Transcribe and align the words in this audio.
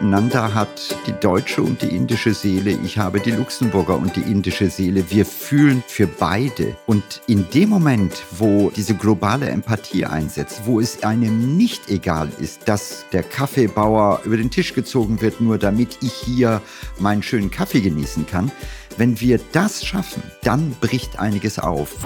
Nanda 0.00 0.54
hat 0.54 0.96
die 1.08 1.12
deutsche 1.12 1.60
und 1.60 1.82
die 1.82 1.88
indische 1.88 2.32
Seele, 2.32 2.70
ich 2.84 2.98
habe 2.98 3.18
die 3.18 3.32
Luxemburger 3.32 3.96
und 3.96 4.14
die 4.14 4.20
indische 4.20 4.70
Seele. 4.70 5.10
Wir 5.10 5.26
fühlen 5.26 5.82
für 5.88 6.06
beide. 6.06 6.76
Und 6.86 7.20
in 7.26 7.50
dem 7.50 7.70
Moment, 7.70 8.22
wo 8.30 8.70
diese 8.70 8.94
globale 8.94 9.48
Empathie 9.50 10.04
einsetzt, 10.04 10.62
wo 10.66 10.78
es 10.78 11.02
einem 11.02 11.56
nicht 11.56 11.90
egal 11.90 12.30
ist, 12.38 12.68
dass 12.68 13.06
der 13.12 13.24
Kaffeebauer 13.24 14.20
über 14.24 14.36
den 14.36 14.52
Tisch 14.52 14.72
gezogen 14.72 15.20
wird, 15.20 15.40
nur 15.40 15.58
damit 15.58 15.98
ich 16.00 16.12
hier 16.12 16.62
meinen 17.00 17.24
schönen 17.24 17.50
Kaffee 17.50 17.80
genießen 17.80 18.24
kann, 18.24 18.52
wenn 18.98 19.20
wir 19.20 19.40
das 19.50 19.84
schaffen, 19.84 20.22
dann 20.42 20.76
bricht 20.80 21.18
einiges 21.18 21.58
auf. 21.58 21.96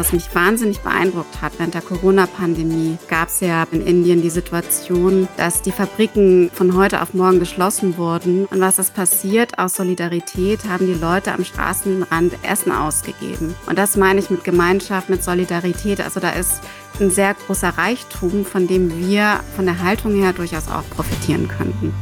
Was 0.00 0.14
mich 0.14 0.34
wahnsinnig 0.34 0.80
beeindruckt 0.80 1.42
hat, 1.42 1.52
während 1.58 1.74
der 1.74 1.82
Corona-Pandemie 1.82 2.96
gab 3.08 3.28
es 3.28 3.40
ja 3.40 3.66
in 3.70 3.86
Indien 3.86 4.22
die 4.22 4.30
Situation, 4.30 5.28
dass 5.36 5.60
die 5.60 5.72
Fabriken 5.72 6.50
von 6.54 6.74
heute 6.74 7.02
auf 7.02 7.12
morgen 7.12 7.38
geschlossen 7.38 7.98
wurden. 7.98 8.46
Und 8.46 8.60
was 8.60 8.78
ist 8.78 8.94
passiert? 8.94 9.58
Aus 9.58 9.74
Solidarität 9.74 10.64
haben 10.64 10.86
die 10.86 10.98
Leute 10.98 11.34
am 11.34 11.44
Straßenrand 11.44 12.32
Essen 12.42 12.72
ausgegeben. 12.72 13.54
Und 13.66 13.78
das 13.78 13.98
meine 13.98 14.20
ich 14.20 14.30
mit 14.30 14.42
Gemeinschaft, 14.42 15.10
mit 15.10 15.22
Solidarität. 15.22 16.00
Also 16.00 16.18
da 16.18 16.30
ist 16.30 16.62
ein 16.98 17.10
sehr 17.10 17.34
großer 17.34 17.68
Reichtum, 17.68 18.46
von 18.46 18.66
dem 18.66 19.06
wir 19.06 19.40
von 19.54 19.66
der 19.66 19.82
Haltung 19.82 20.14
her 20.14 20.32
durchaus 20.32 20.68
auch 20.68 20.88
profitieren 20.96 21.46
könnten. 21.46 21.92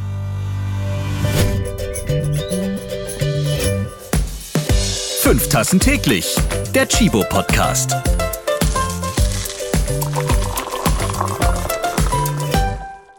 Fünf 5.29 5.47
Tassen 5.47 5.79
täglich. 5.79 6.35
Der 6.73 6.87
Chibo 6.87 7.23
Podcast. 7.29 7.95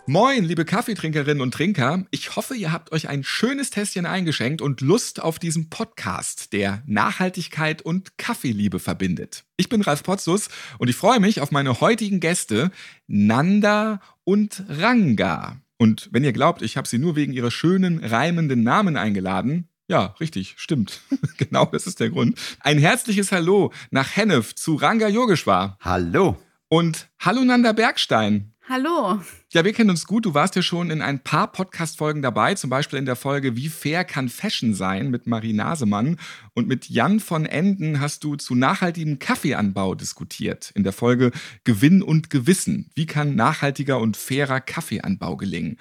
Moin, 0.07 0.43
liebe 0.43 0.65
Kaffeetrinkerinnen 0.65 1.41
und 1.41 1.55
Trinker. 1.55 2.05
Ich 2.11 2.35
hoffe, 2.35 2.57
ihr 2.57 2.73
habt 2.73 2.91
euch 2.91 3.09
ein 3.09 3.23
schönes 3.23 3.71
Tässchen 3.71 4.07
eingeschenkt 4.07 4.61
und 4.61 4.81
Lust 4.81 5.23
auf 5.23 5.39
diesen 5.39 5.71
Podcast, 5.71 6.53
der 6.53 6.83
Nachhaltigkeit 6.85 7.81
und 7.81 8.19
Kaffeeliebe 8.19 8.81
verbindet. 8.81 9.45
Ich 9.57 9.69
bin 9.69 9.81
Ralf 9.81 10.03
Potzus 10.03 10.49
und 10.79 10.91
ich 10.91 10.97
freue 10.97 11.21
mich 11.21 11.41
auf 11.41 11.53
meine 11.53 11.81
heutigen 11.81 12.19
Gäste 12.19 12.73
Nanda 13.07 14.01
und 14.25 14.65
Ranga. 14.69 15.59
Und 15.79 16.09
wenn 16.11 16.25
ihr 16.25 16.33
glaubt, 16.33 16.63
ich 16.63 16.77
habe 16.77 16.89
sie 16.89 16.99
nur 16.99 17.15
wegen 17.15 17.33
ihrer 17.33 17.53
schönen, 17.53 18.05
reimenden 18.05 18.65
Namen 18.65 18.97
eingeladen, 18.97 19.70
ja, 19.91 20.15
richtig, 20.21 20.55
stimmt. 20.57 21.01
genau, 21.37 21.67
das 21.67 21.89
ist 21.89 21.99
der 21.99 22.11
Grund. 22.11 22.39
Ein 22.61 22.79
herzliches 22.79 23.33
Hallo 23.33 23.73
nach 23.91 24.15
Hennef 24.17 24.55
zu 24.55 24.77
Ranga 24.77 25.09
Yogeshwar. 25.09 25.79
Hallo. 25.81 26.39
Und 26.69 27.09
hallo 27.19 27.43
Nanda 27.43 27.73
Bergstein. 27.73 28.55
Hallo. 28.69 29.21
Ja, 29.53 29.65
wir 29.65 29.73
kennen 29.73 29.91
uns 29.91 30.07
gut. 30.07 30.27
Du 30.27 30.33
warst 30.33 30.55
ja 30.55 30.63
schon 30.63 30.93
in 30.93 31.03
ein 31.03 31.19
paar 31.19 31.51
Podcast-Folgen 31.51 32.23
dabei, 32.23 32.55
zum 32.55 32.71
Beispiel 32.71 33.01
in 33.01 33.05
der 33.05 33.17
Folge 33.17 33.57
Wie 33.57 33.69
fair 33.69 34.05
kann 34.05 34.29
Fashion 34.29 34.75
sein 34.75 35.11
mit 35.11 35.27
Marie 35.27 35.55
Nasemann. 35.55 36.21
Und 36.55 36.69
mit 36.69 36.89
Jan 36.89 37.19
von 37.19 37.45
Enden 37.45 37.99
hast 37.99 38.23
du 38.23 38.37
zu 38.37 38.55
nachhaltigem 38.55 39.19
Kaffeeanbau 39.19 39.97
diskutiert. 39.97 40.71
In 40.77 40.85
der 40.85 40.93
Folge 40.93 41.33
Gewinn 41.65 42.01
und 42.01 42.31
Gewissen. 42.31 42.93
Wie 42.95 43.07
kann 43.07 43.35
nachhaltiger 43.35 43.99
und 43.99 44.17
fairer 44.17 44.61
Kaffeeanbau 44.61 45.37
gelingen? 45.37 45.79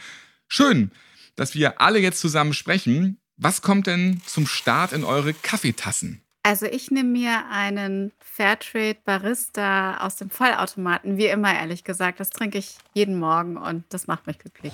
Schön, 0.47 0.89
dass 1.35 1.53
wir 1.53 1.79
alle 1.79 1.99
jetzt 1.99 2.19
zusammen 2.19 2.53
sprechen. 2.53 3.18
Was 3.41 3.61
kommt 3.61 3.87
denn 3.87 4.19
zum 4.25 4.45
Start 4.45 4.91
in 4.91 5.05
eure 5.05 5.33
Kaffeetassen? 5.33 6.21
Also 6.43 6.65
ich 6.65 6.91
nehme 6.91 7.09
mir 7.09 7.45
einen 7.49 8.11
Fairtrade 8.19 8.97
Barista 9.05 10.05
aus 10.05 10.17
dem 10.17 10.29
Vollautomaten, 10.29 11.15
wie 11.15 11.27
immer 11.27 11.53
ehrlich 11.53 11.85
gesagt. 11.85 12.19
Das 12.19 12.31
trinke 12.31 12.57
ich 12.57 12.75
jeden 12.93 13.17
Morgen 13.17 13.55
und 13.55 13.85
das 13.89 14.07
macht 14.07 14.27
mich 14.27 14.39
glücklich. 14.39 14.73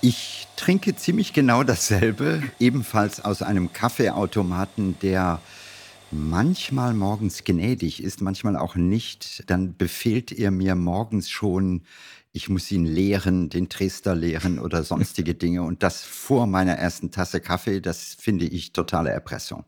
Ich 0.00 0.48
trinke 0.56 0.96
ziemlich 0.96 1.34
genau 1.34 1.62
dasselbe, 1.62 2.42
ebenfalls 2.58 3.22
aus 3.22 3.42
einem 3.42 3.74
Kaffeeautomaten, 3.74 4.98
der 5.00 5.42
manchmal 6.10 6.94
morgens 6.94 7.44
gnädig 7.44 8.02
ist, 8.02 8.22
manchmal 8.22 8.56
auch 8.56 8.76
nicht. 8.76 9.44
Dann 9.50 9.76
befehlt 9.76 10.32
er 10.32 10.50
mir 10.50 10.74
morgens 10.74 11.28
schon 11.28 11.82
ich 12.36 12.50
muss 12.50 12.70
ihn 12.70 12.84
leeren, 12.84 13.48
den 13.48 13.70
Trester 13.70 14.14
leeren 14.14 14.58
oder 14.58 14.84
sonstige 14.84 15.34
Dinge. 15.42 15.62
Und 15.62 15.82
das 15.82 16.04
vor 16.04 16.46
meiner 16.46 16.74
ersten 16.74 17.10
Tasse 17.10 17.40
Kaffee, 17.40 17.80
das 17.80 18.14
finde 18.14 18.44
ich 18.44 18.72
totale 18.72 19.10
Erpressung. 19.10 19.64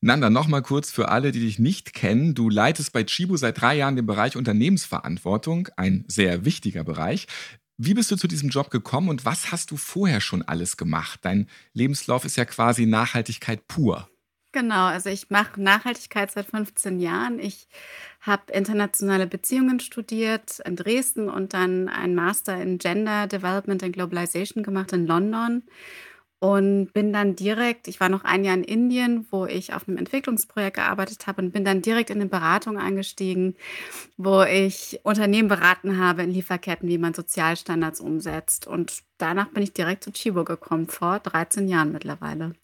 Nanda, 0.00 0.30
nochmal 0.30 0.62
kurz 0.62 0.90
für 0.90 1.08
alle, 1.08 1.32
die 1.32 1.40
dich 1.40 1.58
nicht 1.58 1.92
kennen. 1.94 2.34
Du 2.34 2.48
leitest 2.48 2.92
bei 2.92 3.04
Chibu 3.04 3.36
seit 3.36 3.60
drei 3.60 3.76
Jahren 3.76 3.96
den 3.96 4.06
Bereich 4.06 4.36
Unternehmensverantwortung, 4.36 5.68
ein 5.76 6.04
sehr 6.08 6.44
wichtiger 6.44 6.84
Bereich. 6.84 7.26
Wie 7.76 7.94
bist 7.94 8.10
du 8.10 8.16
zu 8.16 8.28
diesem 8.28 8.48
Job 8.48 8.70
gekommen 8.70 9.08
und 9.08 9.24
was 9.24 9.50
hast 9.50 9.70
du 9.70 9.76
vorher 9.76 10.20
schon 10.20 10.42
alles 10.42 10.76
gemacht? 10.76 11.20
Dein 11.22 11.48
Lebenslauf 11.72 12.24
ist 12.24 12.36
ja 12.36 12.44
quasi 12.44 12.86
Nachhaltigkeit 12.86 13.66
pur. 13.66 14.08
Genau, 14.52 14.84
also 14.84 15.08
ich 15.08 15.30
mache 15.30 15.60
Nachhaltigkeit 15.60 16.30
seit 16.30 16.46
15 16.46 17.00
Jahren. 17.00 17.38
Ich 17.38 17.66
habe 18.20 18.52
internationale 18.52 19.26
Beziehungen 19.26 19.80
studiert 19.80 20.60
in 20.60 20.76
Dresden 20.76 21.30
und 21.30 21.54
dann 21.54 21.88
einen 21.88 22.14
Master 22.14 22.60
in 22.60 22.76
Gender 22.76 23.26
Development 23.26 23.82
and 23.82 23.94
Globalization 23.94 24.62
gemacht 24.62 24.92
in 24.92 25.06
London 25.06 25.62
und 26.42 26.92
bin 26.92 27.12
dann 27.12 27.36
direkt, 27.36 27.86
ich 27.86 28.00
war 28.00 28.08
noch 28.08 28.24
ein 28.24 28.42
Jahr 28.42 28.56
in 28.56 28.64
Indien, 28.64 29.28
wo 29.30 29.46
ich 29.46 29.74
auf 29.74 29.86
einem 29.86 29.96
Entwicklungsprojekt 29.96 30.74
gearbeitet 30.74 31.28
habe 31.28 31.40
und 31.40 31.52
bin 31.52 31.64
dann 31.64 31.82
direkt 31.82 32.10
in 32.10 32.20
eine 32.20 32.28
Beratung 32.28 32.78
eingestiegen, 32.78 33.54
wo 34.16 34.42
ich 34.42 34.98
Unternehmen 35.04 35.46
beraten 35.46 35.98
habe 35.98 36.24
in 36.24 36.32
Lieferketten, 36.32 36.88
wie 36.88 36.98
man 36.98 37.14
Sozialstandards 37.14 38.00
umsetzt. 38.00 38.66
Und 38.66 39.04
danach 39.18 39.50
bin 39.50 39.62
ich 39.62 39.72
direkt 39.72 40.02
zu 40.02 40.10
Chibo 40.10 40.42
gekommen, 40.42 40.88
vor 40.88 41.20
13 41.20 41.68
Jahren 41.68 41.92
mittlerweile. 41.92 42.54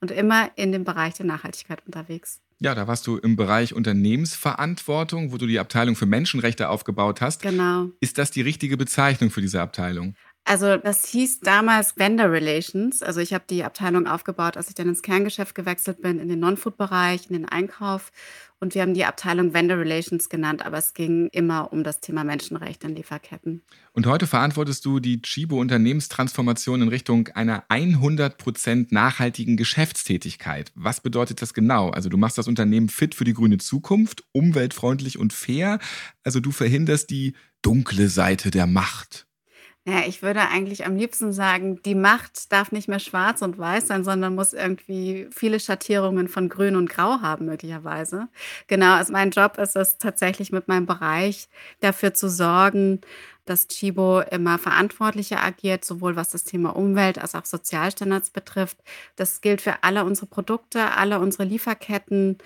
Und 0.00 0.12
immer 0.12 0.52
in 0.54 0.70
dem 0.70 0.84
Bereich 0.84 1.14
der 1.14 1.26
Nachhaltigkeit 1.26 1.84
unterwegs. 1.86 2.40
Ja, 2.60 2.76
da 2.76 2.86
warst 2.86 3.04
du 3.08 3.16
im 3.16 3.34
Bereich 3.34 3.74
Unternehmensverantwortung, 3.74 5.32
wo 5.32 5.38
du 5.38 5.46
die 5.46 5.58
Abteilung 5.58 5.96
für 5.96 6.06
Menschenrechte 6.06 6.68
aufgebaut 6.68 7.20
hast. 7.20 7.42
Genau. 7.42 7.88
Ist 7.98 8.16
das 8.16 8.30
die 8.30 8.42
richtige 8.42 8.76
Bezeichnung 8.76 9.30
für 9.30 9.40
diese 9.40 9.60
Abteilung? 9.60 10.14
Also 10.46 10.76
das 10.76 11.06
hieß 11.06 11.40
damals 11.40 11.96
Vendor 11.96 12.30
Relations. 12.30 13.02
Also 13.02 13.20
ich 13.20 13.32
habe 13.32 13.44
die 13.48 13.64
Abteilung 13.64 14.06
aufgebaut, 14.06 14.58
als 14.58 14.68
ich 14.68 14.74
dann 14.74 14.88
ins 14.88 15.00
Kerngeschäft 15.00 15.54
gewechselt 15.54 16.02
bin, 16.02 16.18
in 16.18 16.28
den 16.28 16.38
Non-Food-Bereich, 16.38 17.30
in 17.30 17.32
den 17.32 17.48
Einkauf. 17.48 18.12
Und 18.60 18.74
wir 18.74 18.82
haben 18.82 18.92
die 18.92 19.06
Abteilung 19.06 19.54
Vendor 19.54 19.78
Relations 19.78 20.28
genannt, 20.28 20.64
aber 20.64 20.76
es 20.76 20.92
ging 20.92 21.28
immer 21.32 21.72
um 21.72 21.82
das 21.82 22.00
Thema 22.00 22.24
Menschenrechte 22.24 22.86
in 22.86 22.94
Lieferketten. 22.94 23.62
Und 23.92 24.06
heute 24.06 24.26
verantwortest 24.26 24.84
du 24.84 25.00
die 25.00 25.22
Chibo 25.22 25.58
Unternehmenstransformation 25.58 26.82
in 26.82 26.88
Richtung 26.88 27.28
einer 27.28 27.64
100% 27.68 28.88
nachhaltigen 28.90 29.56
Geschäftstätigkeit. 29.56 30.72
Was 30.74 31.00
bedeutet 31.00 31.40
das 31.40 31.54
genau? 31.54 31.88
Also 31.90 32.10
du 32.10 32.18
machst 32.18 32.36
das 32.36 32.48
Unternehmen 32.48 32.90
fit 32.90 33.14
für 33.14 33.24
die 33.24 33.34
grüne 33.34 33.58
Zukunft, 33.58 34.24
umweltfreundlich 34.32 35.18
und 35.18 35.32
fair. 35.32 35.78
Also 36.22 36.40
du 36.40 36.50
verhinderst 36.50 37.08
die 37.08 37.34
dunkle 37.62 38.08
Seite 38.08 38.50
der 38.50 38.66
Macht. 38.66 39.26
Ja, 39.86 40.00
ich 40.06 40.22
würde 40.22 40.40
eigentlich 40.48 40.86
am 40.86 40.96
liebsten 40.96 41.30
sagen, 41.34 41.82
die 41.82 41.94
Macht 41.94 42.50
darf 42.52 42.72
nicht 42.72 42.88
mehr 42.88 42.98
schwarz 43.00 43.42
und 43.42 43.58
weiß 43.58 43.86
sein, 43.88 44.02
sondern 44.02 44.34
muss 44.34 44.54
irgendwie 44.54 45.28
viele 45.30 45.60
Schattierungen 45.60 46.28
von 46.28 46.48
grün 46.48 46.76
und 46.76 46.88
grau 46.88 47.20
haben, 47.20 47.44
möglicherweise. 47.44 48.28
Genau, 48.66 48.94
also 48.94 49.12
mein 49.12 49.30
Job 49.30 49.58
ist 49.58 49.76
es 49.76 49.98
tatsächlich 49.98 50.52
mit 50.52 50.68
meinem 50.68 50.86
Bereich 50.86 51.48
dafür 51.80 52.14
zu 52.14 52.30
sorgen, 52.30 53.02
dass 53.44 53.68
Chibo 53.68 54.20
immer 54.22 54.58
verantwortlicher 54.58 55.42
agiert, 55.44 55.84
sowohl 55.84 56.16
was 56.16 56.30
das 56.30 56.44
Thema 56.44 56.74
Umwelt 56.74 57.18
als 57.18 57.34
auch 57.34 57.44
Sozialstandards 57.44 58.30
betrifft. 58.30 58.78
Das 59.16 59.42
gilt 59.42 59.60
für 59.60 59.82
alle 59.82 60.04
unsere 60.06 60.26
Produkte, 60.26 60.92
alle 60.92 61.18
unsere 61.20 61.44
Lieferketten. 61.44 62.38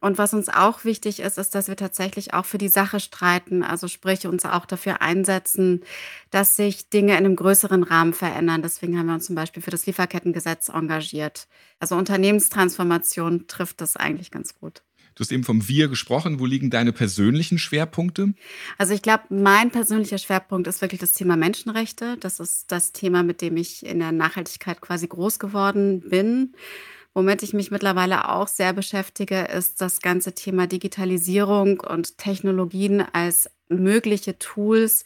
Und 0.00 0.16
was 0.16 0.32
uns 0.32 0.48
auch 0.48 0.84
wichtig 0.84 1.20
ist, 1.20 1.38
ist, 1.38 1.54
dass 1.54 1.68
wir 1.68 1.76
tatsächlich 1.76 2.32
auch 2.32 2.46
für 2.46 2.58
die 2.58 2.68
Sache 2.68 3.00
streiten, 3.00 3.62
also 3.62 3.86
sprich 3.86 4.26
uns 4.26 4.44
auch 4.44 4.64
dafür 4.64 5.02
einsetzen, 5.02 5.82
dass 6.30 6.56
sich 6.56 6.88
Dinge 6.88 7.12
in 7.12 7.18
einem 7.18 7.36
größeren 7.36 7.82
Rahmen 7.82 8.14
verändern. 8.14 8.62
Deswegen 8.62 8.98
haben 8.98 9.06
wir 9.06 9.14
uns 9.14 9.26
zum 9.26 9.36
Beispiel 9.36 9.62
für 9.62 9.70
das 9.70 9.86
Lieferkettengesetz 9.86 10.70
engagiert. 10.70 11.48
Also 11.78 11.96
Unternehmenstransformation 11.96 13.46
trifft 13.46 13.80
das 13.80 13.96
eigentlich 13.96 14.30
ganz 14.30 14.54
gut. 14.54 14.82
Du 15.14 15.22
hast 15.22 15.32
eben 15.32 15.44
vom 15.44 15.68
Wir 15.68 15.88
gesprochen. 15.88 16.40
Wo 16.40 16.46
liegen 16.46 16.70
deine 16.70 16.92
persönlichen 16.92 17.58
Schwerpunkte? 17.58 18.32
Also 18.78 18.94
ich 18.94 19.02
glaube, 19.02 19.24
mein 19.28 19.70
persönlicher 19.70 20.16
Schwerpunkt 20.16 20.66
ist 20.66 20.80
wirklich 20.80 21.00
das 21.00 21.12
Thema 21.12 21.36
Menschenrechte. 21.36 22.16
Das 22.18 22.40
ist 22.40 22.72
das 22.72 22.92
Thema, 22.92 23.22
mit 23.22 23.42
dem 23.42 23.58
ich 23.58 23.84
in 23.84 23.98
der 23.98 24.12
Nachhaltigkeit 24.12 24.80
quasi 24.80 25.08
groß 25.08 25.38
geworden 25.38 26.00
bin. 26.08 26.54
Womit 27.12 27.42
ich 27.42 27.52
mich 27.52 27.72
mittlerweile 27.72 28.28
auch 28.28 28.46
sehr 28.46 28.72
beschäftige, 28.72 29.40
ist 29.40 29.80
das 29.80 30.00
ganze 30.00 30.32
Thema 30.32 30.68
Digitalisierung 30.68 31.80
und 31.80 32.18
Technologien 32.18 33.00
als 33.12 33.50
mögliche 33.68 34.38
Tools, 34.38 35.04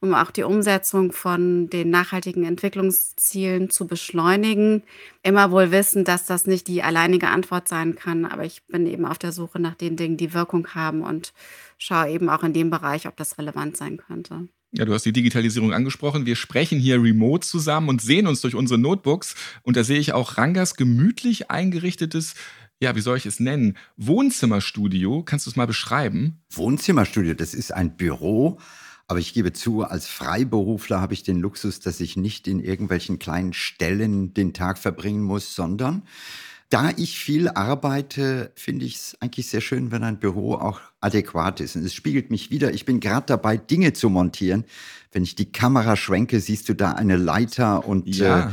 um 0.00 0.14
auch 0.14 0.30
die 0.30 0.44
Umsetzung 0.44 1.12
von 1.12 1.68
den 1.68 1.90
nachhaltigen 1.90 2.44
Entwicklungszielen 2.44 3.70
zu 3.70 3.86
beschleunigen. 3.86 4.82
Immer 5.22 5.50
wohl 5.50 5.70
wissen, 5.72 6.04
dass 6.04 6.26
das 6.26 6.46
nicht 6.46 6.68
die 6.68 6.82
alleinige 6.82 7.28
Antwort 7.28 7.68
sein 7.68 7.96
kann, 7.96 8.24
aber 8.24 8.44
ich 8.44 8.66
bin 8.66 8.86
eben 8.86 9.04
auf 9.04 9.18
der 9.18 9.32
Suche 9.32 9.60
nach 9.60 9.74
den 9.74 9.96
Dingen, 9.96 10.16
die 10.16 10.34
Wirkung 10.34 10.68
haben 10.74 11.02
und 11.02 11.32
schaue 11.78 12.10
eben 12.10 12.28
auch 12.30 12.42
in 12.44 12.52
dem 12.54 12.70
Bereich, 12.70 13.06
ob 13.06 13.16
das 13.16 13.38
relevant 13.38 13.76
sein 13.76 13.98
könnte. 13.98 14.48
Ja, 14.74 14.86
du 14.86 14.94
hast 14.94 15.04
die 15.04 15.12
Digitalisierung 15.12 15.74
angesprochen. 15.74 16.24
Wir 16.24 16.34
sprechen 16.34 16.78
hier 16.78 17.02
remote 17.02 17.46
zusammen 17.46 17.90
und 17.90 18.00
sehen 18.00 18.26
uns 18.26 18.40
durch 18.40 18.54
unsere 18.54 18.80
Notebooks. 18.80 19.34
Und 19.62 19.76
da 19.76 19.84
sehe 19.84 19.98
ich 19.98 20.14
auch 20.14 20.38
Rangas 20.38 20.76
gemütlich 20.76 21.50
eingerichtetes, 21.50 22.34
ja, 22.80 22.96
wie 22.96 23.00
soll 23.00 23.18
ich 23.18 23.26
es 23.26 23.38
nennen? 23.38 23.76
Wohnzimmerstudio. 23.98 25.22
Kannst 25.24 25.46
du 25.46 25.50
es 25.50 25.56
mal 25.56 25.66
beschreiben? 25.66 26.40
Wohnzimmerstudio, 26.50 27.34
das 27.34 27.52
ist 27.52 27.72
ein 27.72 27.96
Büro. 27.96 28.58
Aber 29.08 29.18
ich 29.18 29.34
gebe 29.34 29.52
zu, 29.52 29.82
als 29.82 30.06
Freiberufler 30.06 31.02
habe 31.02 31.12
ich 31.12 31.22
den 31.22 31.38
Luxus, 31.38 31.80
dass 31.80 32.00
ich 32.00 32.16
nicht 32.16 32.48
in 32.48 32.58
irgendwelchen 32.58 33.18
kleinen 33.18 33.52
Stellen 33.52 34.32
den 34.32 34.54
Tag 34.54 34.78
verbringen 34.78 35.22
muss, 35.22 35.54
sondern 35.54 36.02
da 36.72 36.90
ich 36.96 37.18
viel 37.18 37.48
arbeite, 37.48 38.50
finde 38.56 38.86
ich 38.86 38.94
es 38.96 39.16
eigentlich 39.20 39.48
sehr 39.48 39.60
schön, 39.60 39.90
wenn 39.90 40.02
ein 40.02 40.18
Büro 40.18 40.54
auch 40.54 40.80
adäquat 41.00 41.60
ist. 41.60 41.76
Und 41.76 41.84
es 41.84 41.92
spiegelt 41.92 42.30
mich 42.30 42.50
wieder. 42.50 42.72
Ich 42.72 42.86
bin 42.86 42.98
gerade 42.98 43.26
dabei, 43.26 43.58
Dinge 43.58 43.92
zu 43.92 44.08
montieren. 44.08 44.64
Wenn 45.10 45.22
ich 45.22 45.34
die 45.34 45.52
Kamera 45.52 45.96
schwenke, 45.96 46.40
siehst 46.40 46.70
du 46.70 46.74
da 46.74 46.92
eine 46.92 47.16
Leiter 47.16 47.86
und 47.86 48.08
ja. 48.08 48.48
Äh, 48.48 48.52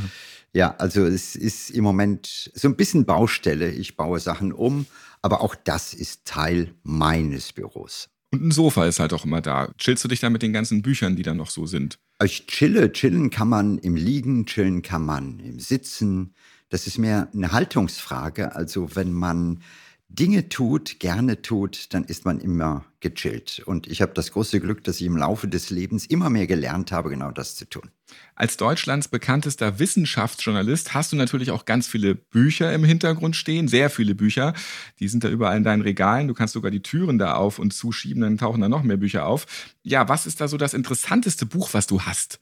ja, 0.52 0.74
also 0.78 1.04
es 1.06 1.36
ist 1.36 1.70
im 1.70 1.84
Moment 1.84 2.50
so 2.54 2.68
ein 2.68 2.76
bisschen 2.76 3.06
Baustelle. 3.06 3.70
Ich 3.70 3.96
baue 3.96 4.18
Sachen 4.18 4.52
um, 4.52 4.86
aber 5.22 5.40
auch 5.42 5.54
das 5.54 5.94
ist 5.94 6.24
Teil 6.24 6.74
meines 6.82 7.52
Büros. 7.52 8.08
Und 8.32 8.42
ein 8.42 8.50
Sofa 8.50 8.86
ist 8.86 9.00
halt 9.00 9.12
auch 9.12 9.24
immer 9.24 9.40
da. 9.40 9.72
Chillst 9.78 10.04
du 10.04 10.08
dich 10.08 10.20
da 10.20 10.28
mit 10.28 10.42
den 10.42 10.52
ganzen 10.52 10.82
Büchern, 10.82 11.16
die 11.16 11.22
da 11.22 11.34
noch 11.34 11.50
so 11.50 11.66
sind? 11.66 11.98
Ich 12.22 12.46
chille. 12.48 12.92
Chillen 12.92 13.30
kann 13.30 13.48
man 13.48 13.78
im 13.78 13.96
Liegen, 13.96 14.44
chillen 14.44 14.82
kann 14.82 15.04
man 15.04 15.38
im 15.38 15.58
Sitzen. 15.58 16.34
Das 16.70 16.86
ist 16.86 16.98
mehr 16.98 17.28
eine 17.34 17.52
Haltungsfrage. 17.52 18.54
Also 18.56 18.96
wenn 18.96 19.12
man 19.12 19.60
Dinge 20.08 20.48
tut, 20.48 20.98
gerne 20.98 21.40
tut, 21.40 21.94
dann 21.94 22.04
ist 22.04 22.24
man 22.24 22.40
immer 22.40 22.84
gechillt. 22.98 23.62
Und 23.64 23.86
ich 23.86 24.02
habe 24.02 24.12
das 24.12 24.32
große 24.32 24.58
Glück, 24.58 24.82
dass 24.82 25.00
ich 25.00 25.06
im 25.06 25.16
Laufe 25.16 25.46
des 25.46 25.70
Lebens 25.70 26.06
immer 26.06 26.30
mehr 26.30 26.48
gelernt 26.48 26.90
habe, 26.90 27.10
genau 27.10 27.30
das 27.30 27.54
zu 27.54 27.64
tun. 27.64 27.90
Als 28.34 28.56
Deutschlands 28.56 29.06
bekanntester 29.06 29.78
Wissenschaftsjournalist 29.78 30.94
hast 30.94 31.12
du 31.12 31.16
natürlich 31.16 31.52
auch 31.52 31.64
ganz 31.64 31.86
viele 31.86 32.16
Bücher 32.16 32.72
im 32.72 32.82
Hintergrund 32.82 33.36
stehen, 33.36 33.68
sehr 33.68 33.88
viele 33.88 34.16
Bücher. 34.16 34.52
Die 34.98 35.06
sind 35.06 35.22
da 35.22 35.28
überall 35.28 35.56
in 35.56 35.64
deinen 35.64 35.82
Regalen. 35.82 36.26
Du 36.26 36.34
kannst 36.34 36.54
sogar 36.54 36.72
die 36.72 36.82
Türen 36.82 37.18
da 37.18 37.34
auf 37.34 37.60
und 37.60 37.72
zuschieben, 37.72 38.22
dann 38.22 38.38
tauchen 38.38 38.60
da 38.60 38.68
noch 38.68 38.82
mehr 38.82 38.96
Bücher 38.96 39.26
auf. 39.26 39.46
Ja, 39.82 40.08
was 40.08 40.26
ist 40.26 40.40
da 40.40 40.48
so 40.48 40.56
das 40.56 40.74
interessanteste 40.74 41.46
Buch, 41.46 41.68
was 41.72 41.86
du 41.86 42.02
hast? 42.02 42.40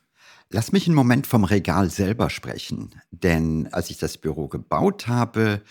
Lass 0.51 0.73
mich 0.73 0.87
einen 0.87 0.97
Moment 0.97 1.27
vom 1.27 1.45
Regal 1.45 1.91
selber 1.91 2.31
sprechen. 2.31 2.95
Denn 3.11 3.69
als 3.71 3.91
ich 3.91 3.99
das 3.99 4.17
Büro 4.17 4.49
gebaut 4.49 5.07
habe, 5.07 5.63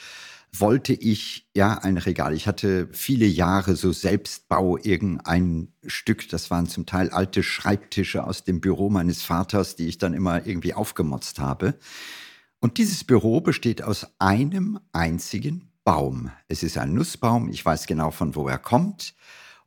wollte 0.53 0.94
ich 0.94 1.50
ja 1.56 1.79
ein 1.79 1.97
Regal. 1.97 2.33
Ich 2.33 2.47
hatte 2.47 2.88
viele 2.91 3.25
Jahre 3.25 3.75
so 3.75 3.91
Selbstbau 3.91 4.77
irgendein 4.77 5.74
Stück. 5.85 6.29
Das 6.29 6.51
waren 6.51 6.68
zum 6.68 6.85
Teil 6.85 7.09
alte 7.09 7.41
Schreibtische 7.41 8.24
aus 8.24 8.44
dem 8.44 8.62
Büro 8.62 8.89
meines 8.89 9.24
Vaters, 9.24 9.75
die 9.75 9.88
ich 9.88 9.97
dann 9.97 10.13
immer 10.13 10.45
irgendwie 10.45 10.75
aufgemotzt 10.75 11.39
habe. 11.39 11.80
Und 12.59 12.77
dieses 12.77 13.03
Büro 13.03 13.41
besteht 13.41 13.81
aus 13.81 14.07
einem 14.19 14.80
einzigen 14.91 15.69
Baum. 15.83 16.31
Es 16.47 16.62
ist 16.62 16.77
ein 16.77 16.94
Nussbaum. 16.94 17.50
Ich 17.50 17.65
weiß 17.65 17.88
genau, 17.88 18.12
von 18.12 18.35
wo 18.35 18.47
er 18.47 18.59
kommt. 18.59 19.15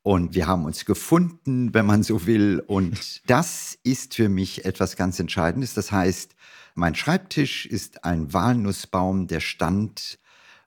Und 0.02 0.34
wir 0.34 0.46
haben 0.46 0.64
uns 0.64 0.84
gefunden, 0.84 1.74
wenn 1.74 1.86
man 1.86 2.02
so 2.02 2.26
will. 2.26 2.62
Und 2.66 3.22
das 3.26 3.78
ist 3.82 4.14
für 4.14 4.28
mich 4.28 4.64
etwas 4.64 4.96
ganz 4.96 5.18
Entscheidendes. 5.18 5.74
Das 5.74 5.92
heißt, 5.92 6.34
mein 6.74 6.94
Schreibtisch 6.94 7.66
ist 7.66 8.04
ein 8.04 8.32
Walnussbaum, 8.32 9.26
der 9.26 9.40
stand 9.40 10.18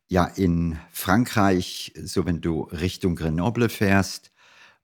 ja 0.07 0.25
in 0.25 0.77
Frankreich, 0.91 1.93
so 2.03 2.25
wenn 2.25 2.41
du 2.41 2.63
Richtung 2.63 3.15
Grenoble 3.15 3.69
fährst. 3.69 4.31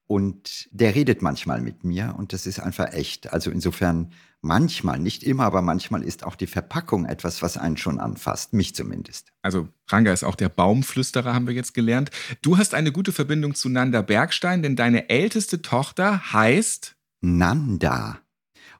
Und 0.06 0.68
der 0.72 0.96
redet 0.96 1.22
manchmal 1.22 1.60
mit 1.60 1.84
mir 1.84 2.16
und 2.18 2.32
das 2.32 2.46
ist 2.46 2.58
einfach 2.58 2.92
echt. 2.92 3.32
Also 3.32 3.52
insofern 3.52 4.12
manchmal, 4.42 4.98
nicht 4.98 5.22
immer, 5.22 5.44
aber 5.44 5.62
manchmal 5.62 6.02
ist 6.02 6.24
auch 6.24 6.34
die 6.34 6.46
Verpackung 6.46 7.04
etwas, 7.04 7.42
was 7.42 7.56
einen 7.56 7.76
schon 7.76 8.00
anfasst, 8.00 8.52
mich 8.52 8.74
zumindest. 8.74 9.32
Also 9.42 9.68
Ranga 9.88 10.12
ist 10.12 10.24
auch 10.24 10.34
der 10.34 10.48
Baumflüsterer, 10.48 11.34
haben 11.34 11.46
wir 11.46 11.54
jetzt 11.54 11.74
gelernt. 11.74 12.10
Du 12.42 12.58
hast 12.58 12.74
eine 12.74 12.92
gute 12.92 13.12
Verbindung 13.12 13.54
zu 13.54 13.68
Nanda 13.68 14.02
Bergstein, 14.02 14.62
denn 14.62 14.76
deine 14.76 15.08
älteste 15.08 15.62
Tochter 15.62 16.32
heißt 16.32 16.96
Nanda. 17.20 18.18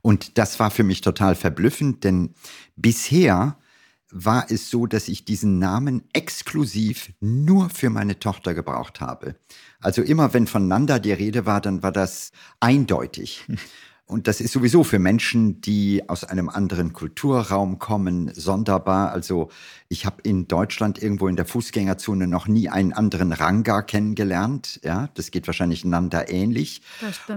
Und 0.03 0.39
das 0.39 0.59
war 0.59 0.71
für 0.71 0.85
mich 0.85 1.03
total 1.03 1.35
verblüffend, 1.35 2.05
denn 2.05 2.35
bisher 2.77 3.59
war 4.13 4.51
es 4.51 4.71
so, 4.71 4.87
dass 4.87 5.09
ich 5.09 5.25
diesen 5.25 5.59
Namen 5.59 6.03
exklusiv 6.13 7.13
nur 7.21 7.71
für 7.71 7.91
meine 7.91 8.19
Tochter 8.19 8.55
gebraucht 8.55 9.01
habe. 9.01 9.37
Also 9.81 10.03
immer 10.03 10.35
wenn 10.35 10.47
von 10.47 10.67
Nanda 10.67 10.99
die 10.99 11.13
Rede 11.13 11.47
war, 11.47 11.61
dann 11.61 11.83
war 11.83 11.93
das 11.93 12.33
eindeutig. 12.59 13.45
Und 14.11 14.27
das 14.27 14.41
ist 14.41 14.53
sowieso 14.53 14.83
für 14.83 14.99
Menschen, 14.99 15.61
die 15.61 16.09
aus 16.09 16.25
einem 16.25 16.49
anderen 16.49 16.93
Kulturraum 16.93 17.79
kommen, 17.79 18.33
sonderbar. 18.35 19.13
Also 19.13 19.51
ich 19.89 20.05
habe 20.05 20.17
in 20.23 20.49
Deutschland 20.49 21.01
irgendwo 21.01 21.29
in 21.29 21.37
der 21.37 21.47
Fußgängerzone 21.47 22.27
noch 22.27 22.49
nie 22.49 22.69
einen 22.69 22.93
anderen 22.93 23.33
Ranga 23.33 23.83
kennengelernt. 23.83 24.81
Ja, 24.83 25.11
das 25.15 25.31
geht 25.31 25.47
wahrscheinlich 25.47 25.85
Nanda 25.85 26.25
ähnlich. 26.27 26.83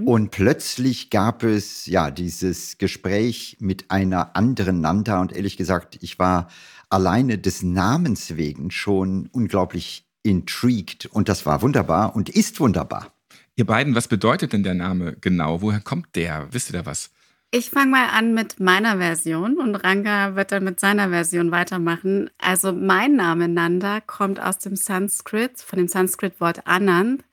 Und 0.04 0.32
plötzlich 0.32 1.12
gab 1.12 1.44
es 1.44 1.86
ja 1.86 2.10
dieses 2.10 2.80
Gespräch 2.80 3.58
mit 3.60 3.92
einer 3.92 4.36
anderen 4.36 4.82
Nanda. 4.82 5.22
Und 5.22 5.32
ehrlich 5.32 5.58
gesagt, 5.58 6.00
ich 6.02 6.18
war 6.18 6.48
alleine 6.90 7.38
des 7.38 7.62
Namens 7.62 8.36
wegen 8.36 8.72
schon 8.72 9.30
unglaublich 9.32 10.08
intrigued. 10.24 11.06
Und 11.06 11.30
das 11.30 11.46
war 11.46 11.62
wunderbar 11.62 12.16
und 12.16 12.30
ist 12.30 12.60
wunderbar. 12.60 13.13
Ihr 13.56 13.66
beiden, 13.66 13.94
was 13.94 14.08
bedeutet 14.08 14.54
denn 14.54 14.64
der 14.64 14.74
Name 14.74 15.16
genau? 15.22 15.62
Woher 15.62 15.80
kommt 15.80 16.16
der? 16.16 16.48
Wisst 16.52 16.72
ihr 16.72 16.80
da 16.80 16.86
was? 16.86 17.12
Ich 17.52 17.70
fange 17.70 17.92
mal 17.92 18.08
an 18.10 18.34
mit 18.34 18.60
meiner 18.60 18.98
Version 18.98 19.60
und 19.60 19.76
Ranga 19.76 20.36
wird 20.36 20.52
dann 20.52 20.64
mit 20.64 20.80
seiner 20.80 21.10
Version 21.10 21.52
weitermachen. 21.52 22.32
Also 22.40 22.74
mein 22.74 23.16
Name 23.16 23.48
Nanda 23.48 24.00
kommt 24.02 24.40
aus 24.40 24.58
dem 24.58 24.76
Sanskrit, 24.76 25.62
von 25.62 25.78
dem 25.78 25.88
Sanskrit-Wort 25.88 26.66
Anand. 26.66 27.24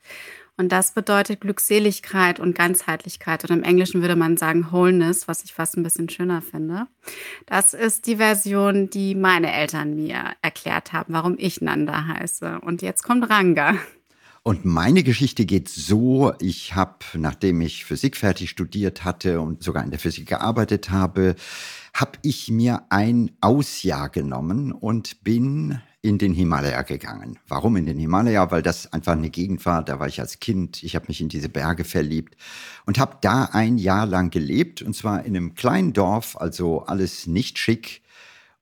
Und 0.57 0.71
das 0.71 0.91
bedeutet 0.91 1.41
Glückseligkeit 1.41 2.39
und 2.39 2.53
Ganzheitlichkeit. 2.53 3.43
Und 3.43 3.49
im 3.49 3.63
Englischen 3.63 4.01
würde 4.01 4.15
man 4.15 4.37
sagen 4.37 4.67
Wholeness, 4.71 5.27
was 5.27 5.43
ich 5.43 5.53
fast 5.53 5.75
ein 5.75 5.81
bisschen 5.81 6.07
schöner 6.07 6.43
finde. 6.43 6.85
Das 7.47 7.73
ist 7.73 8.05
die 8.05 8.17
Version, 8.17 8.91
die 8.91 9.15
meine 9.15 9.51
Eltern 9.51 9.95
mir 9.95 10.33
erklärt 10.43 10.93
haben, 10.93 11.15
warum 11.15 11.33
ich 11.39 11.61
Nanda 11.61 12.05
heiße. 12.05 12.59
Und 12.61 12.83
jetzt 12.83 13.01
kommt 13.01 13.27
Ranga. 13.27 13.73
Und 14.43 14.65
meine 14.65 15.03
Geschichte 15.03 15.45
geht 15.45 15.69
so, 15.69 16.33
ich 16.39 16.73
habe, 16.73 16.97
nachdem 17.13 17.61
ich 17.61 17.85
Physik 17.85 18.17
fertig 18.17 18.49
studiert 18.49 19.05
hatte 19.05 19.39
und 19.39 19.61
sogar 19.61 19.83
in 19.83 19.91
der 19.91 19.99
Physik 19.99 20.29
gearbeitet 20.29 20.89
habe, 20.89 21.35
habe 21.93 22.13
ich 22.23 22.49
mir 22.49 22.81
ein 22.89 23.31
Ausjahr 23.39 24.09
genommen 24.09 24.71
und 24.71 25.23
bin 25.23 25.79
in 26.01 26.17
den 26.17 26.33
Himalaya 26.33 26.81
gegangen. 26.81 27.37
Warum 27.47 27.75
in 27.75 27.85
den 27.85 27.99
Himalaya? 27.99 28.49
Weil 28.49 28.63
das 28.63 28.91
einfach 28.91 29.11
eine 29.11 29.29
Gegend 29.29 29.63
war, 29.67 29.85
da 29.85 29.99
war 29.99 30.07
ich 30.07 30.19
als 30.19 30.39
Kind, 30.39 30.81
ich 30.81 30.95
habe 30.95 31.05
mich 31.09 31.21
in 31.21 31.29
diese 31.29 31.49
Berge 31.49 31.83
verliebt 31.83 32.35
und 32.87 32.97
habe 32.97 33.17
da 33.21 33.43
ein 33.51 33.77
Jahr 33.77 34.07
lang 34.07 34.31
gelebt 34.31 34.81
und 34.81 34.95
zwar 34.95 35.23
in 35.23 35.37
einem 35.37 35.53
kleinen 35.53 35.93
Dorf, 35.93 36.35
also 36.35 36.81
alles 36.81 37.27
nicht 37.27 37.59
schick. 37.59 38.01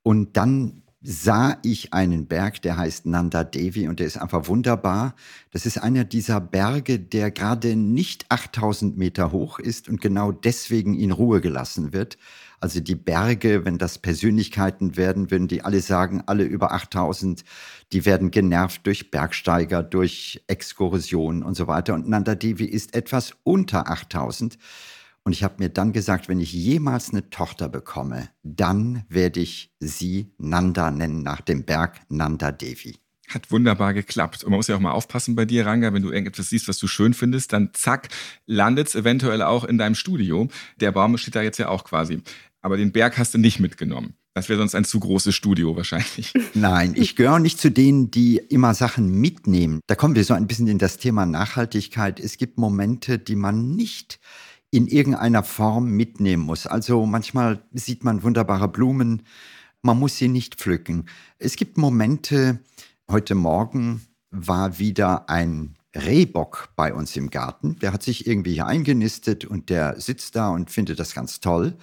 Und 0.04 0.36
dann 0.36 0.82
sah 1.02 1.58
ich 1.64 1.94
einen 1.94 2.28
Berg, 2.28 2.62
der 2.62 2.78
heißt 2.78 3.06
Nanda 3.06 3.46
Devi 3.46 3.88
und 3.88 4.00
der 4.00 4.08
ist 4.08 4.18
einfach 4.18 4.48
wunderbar. 4.48 5.16
Das 5.52 5.66
ist 5.66 5.78
einer 5.78 6.04
dieser 6.04 6.42
Berge, 6.42 7.00
der 7.00 7.32
gerade 7.32 7.78
nicht 7.78 8.26
8000 8.30 8.98
Meter 8.98 9.32
hoch 9.32 9.60
ist 9.60 9.88
und 9.88 10.02
genau 10.02 10.34
deswegen 10.34 11.00
in 11.00 11.12
Ruhe 11.12 11.40
gelassen 11.40 11.94
wird. 11.94 12.18
Also 12.60 12.82
die 12.82 12.96
Berge, 12.96 13.64
wenn 13.64 13.78
das 13.78 13.98
Persönlichkeiten 14.00 14.98
werden, 14.98 15.32
würden 15.32 15.48
die 15.48 15.62
alle 15.62 15.80
sagen, 15.80 16.22
alle 16.26 16.44
über 16.44 16.74
8000, 16.74 17.46
die 17.94 18.06
werden 18.06 18.32
genervt 18.32 18.86
durch 18.86 19.10
Bergsteiger, 19.10 19.82
durch 19.82 20.44
Exkursionen 20.48 21.44
und 21.44 21.56
so 21.56 21.68
weiter. 21.68 21.94
Und 21.94 22.10
Nanda 22.10 22.36
Devi 22.36 22.66
ist 22.66 22.94
etwas 22.94 23.36
unter 23.44 23.90
8000. 23.90 24.58
Und 25.30 25.34
ich 25.34 25.44
habe 25.44 25.58
mir 25.60 25.70
dann 25.70 25.94
gesagt, 25.94 26.28
wenn 26.28 26.40
ich 26.40 26.52
jemals 26.54 27.12
eine 27.12 27.30
Tochter 27.30 27.70
bekomme, 27.70 28.30
dann 28.42 29.04
werde 29.10 29.40
ich 29.40 29.72
sie 29.80 30.34
Nanda 30.40 30.90
nennen, 30.90 31.22
nach 31.22 31.42
dem 31.42 31.66
Berg 31.66 32.02
Nanda 32.10 32.52
Devi. 32.52 32.98
Hat 33.28 33.52
wunderbar 33.52 33.94
geklappt. 33.94 34.44
Und 34.44 34.50
man 34.50 34.58
muss 34.58 34.70
ja 34.70 34.76
auch 34.76 34.80
mal 34.80 34.94
aufpassen 34.94 35.36
bei 35.36 35.46
dir, 35.46 35.68
Ranga, 35.68 35.94
wenn 35.94 36.02
du 36.02 36.10
irgendetwas 36.10 36.50
siehst, 36.50 36.68
was 36.68 36.80
du 36.80 36.88
schön 36.88 37.14
findest, 37.14 37.54
dann 37.54 37.70
zack, 37.74 38.10
landet 38.48 38.88
es 38.88 38.96
eventuell 38.96 39.44
auch 39.44 39.66
in 39.66 39.78
deinem 39.78 39.94
Studio. 39.94 40.48
Der 40.80 40.92
Baum 40.92 41.16
steht 41.20 41.36
da 41.36 41.44
jetzt 41.44 41.60
ja 41.60 41.68
auch 41.68 41.84
quasi. 41.84 42.24
Aber 42.62 42.78
den 42.78 42.92
Berg 42.92 43.20
hast 43.20 43.36
du 43.36 43.38
nicht 43.38 43.60
mitgenommen. 43.60 44.16
Das 44.34 44.50
wäre 44.50 44.58
sonst 44.58 44.74
ein 44.74 44.86
zu 44.86 45.00
großes 45.00 45.36
Studio 45.36 45.76
wahrscheinlich. 45.76 46.34
Nein, 46.56 46.94
ich 46.96 47.16
gehöre 47.16 47.38
nicht 47.38 47.60
zu 47.60 47.70
denen, 47.70 48.10
die 48.10 48.38
immer 48.38 48.74
Sachen 48.74 49.12
mitnehmen. 49.12 49.82
Da 49.86 49.94
kommen 49.94 50.16
wir 50.16 50.24
so 50.24 50.34
ein 50.34 50.48
bisschen 50.48 50.68
in 50.68 50.80
das 50.80 50.98
Thema 50.98 51.28
Nachhaltigkeit. 51.28 52.20
Es 52.20 52.38
gibt 52.38 52.58
Momente, 52.58 53.20
die 53.20 53.36
man 53.36 53.76
nicht 53.76 54.20
in 54.72 54.88
irgendeiner 54.88 55.44
Form 55.44 55.92
mitnehmen 55.92 56.44
muss. 56.44 56.68
Also 56.68 57.06
manchmal 57.06 57.64
sieht 57.74 58.04
man 58.04 58.24
wunderbare 58.24 58.68
Blumen, 58.68 59.24
man 59.82 59.98
muss 59.98 60.18
sie 60.18 60.28
nicht 60.28 60.56
pflücken. 60.56 61.06
Es 61.38 61.56
gibt 61.56 61.78
Momente, 61.78 62.60
heute 63.10 63.34
Morgen 63.36 64.02
war 64.30 64.78
wieder 64.78 65.30
ein 65.30 65.76
Rehbock 65.96 66.70
bei 66.76 66.94
uns 66.94 67.16
im 67.16 67.30
Garten. 67.30 67.78
Der 67.80 67.94
hat 67.94 68.04
sich 68.04 68.28
irgendwie 68.28 68.54
hier 68.54 68.68
eingenistet 68.68 69.46
und 69.46 69.70
der 69.70 70.00
sitzt 70.00 70.36
da 70.36 70.50
und 70.50 70.70
findet 70.70 71.00
das 71.00 71.16
ganz 71.16 71.40
toll. 71.40 71.78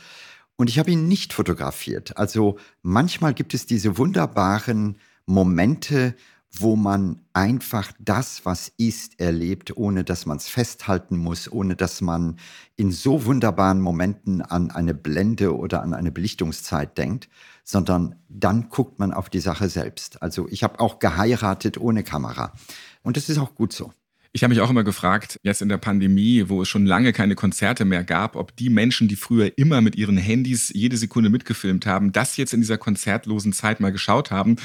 Und 0.56 0.70
ich 0.70 0.78
habe 0.78 0.90
ihn 0.90 1.08
nicht 1.08 1.32
fotografiert. 1.32 2.16
Also 2.16 2.56
manchmal 2.82 3.34
gibt 3.34 3.52
es 3.52 3.66
diese 3.66 3.98
wunderbaren 3.98 4.98
Momente, 5.26 6.14
wo 6.60 6.76
man 6.76 7.20
einfach 7.32 7.92
das, 7.98 8.44
was 8.44 8.72
ist, 8.76 9.20
erlebt, 9.20 9.76
ohne 9.76 10.04
dass 10.04 10.26
man 10.26 10.36
es 10.36 10.48
festhalten 10.48 11.16
muss, 11.16 11.50
ohne 11.50 11.76
dass 11.76 12.00
man 12.00 12.36
in 12.76 12.92
so 12.92 13.24
wunderbaren 13.24 13.80
Momenten 13.80 14.42
an 14.42 14.70
eine 14.70 14.94
Blende 14.94 15.56
oder 15.56 15.82
an 15.82 15.94
eine 15.94 16.12
Belichtungszeit 16.12 16.96
denkt, 16.98 17.28
sondern 17.64 18.16
dann 18.28 18.68
guckt 18.68 18.98
man 18.98 19.12
auf 19.12 19.28
die 19.28 19.40
Sache 19.40 19.68
selbst. 19.68 20.22
Also 20.22 20.46
ich 20.48 20.62
habe 20.62 20.80
auch 20.80 20.98
geheiratet 20.98 21.78
ohne 21.78 22.02
Kamera. 22.02 22.52
Und 23.02 23.16
das 23.16 23.28
ist 23.28 23.38
auch 23.38 23.54
gut 23.54 23.72
so. 23.72 23.92
Ich 24.36 24.42
habe 24.42 24.52
mich 24.52 24.60
auch 24.60 24.68
immer 24.68 24.84
gefragt, 24.84 25.40
jetzt 25.44 25.62
in 25.62 25.70
der 25.70 25.78
Pandemie, 25.78 26.44
wo 26.48 26.60
es 26.60 26.68
schon 26.68 26.84
lange 26.84 27.14
keine 27.14 27.34
Konzerte 27.34 27.86
mehr 27.86 28.04
gab, 28.04 28.36
ob 28.36 28.54
die 28.54 28.68
Menschen, 28.68 29.08
die 29.08 29.16
früher 29.16 29.56
immer 29.56 29.80
mit 29.80 29.96
ihren 29.96 30.18
Handys 30.18 30.70
jede 30.74 30.98
Sekunde 30.98 31.30
mitgefilmt 31.30 31.86
haben, 31.86 32.12
das 32.12 32.36
jetzt 32.36 32.52
in 32.52 32.60
dieser 32.60 32.76
konzertlosen 32.76 33.54
Zeit 33.54 33.80
mal 33.80 33.92
geschaut 33.92 34.30
haben 34.30 34.56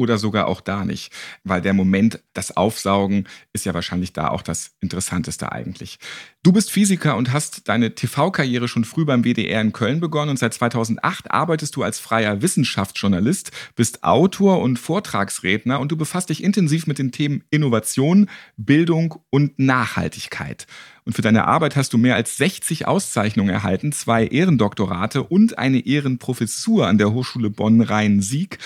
oder 0.00 0.16
sogar 0.16 0.48
auch 0.48 0.62
da 0.62 0.86
nicht. 0.86 1.12
Weil 1.44 1.60
der 1.60 1.74
Moment, 1.74 2.20
das 2.32 2.56
Aufsaugen, 2.56 3.28
ist 3.52 3.66
ja 3.66 3.74
wahrscheinlich 3.74 4.14
da 4.14 4.28
auch 4.28 4.40
das 4.40 4.72
Interessanteste 4.80 5.52
eigentlich. 5.52 5.98
Du 6.42 6.52
bist 6.52 6.70
Physiker 6.72 7.18
und 7.18 7.34
hast 7.34 7.68
deine 7.68 7.94
TV-Karriere 7.94 8.66
schon 8.66 8.86
früh 8.86 9.04
beim 9.04 9.24
WDR 9.24 9.60
in 9.60 9.74
Köln 9.74 10.00
begonnen 10.00 10.30
und 10.30 10.38
seit 10.38 10.54
2008 10.54 11.30
arbeitest 11.30 11.76
du 11.76 11.82
als 11.82 11.98
freier 11.98 12.40
Wissenschaftsjournalist, 12.40 13.52
bist 13.76 14.02
Autor 14.02 14.62
und 14.62 14.78
Vortragsredner 14.78 15.78
und 15.78 15.92
du 15.92 15.98
befasst 15.98 16.30
dich 16.30 16.42
intensiv 16.42 16.86
mit 16.86 16.98
den 16.98 17.12
Themen 17.12 17.44
Innovation, 17.50 18.30
Bildung 18.56 19.16
und 19.28 19.58
Nachhaltigkeit. 19.58 20.66
Und 21.04 21.12
für 21.12 21.22
deine 21.22 21.46
Arbeit 21.46 21.76
hast 21.76 21.92
du 21.92 21.98
mehr 21.98 22.14
als 22.14 22.38
60 22.38 22.86
Auszeichnungen 22.86 23.50
erhalten, 23.50 23.92
zwei 23.92 24.26
Ehrendoktorate 24.26 25.22
und 25.24 25.58
eine 25.58 25.84
Ehrenprofessur 25.84 26.86
an 26.86 26.96
der 26.96 27.12
Hochschule 27.12 27.50
Bonn-Rhein-Sieg. 27.50 28.58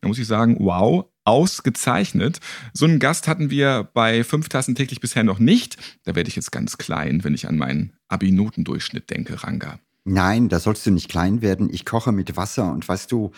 Da 0.00 0.08
muss 0.08 0.18
ich 0.18 0.26
sagen, 0.26 0.56
wow, 0.60 1.06
ausgezeichnet. 1.24 2.40
So 2.72 2.86
einen 2.86 2.98
Gast 2.98 3.28
hatten 3.28 3.50
wir 3.50 3.88
bei 3.92 4.24
fünf 4.24 4.48
Tassen 4.48 4.74
täglich 4.74 5.00
bisher 5.00 5.24
noch 5.24 5.38
nicht. 5.38 5.76
Da 6.04 6.14
werde 6.14 6.28
ich 6.28 6.36
jetzt 6.36 6.52
ganz 6.52 6.78
klein, 6.78 7.22
wenn 7.24 7.34
ich 7.34 7.48
an 7.48 7.56
meinen 7.56 7.92
Abi-Notendurchschnitt 8.08 9.10
denke, 9.10 9.42
Ranga. 9.42 9.78
Nein, 10.04 10.48
da 10.48 10.58
sollst 10.58 10.86
du 10.86 10.90
nicht 10.90 11.10
klein 11.10 11.42
werden. 11.42 11.68
Ich 11.70 11.84
koche 11.84 12.12
mit 12.12 12.36
Wasser 12.36 12.72
und 12.72 12.88
weißt 12.88 13.12
du, 13.12 13.32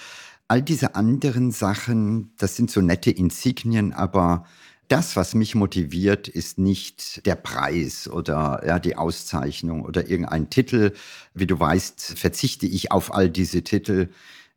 all 0.49 0.63
diese 0.63 0.95
anderen 0.95 1.51
Sachen, 1.51 2.33
das 2.39 2.57
sind 2.57 2.71
so 2.71 2.81
nette 2.81 3.11
Insignien, 3.11 3.93
aber 3.93 4.45
das, 4.89 5.17
was 5.17 5.35
mich 5.35 5.55
motiviert, 5.55 6.29
ist 6.29 6.59
nicht 6.59 7.25
der 7.25 7.37
Preis 7.37 8.09
oder 8.09 8.63
ja, 8.67 8.79
die 8.79 8.97
Auszeichnung 8.97 9.83
oder 9.83 10.09
irgendein 10.09 10.51
Titel. 10.51 10.93
Wie 11.35 11.47
du 11.47 11.59
weißt, 11.59 12.19
verzichte 12.19 12.67
ich 12.67 12.93
auf 12.93 13.15
all 13.15 13.31
diese 13.31 13.63
Titel 13.63 14.11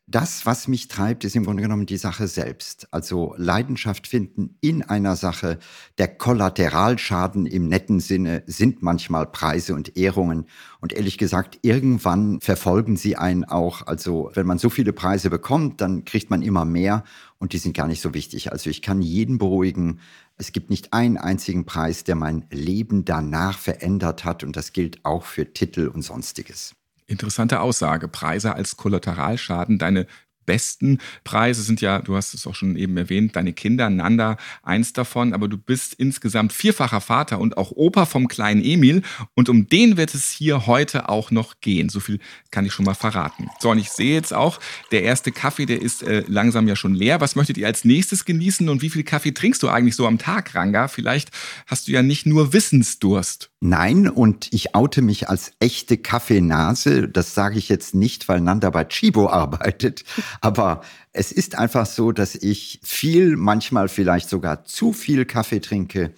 das, 0.07 0.45
was 0.45 0.67
mich 0.67 0.87
treibt, 0.87 1.23
ist 1.23 1.35
im 1.35 1.45
Grunde 1.45 1.63
genommen 1.63 1.87
die 1.87 1.97
Sache 1.97 2.27
selbst. 2.27 2.87
Also 2.91 3.33
Leidenschaft 3.37 4.05
finden 4.05 4.55
in 4.61 4.83
einer 4.83 5.15
Sache. 5.15 5.57
Der 5.97 6.07
Kollateralschaden 6.07 7.47
im 7.47 7.67
netten 7.67 7.99
Sinne 7.99 8.43
sind 8.45 8.83
manchmal 8.83 9.25
Preise 9.25 9.73
und 9.73 9.97
Ehrungen. 9.97 10.45
Und 10.79 10.93
ehrlich 10.93 11.17
gesagt, 11.17 11.57
irgendwann 11.63 12.39
verfolgen 12.39 12.97
sie 12.97 13.15
einen 13.15 13.45
auch. 13.45 13.87
Also 13.87 14.29
wenn 14.35 14.45
man 14.45 14.59
so 14.59 14.69
viele 14.69 14.93
Preise 14.93 15.31
bekommt, 15.31 15.81
dann 15.81 16.05
kriegt 16.05 16.29
man 16.29 16.43
immer 16.43 16.65
mehr 16.65 17.03
und 17.39 17.53
die 17.53 17.57
sind 17.57 17.75
gar 17.75 17.87
nicht 17.87 18.01
so 18.01 18.13
wichtig. 18.13 18.51
Also 18.51 18.69
ich 18.69 18.83
kann 18.83 19.01
jeden 19.01 19.39
beruhigen. 19.39 20.01
Es 20.37 20.51
gibt 20.51 20.69
nicht 20.69 20.93
einen 20.93 21.17
einzigen 21.17 21.65
Preis, 21.65 22.03
der 22.03 22.13
mein 22.15 22.45
Leben 22.51 23.05
danach 23.05 23.57
verändert 23.57 24.23
hat. 24.23 24.43
Und 24.43 24.55
das 24.55 24.71
gilt 24.71 25.03
auch 25.03 25.23
für 25.23 25.51
Titel 25.51 25.87
und 25.87 26.03
sonstiges. 26.03 26.75
Interessante 27.07 27.59
Aussage. 27.59 28.07
Preise 28.07 28.55
als 28.55 28.77
Kollateralschaden. 28.77 29.77
Deine 29.77 30.07
besten 30.45 30.99
Preise 31.23 31.61
sind 31.61 31.81
ja, 31.81 31.99
du 31.99 32.15
hast 32.15 32.33
es 32.33 32.47
auch 32.47 32.55
schon 32.55 32.75
eben 32.75 32.95
erwähnt, 32.97 33.35
deine 33.35 33.53
Kinder, 33.53 33.89
Nanda, 33.89 34.37
eins 34.63 34.93
davon, 34.93 35.33
aber 35.33 35.47
du 35.47 35.57
bist 35.57 35.93
insgesamt 35.95 36.53
vierfacher 36.53 37.01
Vater 37.01 37.39
und 37.39 37.57
auch 37.57 37.71
Opa 37.71 38.05
vom 38.05 38.27
kleinen 38.27 38.63
Emil 38.63 39.01
und 39.33 39.49
um 39.49 39.67
den 39.67 39.97
wird 39.97 40.13
es 40.13 40.29
hier 40.31 40.67
heute 40.67 41.09
auch 41.09 41.31
noch 41.31 41.59
gehen. 41.61 41.89
So 41.89 41.99
viel 41.99 42.19
kann 42.51 42.65
ich 42.65 42.73
schon 42.73 42.85
mal 42.85 42.93
verraten. 42.93 43.49
So, 43.59 43.71
und 43.71 43.79
ich 43.79 43.89
sehe 43.89 44.13
jetzt 44.13 44.33
auch, 44.33 44.59
der 44.91 45.03
erste 45.03 45.31
Kaffee, 45.31 45.65
der 45.65 45.81
ist 45.81 46.03
äh, 46.03 46.23
langsam 46.27 46.67
ja 46.67 46.75
schon 46.75 46.95
leer. 46.95 47.21
Was 47.21 47.35
möchtet 47.35 47.57
ihr 47.57 47.67
als 47.67 47.85
nächstes 47.85 48.25
genießen 48.25 48.69
und 48.69 48.81
wie 48.81 48.89
viel 48.89 49.03
Kaffee 49.03 49.31
trinkst 49.31 49.61
du 49.63 49.69
eigentlich 49.69 49.95
so 49.95 50.07
am 50.07 50.17
Tag, 50.17 50.55
Ranga? 50.55 50.87
Vielleicht 50.87 51.31
hast 51.65 51.87
du 51.87 51.91
ja 51.91 52.03
nicht 52.03 52.25
nur 52.25 52.53
Wissensdurst. 52.53 53.51
Nein, 53.67 54.07
und 54.07 54.53
ich 54.53 54.75
oute 54.75 55.01
mich 55.01 55.27
als 55.27 55.53
echte 55.59 55.97
Kaffeenase. 55.97 57.09
Das 57.09 57.33
sage 57.33 57.57
ich 57.57 57.67
jetzt 57.67 57.95
nicht, 57.95 58.29
weil 58.29 58.39
Nanda 58.39 58.69
bei 58.69 58.83
Chibo 58.83 59.27
arbeitet. 59.27 60.03
Aber 60.39 60.81
es 61.13 61.31
ist 61.31 61.57
einfach 61.57 61.87
so, 61.87 62.11
dass 62.11 62.35
ich 62.35 62.79
viel, 62.83 63.35
manchmal 63.35 63.87
vielleicht 63.87 64.29
sogar 64.29 64.65
zu 64.65 64.93
viel 64.93 65.25
Kaffee 65.25 65.61
trinke. 65.61 66.13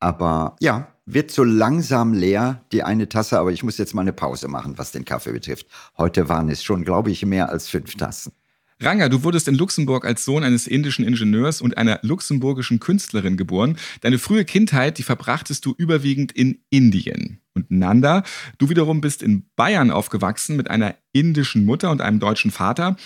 Aber 0.00 0.56
ja, 0.58 0.88
wird 1.06 1.30
so 1.30 1.44
langsam 1.44 2.14
leer, 2.14 2.64
die 2.72 2.82
eine 2.82 3.08
Tasse. 3.08 3.38
Aber 3.38 3.52
ich 3.52 3.62
muss 3.62 3.78
jetzt 3.78 3.94
mal 3.94 4.02
eine 4.02 4.12
Pause 4.12 4.48
machen, 4.48 4.76
was 4.76 4.90
den 4.90 5.04
Kaffee 5.04 5.30
betrifft. 5.30 5.68
Heute 5.98 6.28
waren 6.28 6.48
es 6.48 6.64
schon, 6.64 6.82
glaube 6.84 7.12
ich, 7.12 7.24
mehr 7.24 7.48
als 7.48 7.68
fünf 7.68 7.94
Tassen. 7.94 8.32
Ranga, 8.80 9.08
du 9.08 9.24
wurdest 9.24 9.48
in 9.48 9.56
Luxemburg 9.56 10.04
als 10.04 10.24
Sohn 10.24 10.44
eines 10.44 10.68
indischen 10.68 11.04
Ingenieurs 11.04 11.60
und 11.60 11.76
einer 11.76 11.98
luxemburgischen 12.02 12.78
Künstlerin 12.78 13.36
geboren. 13.36 13.76
Deine 14.02 14.18
frühe 14.18 14.44
Kindheit, 14.44 14.98
die 14.98 15.02
verbrachtest 15.02 15.66
du 15.66 15.74
überwiegend 15.76 16.30
in 16.30 16.60
Indien. 16.70 17.40
Und 17.54 17.72
Nanda, 17.72 18.22
du 18.58 18.68
wiederum 18.70 19.00
bist 19.00 19.24
in 19.24 19.46
Bayern 19.56 19.90
aufgewachsen 19.90 20.56
mit 20.56 20.70
einer 20.70 20.94
indischen 21.12 21.64
Mutter 21.64 21.90
und 21.90 22.00
einem 22.00 22.20
deutschen 22.20 22.52
Vater. 22.52 22.96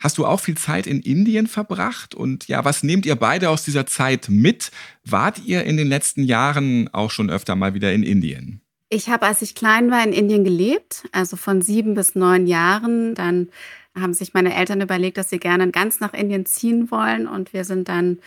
Hast 0.00 0.18
du 0.18 0.26
auch 0.26 0.40
viel 0.40 0.56
Zeit 0.56 0.88
in 0.88 1.00
Indien 1.00 1.46
verbracht? 1.46 2.16
Und 2.16 2.48
ja, 2.48 2.64
was 2.64 2.82
nehmt 2.82 3.06
ihr 3.06 3.14
beide 3.14 3.50
aus 3.50 3.62
dieser 3.62 3.86
Zeit 3.86 4.28
mit? 4.28 4.72
Wart 5.04 5.42
ihr 5.46 5.62
in 5.62 5.76
den 5.76 5.86
letzten 5.86 6.24
Jahren 6.24 6.88
auch 6.92 7.12
schon 7.12 7.30
öfter 7.30 7.54
mal 7.54 7.72
wieder 7.72 7.92
in 7.92 8.02
Indien? 8.02 8.62
Ich 8.88 9.08
habe, 9.08 9.26
als 9.26 9.40
ich 9.42 9.54
klein 9.54 9.92
war, 9.92 10.02
in 10.02 10.12
Indien 10.12 10.42
gelebt, 10.42 11.04
also 11.12 11.36
von 11.36 11.62
sieben 11.62 11.94
bis 11.94 12.16
neun 12.16 12.48
Jahren. 12.48 13.14
Dann 13.14 13.50
haben 13.98 14.14
sich 14.14 14.34
meine 14.34 14.54
Eltern 14.54 14.80
überlegt, 14.80 15.18
dass 15.18 15.30
sie 15.30 15.38
gerne 15.38 15.70
ganz 15.70 16.00
nach 16.00 16.14
Indien 16.14 16.46
ziehen 16.46 16.90
wollen. 16.90 17.26
Und 17.26 17.52
wir 17.52 17.64
sind 17.64 17.88
dann 17.88 18.18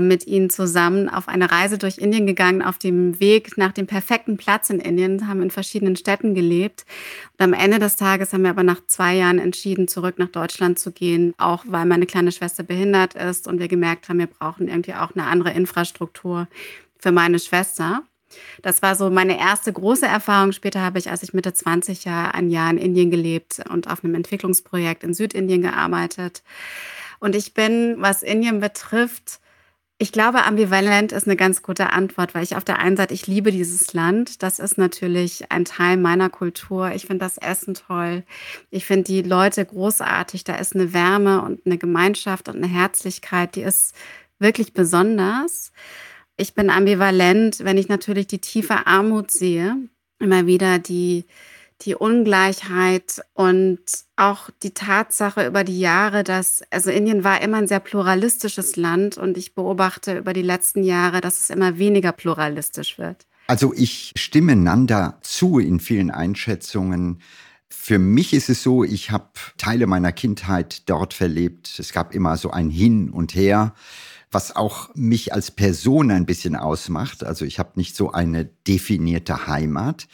mit 0.00 0.26
ihnen 0.26 0.50
zusammen 0.50 1.08
auf 1.08 1.28
eine 1.28 1.50
Reise 1.52 1.78
durch 1.78 1.98
Indien 1.98 2.26
gegangen, 2.26 2.62
auf 2.62 2.78
dem 2.78 3.20
Weg 3.20 3.56
nach 3.56 3.72
dem 3.72 3.86
perfekten 3.86 4.36
Platz 4.36 4.70
in 4.70 4.80
Indien, 4.80 5.28
haben 5.28 5.40
in 5.40 5.50
verschiedenen 5.50 5.94
Städten 5.94 6.34
gelebt. 6.34 6.84
Und 7.38 7.44
am 7.44 7.52
Ende 7.52 7.78
des 7.78 7.96
Tages 7.96 8.32
haben 8.32 8.42
wir 8.42 8.50
aber 8.50 8.64
nach 8.64 8.84
zwei 8.86 9.14
Jahren 9.14 9.38
entschieden, 9.38 9.86
zurück 9.86 10.18
nach 10.18 10.28
Deutschland 10.28 10.78
zu 10.78 10.90
gehen, 10.90 11.34
auch 11.38 11.64
weil 11.68 11.86
meine 11.86 12.06
kleine 12.06 12.32
Schwester 12.32 12.64
behindert 12.64 13.14
ist 13.14 13.46
und 13.46 13.60
wir 13.60 13.68
gemerkt 13.68 14.08
haben, 14.08 14.18
wir 14.18 14.26
brauchen 14.26 14.66
irgendwie 14.66 14.94
auch 14.94 15.14
eine 15.14 15.26
andere 15.26 15.52
Infrastruktur 15.52 16.48
für 16.98 17.12
meine 17.12 17.38
Schwester. 17.38 18.02
Das 18.62 18.82
war 18.82 18.96
so 18.96 19.10
meine 19.10 19.38
erste 19.38 19.72
große 19.72 20.06
Erfahrung. 20.06 20.52
Später 20.52 20.80
habe 20.80 20.98
ich, 20.98 21.10
als 21.10 21.22
ich 21.22 21.34
Mitte 21.34 21.52
20 21.52 22.04
Jahre, 22.04 22.34
ein 22.34 22.50
Jahr 22.50 22.70
in 22.70 22.78
Indien 22.78 23.10
gelebt 23.10 23.62
und 23.70 23.90
auf 23.90 24.04
einem 24.04 24.14
Entwicklungsprojekt 24.14 25.04
in 25.04 25.14
Südindien 25.14 25.62
gearbeitet. 25.62 26.42
Und 27.20 27.34
ich 27.34 27.54
bin, 27.54 27.96
was 27.98 28.22
Indien 28.22 28.60
betrifft, 28.60 29.40
ich 29.96 30.10
glaube, 30.10 30.44
ambivalent 30.44 31.12
ist 31.12 31.26
eine 31.26 31.36
ganz 31.36 31.62
gute 31.62 31.92
Antwort, 31.92 32.34
weil 32.34 32.42
ich 32.42 32.56
auf 32.56 32.64
der 32.64 32.80
einen 32.80 32.96
Seite, 32.96 33.14
ich 33.14 33.28
liebe 33.28 33.52
dieses 33.52 33.92
Land. 33.92 34.42
Das 34.42 34.58
ist 34.58 34.76
natürlich 34.76 35.52
ein 35.52 35.64
Teil 35.64 35.96
meiner 35.96 36.30
Kultur. 36.30 36.90
Ich 36.92 37.06
finde 37.06 37.24
das 37.24 37.38
Essen 37.38 37.74
toll. 37.74 38.24
Ich 38.70 38.86
finde 38.86 39.04
die 39.04 39.22
Leute 39.22 39.64
großartig. 39.64 40.42
Da 40.42 40.56
ist 40.56 40.74
eine 40.74 40.92
Wärme 40.92 41.42
und 41.42 41.64
eine 41.64 41.78
Gemeinschaft 41.78 42.48
und 42.48 42.56
eine 42.56 42.66
Herzlichkeit, 42.66 43.54
die 43.54 43.62
ist 43.62 43.94
wirklich 44.40 44.72
besonders. 44.72 45.72
Ich 46.36 46.54
bin 46.54 46.68
ambivalent, 46.68 47.60
wenn 47.60 47.78
ich 47.78 47.88
natürlich 47.88 48.26
die 48.26 48.40
tiefe 48.40 48.86
Armut 48.86 49.30
sehe, 49.30 49.76
immer 50.18 50.46
wieder 50.46 50.80
die, 50.80 51.26
die 51.82 51.94
Ungleichheit 51.94 53.22
und 53.34 53.78
auch 54.16 54.50
die 54.62 54.74
Tatsache 54.74 55.46
über 55.46 55.62
die 55.62 55.78
Jahre, 55.78 56.24
dass, 56.24 56.62
also 56.70 56.90
Indien 56.90 57.22
war 57.22 57.40
immer 57.40 57.58
ein 57.58 57.68
sehr 57.68 57.80
pluralistisches 57.80 58.74
Land 58.74 59.16
und 59.16 59.38
ich 59.38 59.54
beobachte 59.54 60.18
über 60.18 60.32
die 60.32 60.42
letzten 60.42 60.82
Jahre, 60.82 61.20
dass 61.20 61.38
es 61.38 61.50
immer 61.50 61.78
weniger 61.78 62.10
pluralistisch 62.10 62.98
wird. 62.98 63.26
Also 63.46 63.72
ich 63.74 64.12
stimme 64.16 64.56
Nanda 64.56 65.18
zu 65.20 65.58
in 65.58 65.78
vielen 65.78 66.10
Einschätzungen. 66.10 67.20
Für 67.70 67.98
mich 67.98 68.32
ist 68.32 68.48
es 68.48 68.62
so, 68.62 68.82
ich 68.82 69.10
habe 69.10 69.28
Teile 69.58 69.86
meiner 69.86 70.12
Kindheit 70.12 70.88
dort 70.88 71.12
verlebt. 71.12 71.78
Es 71.78 71.92
gab 71.92 72.14
immer 72.14 72.36
so 72.38 72.50
ein 72.50 72.70
Hin 72.70 73.10
und 73.10 73.34
Her 73.34 73.74
was 74.34 74.54
auch 74.54 74.90
mich 74.94 75.32
als 75.32 75.50
Person 75.50 76.10
ein 76.10 76.26
bisschen 76.26 76.56
ausmacht. 76.56 77.24
Also 77.24 77.44
ich 77.44 77.58
habe 77.58 77.70
nicht 77.76 77.96
so 77.96 78.12
eine 78.12 78.44
definierte 78.44 79.46
Heimat. 79.46 80.08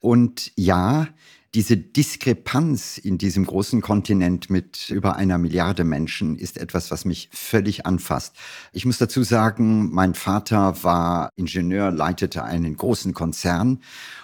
Und 0.00 0.52
ja, 0.56 1.08
diese 1.54 1.76
Diskrepanz 1.76 2.98
in 2.98 3.16
diesem 3.16 3.46
großen 3.46 3.80
Kontinent 3.80 4.50
mit 4.50 4.90
über 4.90 5.14
einer 5.14 5.38
Milliarde 5.38 5.84
Menschen 5.84 6.36
ist 6.36 6.58
etwas, 6.58 6.90
was 6.90 7.04
mich 7.04 7.28
völlig 7.32 7.86
anfasst. 7.86 8.34
Ich 8.72 8.84
muss 8.84 8.98
dazu 8.98 9.22
sagen, 9.22 9.92
mein 9.92 10.14
Vater 10.14 10.82
war 10.82 11.30
Ingenieur, 11.36 11.92
leitete 11.92 12.42
einen 12.42 12.76
großen 12.76 13.14
Konzern 13.14 13.80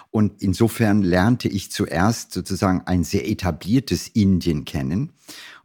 und 0.09 0.41
insofern 0.41 1.01
lernte 1.01 1.47
ich 1.47 1.71
zuerst 1.71 2.33
sozusagen 2.33 2.81
ein 2.85 3.05
sehr 3.05 3.29
etabliertes 3.29 4.09
Indien 4.09 4.65
kennen 4.65 5.13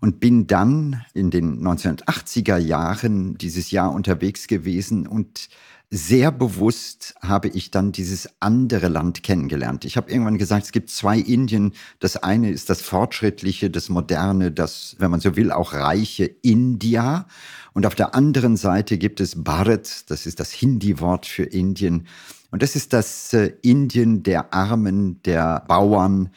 und 0.01 0.21
bin 0.21 0.47
dann 0.47 1.05
in 1.15 1.31
den 1.31 1.61
1980er 1.67 2.59
Jahren 2.59 3.37
dieses 3.39 3.73
Jahr 3.73 3.93
unterwegs 3.93 4.47
gewesen 4.47 5.09
und 5.09 5.49
sehr 5.91 6.33
bewusst 6.33 7.15
habe 7.23 7.49
ich 7.49 7.71
dann 7.71 7.93
dieses 7.93 8.29
andere 8.41 8.89
Land 8.89 9.23
kennengelernt. 9.23 9.85
Ich 9.85 9.97
habe 9.97 10.11
irgendwann 10.11 10.37
gesagt, 10.39 10.67
es 10.67 10.73
gibt 10.73 10.91
zwei 10.91 11.19
Indien. 11.19 11.75
Das 12.01 12.17
eine 12.17 12.51
ist 12.51 12.69
das 12.71 12.83
fortschrittliche, 12.83 13.71
das 13.71 13.89
moderne, 13.89 14.51
das, 14.51 14.97
wenn 14.99 15.13
man 15.13 15.21
so 15.21 15.37
will, 15.37 15.53
auch 15.53 15.75
reiche 15.75 16.25
India. 16.25 17.27
Und 17.73 17.87
auf 17.87 17.95
der 17.95 18.17
anderen 18.17 18.57
Seite 18.57 18.99
gibt 18.99 19.21
es 19.21 19.45
Bharat, 19.45 20.11
das 20.11 20.27
ist 20.27 20.41
das 20.41 20.51
Hindi-Wort 20.51 21.25
für 21.25 21.45
Indien. 21.45 22.09
Und 22.51 22.63
das 22.63 22.75
ist 22.75 22.93
das 22.93 23.33
äh, 23.33 23.53
Indien 23.63 24.23
der 24.25 24.53
Armen, 24.53 25.23
der 25.23 25.65
Bauern. 25.69 26.31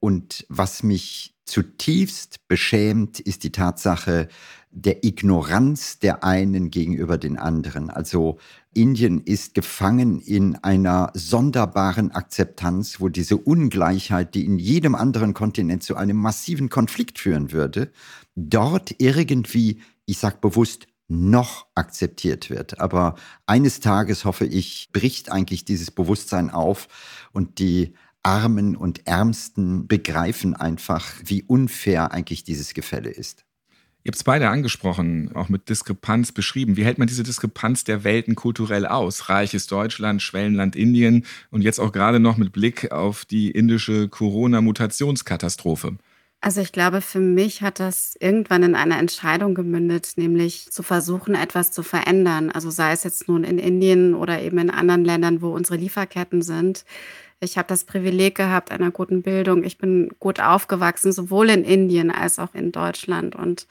Und 0.00 0.44
was 0.48 0.82
mich 0.82 1.36
zutiefst 1.44 2.46
beschämt, 2.48 3.20
ist 3.20 3.44
die 3.44 3.52
Tatsache 3.52 4.28
der 4.70 5.04
Ignoranz 5.04 5.98
der 5.98 6.24
einen 6.24 6.70
gegenüber 6.70 7.18
den 7.18 7.38
anderen. 7.38 7.90
Also 7.90 8.38
Indien 8.74 9.20
ist 9.20 9.54
gefangen 9.54 10.20
in 10.20 10.56
einer 10.56 11.10
sonderbaren 11.14 12.12
Akzeptanz, 12.12 13.00
wo 13.00 13.08
diese 13.08 13.36
Ungleichheit, 13.36 14.34
die 14.34 14.44
in 14.44 14.58
jedem 14.58 14.94
anderen 14.94 15.34
Kontinent 15.34 15.82
zu 15.82 15.96
einem 15.96 16.16
massiven 16.16 16.68
Konflikt 16.68 17.18
führen 17.18 17.52
würde, 17.52 17.90
dort 18.36 18.94
irgendwie, 18.98 19.80
ich 20.06 20.18
sage 20.18 20.36
bewusst, 20.40 20.86
noch 21.08 21.66
akzeptiert 21.74 22.50
wird. 22.50 22.80
Aber 22.80 23.14
eines 23.46 23.80
Tages, 23.80 24.24
hoffe 24.24 24.44
ich, 24.44 24.90
bricht 24.92 25.32
eigentlich 25.32 25.64
dieses 25.64 25.90
Bewusstsein 25.90 26.50
auf 26.50 26.88
und 27.32 27.58
die 27.58 27.94
Armen 28.22 28.76
und 28.76 29.06
Ärmsten 29.06 29.88
begreifen 29.88 30.54
einfach, 30.54 31.14
wie 31.24 31.42
unfair 31.42 32.12
eigentlich 32.12 32.44
dieses 32.44 32.74
Gefälle 32.74 33.10
ist. 33.10 33.47
Ihr 34.08 34.12
habt 34.12 34.16
es 34.16 34.24
beide 34.24 34.48
angesprochen, 34.48 35.32
auch 35.34 35.50
mit 35.50 35.68
Diskrepanz 35.68 36.32
beschrieben. 36.32 36.78
Wie 36.78 36.84
hält 36.86 36.96
man 36.96 37.08
diese 37.08 37.24
Diskrepanz 37.24 37.84
der 37.84 38.04
Welten 38.04 38.36
kulturell 38.36 38.86
aus? 38.86 39.28
Reiches 39.28 39.66
Deutschland, 39.66 40.22
Schwellenland 40.22 40.76
Indien 40.76 41.26
und 41.50 41.60
jetzt 41.60 41.78
auch 41.78 41.92
gerade 41.92 42.18
noch 42.18 42.38
mit 42.38 42.50
Blick 42.50 42.90
auf 42.90 43.26
die 43.26 43.50
indische 43.50 44.08
Corona-Mutationskatastrophe. 44.08 45.98
Also 46.40 46.62
ich 46.62 46.72
glaube, 46.72 47.02
für 47.02 47.20
mich 47.20 47.60
hat 47.60 47.80
das 47.80 48.16
irgendwann 48.18 48.62
in 48.62 48.74
einer 48.74 48.98
Entscheidung 48.98 49.54
gemündet, 49.54 50.12
nämlich 50.16 50.70
zu 50.70 50.82
versuchen, 50.82 51.34
etwas 51.34 51.70
zu 51.70 51.82
verändern. 51.82 52.50
Also 52.50 52.70
sei 52.70 52.92
es 52.92 53.04
jetzt 53.04 53.28
nun 53.28 53.44
in 53.44 53.58
Indien 53.58 54.14
oder 54.14 54.40
eben 54.40 54.56
in 54.56 54.70
anderen 54.70 55.04
Ländern, 55.04 55.42
wo 55.42 55.50
unsere 55.50 55.76
Lieferketten 55.76 56.40
sind. 56.40 56.86
Ich 57.40 57.56
habe 57.56 57.68
das 57.68 57.84
Privileg 57.84 58.34
gehabt 58.34 58.70
einer 58.70 58.90
guten 58.90 59.22
Bildung. 59.22 59.62
Ich 59.62 59.78
bin 59.78 60.10
gut 60.18 60.40
aufgewachsen, 60.40 61.12
sowohl 61.12 61.50
in 61.50 61.64
Indien 61.64 62.10
als 62.10 62.38
auch 62.38 62.54
in 62.54 62.72
Deutschland. 62.72 63.36
Und 63.36 63.66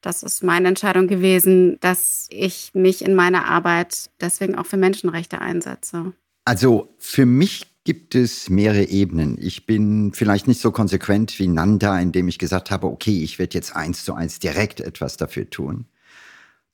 das 0.00 0.22
ist 0.22 0.42
meine 0.42 0.68
Entscheidung 0.68 1.08
gewesen, 1.08 1.78
dass 1.80 2.26
ich 2.30 2.70
mich 2.74 3.04
in 3.04 3.14
meiner 3.14 3.46
Arbeit 3.46 4.10
deswegen 4.20 4.54
auch 4.54 4.66
für 4.66 4.78
Menschenrechte 4.78 5.40
einsetze. 5.40 6.12
Also 6.44 6.94
für 6.98 7.26
mich 7.26 7.72
gibt 7.84 8.14
es 8.14 8.48
mehrere 8.48 8.84
Ebenen. 8.84 9.36
Ich 9.40 9.66
bin 9.66 10.12
vielleicht 10.14 10.48
nicht 10.48 10.60
so 10.60 10.70
konsequent 10.70 11.38
wie 11.38 11.48
Nanda, 11.48 11.98
indem 11.98 12.28
ich 12.28 12.38
gesagt 12.38 12.70
habe, 12.70 12.86
okay, 12.86 13.22
ich 13.22 13.38
werde 13.38 13.54
jetzt 13.54 13.76
eins 13.76 14.04
zu 14.04 14.14
eins 14.14 14.38
direkt 14.38 14.80
etwas 14.80 15.16
dafür 15.16 15.50
tun. 15.50 15.86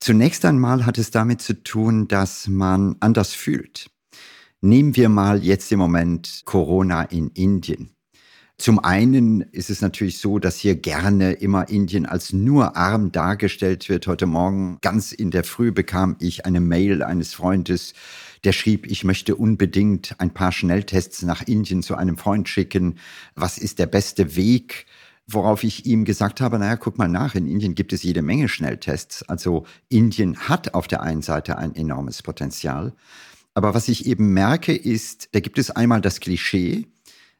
Zunächst 0.00 0.44
einmal 0.44 0.86
hat 0.86 0.98
es 0.98 1.10
damit 1.10 1.42
zu 1.42 1.62
tun, 1.64 2.06
dass 2.08 2.46
man 2.46 2.96
anders 3.00 3.34
fühlt. 3.34 3.90
Nehmen 4.60 4.96
wir 4.96 5.08
mal 5.08 5.44
jetzt 5.44 5.70
im 5.70 5.78
Moment 5.78 6.42
Corona 6.44 7.04
in 7.04 7.28
Indien. 7.28 7.90
Zum 8.56 8.80
einen 8.80 9.40
ist 9.40 9.70
es 9.70 9.82
natürlich 9.82 10.18
so, 10.18 10.40
dass 10.40 10.56
hier 10.56 10.74
gerne 10.74 11.34
immer 11.34 11.68
Indien 11.68 12.06
als 12.06 12.32
nur 12.32 12.76
arm 12.76 13.12
dargestellt 13.12 13.88
wird. 13.88 14.08
Heute 14.08 14.26
Morgen 14.26 14.78
ganz 14.80 15.12
in 15.12 15.30
der 15.30 15.44
Früh 15.44 15.70
bekam 15.70 16.16
ich 16.18 16.44
eine 16.44 16.58
Mail 16.58 17.04
eines 17.04 17.34
Freundes, 17.34 17.94
der 18.42 18.50
schrieb, 18.50 18.88
ich 18.88 19.04
möchte 19.04 19.36
unbedingt 19.36 20.16
ein 20.18 20.34
paar 20.34 20.50
Schnelltests 20.50 21.22
nach 21.22 21.42
Indien 21.46 21.84
zu 21.84 21.94
einem 21.94 22.18
Freund 22.18 22.48
schicken. 22.48 22.98
Was 23.36 23.58
ist 23.58 23.78
der 23.78 23.86
beste 23.86 24.34
Weg? 24.34 24.86
Worauf 25.28 25.62
ich 25.62 25.86
ihm 25.86 26.04
gesagt 26.04 26.40
habe, 26.40 26.58
naja, 26.58 26.74
guck 26.74 26.98
mal 26.98 27.06
nach, 27.06 27.36
in 27.36 27.46
Indien 27.46 27.76
gibt 27.76 27.92
es 27.92 28.02
jede 28.02 28.22
Menge 28.22 28.48
Schnelltests. 28.48 29.22
Also 29.28 29.66
Indien 29.88 30.36
hat 30.48 30.74
auf 30.74 30.88
der 30.88 31.02
einen 31.02 31.22
Seite 31.22 31.58
ein 31.58 31.76
enormes 31.76 32.24
Potenzial. 32.24 32.92
Aber 33.58 33.74
was 33.74 33.88
ich 33.88 34.06
eben 34.06 34.34
merke, 34.34 34.72
ist, 34.72 35.30
da 35.32 35.40
gibt 35.40 35.58
es 35.58 35.72
einmal 35.72 36.00
das 36.00 36.20
Klischee, 36.20 36.86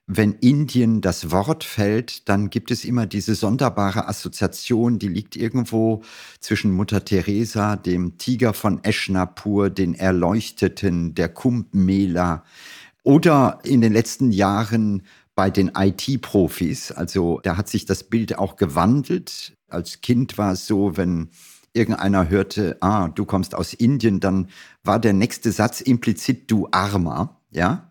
wenn 0.08 0.32
Indien 0.32 1.00
das 1.00 1.30
Wort 1.30 1.62
fällt, 1.62 2.28
dann 2.28 2.50
gibt 2.50 2.72
es 2.72 2.84
immer 2.84 3.06
diese 3.06 3.36
sonderbare 3.36 4.08
Assoziation, 4.08 4.98
die 4.98 5.06
liegt 5.06 5.36
irgendwo 5.36 6.02
zwischen 6.40 6.72
Mutter 6.72 7.04
Teresa, 7.04 7.76
dem 7.76 8.18
Tiger 8.18 8.52
von 8.52 8.82
Eschnapur, 8.82 9.70
den 9.70 9.94
Erleuchteten, 9.94 11.14
der 11.14 11.28
Kumbh 11.28 11.68
Mela 11.70 12.42
oder 13.04 13.60
in 13.62 13.80
den 13.80 13.92
letzten 13.92 14.32
Jahren 14.32 15.04
bei 15.36 15.50
den 15.50 15.70
IT-Profis. 15.72 16.90
Also 16.90 17.38
da 17.44 17.56
hat 17.56 17.68
sich 17.68 17.84
das 17.84 18.02
Bild 18.02 18.38
auch 18.38 18.56
gewandelt. 18.56 19.56
Als 19.68 20.00
Kind 20.00 20.36
war 20.36 20.54
es 20.54 20.66
so, 20.66 20.96
wenn 20.96 21.28
irgendeiner 21.78 22.28
hörte, 22.28 22.76
ah, 22.80 23.08
du 23.08 23.24
kommst 23.24 23.54
aus 23.54 23.72
Indien, 23.72 24.20
dann 24.20 24.48
war 24.84 24.98
der 24.98 25.12
nächste 25.12 25.52
Satz 25.52 25.80
implizit 25.80 26.50
du 26.50 26.68
Armer, 26.72 27.40
ja. 27.50 27.90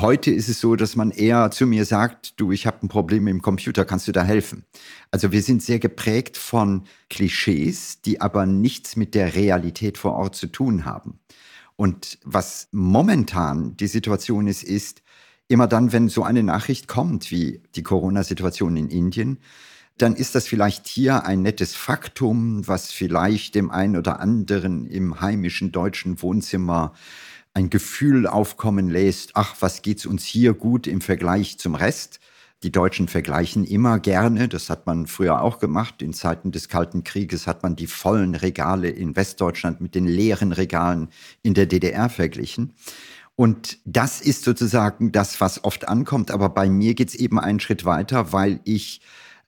Heute 0.00 0.30
ist 0.30 0.48
es 0.48 0.60
so, 0.60 0.76
dass 0.76 0.94
man 0.94 1.10
eher 1.10 1.50
zu 1.50 1.66
mir 1.66 1.84
sagt, 1.84 2.38
du, 2.40 2.52
ich 2.52 2.66
habe 2.66 2.86
ein 2.86 2.88
Problem 2.88 3.26
dem 3.26 3.42
Computer, 3.42 3.84
kannst 3.84 4.06
du 4.06 4.12
da 4.12 4.22
helfen? 4.22 4.64
Also 5.10 5.32
wir 5.32 5.42
sind 5.42 5.60
sehr 5.60 5.80
geprägt 5.80 6.36
von 6.36 6.84
Klischees, 7.10 8.00
die 8.02 8.20
aber 8.20 8.46
nichts 8.46 8.94
mit 8.94 9.16
der 9.16 9.34
Realität 9.34 9.98
vor 9.98 10.14
Ort 10.14 10.36
zu 10.36 10.46
tun 10.46 10.84
haben. 10.84 11.18
Und 11.74 12.20
was 12.24 12.68
momentan 12.70 13.76
die 13.76 13.88
Situation 13.88 14.46
ist, 14.46 14.62
ist, 14.62 15.02
immer 15.48 15.66
dann, 15.66 15.92
wenn 15.92 16.08
so 16.08 16.22
eine 16.22 16.42
Nachricht 16.42 16.86
kommt, 16.86 17.30
wie 17.30 17.62
die 17.74 17.82
Corona-Situation 17.82 18.76
in 18.76 18.90
Indien, 18.90 19.38
dann 19.98 20.14
ist 20.16 20.34
das 20.34 20.46
vielleicht 20.46 20.86
hier 20.86 21.24
ein 21.24 21.42
nettes 21.42 21.74
Faktum, 21.74 22.66
was 22.66 22.90
vielleicht 22.92 23.54
dem 23.54 23.70
einen 23.70 23.96
oder 23.96 24.20
anderen 24.20 24.86
im 24.86 25.20
heimischen 25.20 25.72
deutschen 25.72 26.22
Wohnzimmer 26.22 26.94
ein 27.54 27.70
Gefühl 27.70 28.26
aufkommen 28.26 28.88
lässt, 28.88 29.32
ach, 29.34 29.56
was 29.60 29.82
geht's 29.82 30.06
uns 30.06 30.24
hier 30.24 30.54
gut 30.54 30.86
im 30.86 31.00
Vergleich 31.00 31.58
zum 31.58 31.74
Rest? 31.74 32.20
Die 32.62 32.72
Deutschen 32.72 33.06
vergleichen 33.06 33.64
immer 33.64 34.00
gerne, 34.00 34.48
das 34.48 34.68
hat 34.68 34.86
man 34.86 35.06
früher 35.06 35.42
auch 35.42 35.58
gemacht. 35.58 36.02
In 36.02 36.12
Zeiten 36.12 36.50
des 36.50 36.68
Kalten 36.68 37.04
Krieges 37.04 37.46
hat 37.46 37.62
man 37.62 37.76
die 37.76 37.86
vollen 37.86 38.34
Regale 38.34 38.88
in 38.88 39.14
Westdeutschland 39.14 39.80
mit 39.80 39.94
den 39.94 40.06
leeren 40.06 40.52
Regalen 40.52 41.08
in 41.42 41.54
der 41.54 41.66
DDR 41.66 42.08
verglichen. 42.08 42.74
Und 43.36 43.78
das 43.84 44.20
ist 44.20 44.42
sozusagen 44.42 45.12
das, 45.12 45.40
was 45.40 45.62
oft 45.62 45.86
ankommt. 45.86 46.32
Aber 46.32 46.48
bei 46.48 46.68
mir 46.68 46.94
geht's 46.94 47.14
eben 47.14 47.38
einen 47.38 47.60
Schritt 47.60 47.84
weiter, 47.84 48.32
weil 48.32 48.58
ich 48.64 49.00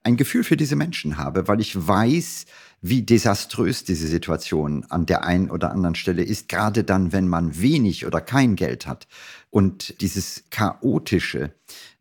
ein 0.02 0.16
Gefühl 0.16 0.44
für 0.44 0.56
diese 0.56 0.76
Menschen 0.76 1.18
habe, 1.18 1.48
weil 1.48 1.60
ich 1.60 1.86
weiß, 1.86 2.46
wie 2.82 3.02
desaströs 3.02 3.84
diese 3.84 4.06
Situation 4.06 4.86
an 4.88 5.06
der 5.06 5.24
einen 5.24 5.50
oder 5.50 5.70
anderen 5.70 5.94
Stelle 5.94 6.22
ist, 6.22 6.48
gerade 6.48 6.84
dann, 6.84 7.12
wenn 7.12 7.28
man 7.28 7.60
wenig 7.60 8.06
oder 8.06 8.20
kein 8.20 8.56
Geld 8.56 8.86
hat. 8.86 9.06
Und 9.50 10.00
dieses 10.00 10.44
chaotische. 10.50 11.52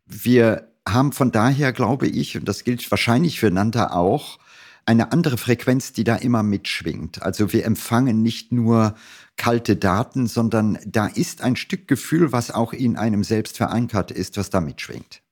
Wir 0.06 0.68
haben 0.88 1.12
von 1.12 1.30
daher, 1.32 1.72
glaube 1.72 2.06
ich, 2.06 2.36
und 2.36 2.48
das 2.48 2.64
gilt 2.64 2.90
wahrscheinlich 2.90 3.38
für 3.38 3.50
Nanta 3.50 3.92
auch, 3.92 4.38
eine 4.86 5.12
andere 5.12 5.36
Frequenz, 5.36 5.92
die 5.92 6.04
da 6.04 6.16
immer 6.16 6.42
mitschwingt. 6.42 7.22
Also 7.22 7.52
wir 7.52 7.64
empfangen 7.64 8.22
nicht 8.22 8.50
nur 8.50 8.94
kalte 9.36 9.76
Daten, 9.76 10.26
sondern 10.26 10.78
da 10.84 11.06
ist 11.06 11.42
ein 11.42 11.56
Stück 11.56 11.86
Gefühl, 11.86 12.32
was 12.32 12.50
auch 12.50 12.72
in 12.72 12.96
einem 12.96 13.22
selbst 13.22 13.58
verankert 13.58 14.10
ist, 14.10 14.36
was 14.36 14.50
da 14.50 14.60
mitschwingt. 14.60 15.22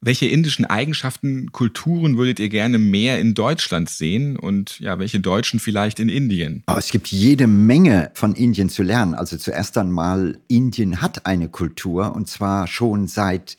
Welche 0.00 0.26
indischen 0.26 0.66
Eigenschaften, 0.66 1.52
Kulturen 1.52 2.18
würdet 2.18 2.38
ihr 2.38 2.48
gerne 2.48 2.78
mehr 2.78 3.18
in 3.18 3.34
Deutschland 3.34 3.88
sehen 3.88 4.36
und 4.36 4.78
ja, 4.78 4.98
welche 4.98 5.20
Deutschen 5.20 5.58
vielleicht 5.58 5.98
in 5.98 6.08
Indien? 6.08 6.62
Oh, 6.68 6.76
es 6.76 6.90
gibt 6.90 7.08
jede 7.08 7.46
Menge 7.46 8.10
von 8.14 8.34
Indien 8.34 8.68
zu 8.68 8.82
lernen. 8.82 9.14
Also 9.14 9.36
zuerst 9.36 9.76
einmal, 9.78 10.38
Indien 10.48 11.00
hat 11.00 11.26
eine 11.26 11.48
Kultur 11.48 12.14
und 12.14 12.28
zwar 12.28 12.66
schon 12.66 13.08
seit 13.08 13.56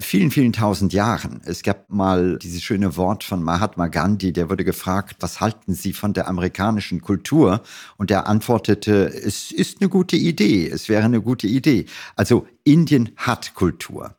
vielen, 0.00 0.30
vielen 0.30 0.52
tausend 0.52 0.92
Jahren. 0.92 1.40
Es 1.44 1.62
gab 1.62 1.90
mal 1.90 2.38
dieses 2.38 2.62
schöne 2.62 2.96
Wort 2.96 3.22
von 3.22 3.42
Mahatma 3.42 3.88
Gandhi, 3.88 4.32
der 4.32 4.50
wurde 4.50 4.64
gefragt, 4.64 5.16
was 5.20 5.40
halten 5.40 5.74
Sie 5.74 5.92
von 5.92 6.12
der 6.12 6.26
amerikanischen 6.26 7.00
Kultur? 7.00 7.62
Und 7.96 8.10
er 8.10 8.26
antwortete, 8.26 9.06
es 9.06 9.52
ist 9.52 9.80
eine 9.80 9.88
gute 9.88 10.16
Idee, 10.16 10.68
es 10.68 10.88
wäre 10.88 11.04
eine 11.04 11.20
gute 11.20 11.46
Idee. 11.46 11.86
Also 12.16 12.46
Indien 12.64 13.10
hat 13.16 13.54
Kultur. 13.54 14.16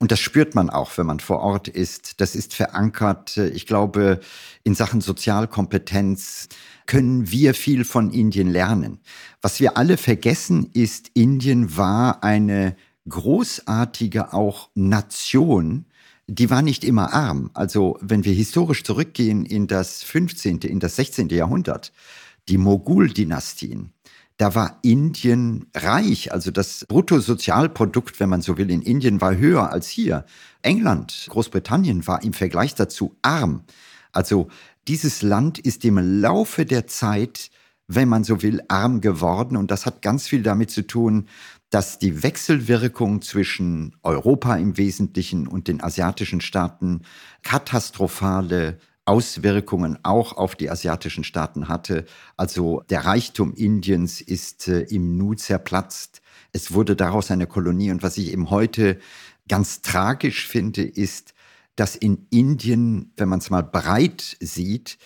Und 0.00 0.12
das 0.12 0.20
spürt 0.20 0.54
man 0.54 0.70
auch, 0.70 0.96
wenn 0.96 1.06
man 1.06 1.18
vor 1.18 1.40
Ort 1.40 1.66
ist. 1.66 2.20
Das 2.20 2.36
ist 2.36 2.54
verankert. 2.54 3.36
Ich 3.36 3.66
glaube, 3.66 4.20
in 4.62 4.74
Sachen 4.74 5.00
Sozialkompetenz 5.00 6.48
können 6.86 7.30
wir 7.30 7.52
viel 7.52 7.84
von 7.84 8.10
Indien 8.10 8.48
lernen. 8.48 9.00
Was 9.42 9.58
wir 9.58 9.76
alle 9.76 9.96
vergessen 9.96 10.70
ist, 10.72 11.10
Indien 11.14 11.76
war 11.76 12.22
eine 12.22 12.76
großartige 13.08 14.32
auch 14.32 14.70
Nation, 14.74 15.86
die 16.28 16.50
war 16.50 16.62
nicht 16.62 16.84
immer 16.84 17.12
arm. 17.12 17.50
Also 17.54 17.98
wenn 18.00 18.24
wir 18.24 18.34
historisch 18.34 18.84
zurückgehen 18.84 19.44
in 19.44 19.66
das 19.66 20.02
15., 20.02 20.58
in 20.58 20.78
das 20.78 20.96
16. 20.96 21.30
Jahrhundert, 21.30 21.92
die 22.48 22.58
Mogul-Dynastien, 22.58 23.92
da 24.38 24.54
war 24.54 24.78
Indien 24.82 25.66
reich. 25.76 26.32
Also 26.32 26.50
das 26.50 26.86
Bruttosozialprodukt, 26.88 28.20
wenn 28.20 28.28
man 28.28 28.40
so 28.40 28.56
will, 28.56 28.70
in 28.70 28.82
Indien 28.82 29.20
war 29.20 29.36
höher 29.36 29.70
als 29.70 29.88
hier. 29.88 30.24
England, 30.62 31.26
Großbritannien 31.28 32.06
war 32.06 32.22
im 32.22 32.32
Vergleich 32.32 32.74
dazu 32.74 33.16
arm. 33.20 33.64
Also 34.12 34.48
dieses 34.86 35.22
Land 35.22 35.58
ist 35.58 35.84
im 35.84 36.20
Laufe 36.20 36.64
der 36.64 36.86
Zeit, 36.86 37.50
wenn 37.88 38.08
man 38.08 38.22
so 38.22 38.40
will, 38.42 38.62
arm 38.68 39.00
geworden. 39.00 39.56
Und 39.56 39.72
das 39.72 39.86
hat 39.86 40.02
ganz 40.02 40.28
viel 40.28 40.42
damit 40.42 40.70
zu 40.70 40.86
tun, 40.86 41.26
dass 41.70 41.98
die 41.98 42.22
Wechselwirkung 42.22 43.22
zwischen 43.22 43.96
Europa 44.02 44.56
im 44.56 44.78
Wesentlichen 44.78 45.48
und 45.48 45.66
den 45.66 45.82
asiatischen 45.82 46.40
Staaten 46.40 47.02
katastrophale 47.42 48.78
Auswirkungen 49.08 49.98
auch 50.02 50.36
auf 50.36 50.54
die 50.54 50.68
asiatischen 50.68 51.24
Staaten 51.24 51.66
hatte. 51.66 52.04
Also 52.36 52.82
der 52.90 53.06
Reichtum 53.06 53.54
Indiens 53.54 54.20
ist 54.20 54.68
äh, 54.68 54.82
im 54.82 55.16
Nu 55.16 55.32
zerplatzt. 55.34 56.20
Es 56.52 56.72
wurde 56.72 56.94
daraus 56.94 57.30
eine 57.30 57.46
Kolonie. 57.46 57.90
Und 57.90 58.02
was 58.02 58.18
ich 58.18 58.30
eben 58.30 58.50
heute 58.50 58.98
ganz 59.48 59.80
tragisch 59.80 60.46
finde, 60.46 60.82
ist, 60.82 61.32
dass 61.74 61.96
in 61.96 62.26
Indien, 62.28 63.12
wenn 63.16 63.30
man 63.30 63.38
es 63.38 63.48
mal 63.48 63.62
breit 63.62 64.36
sieht, 64.40 64.98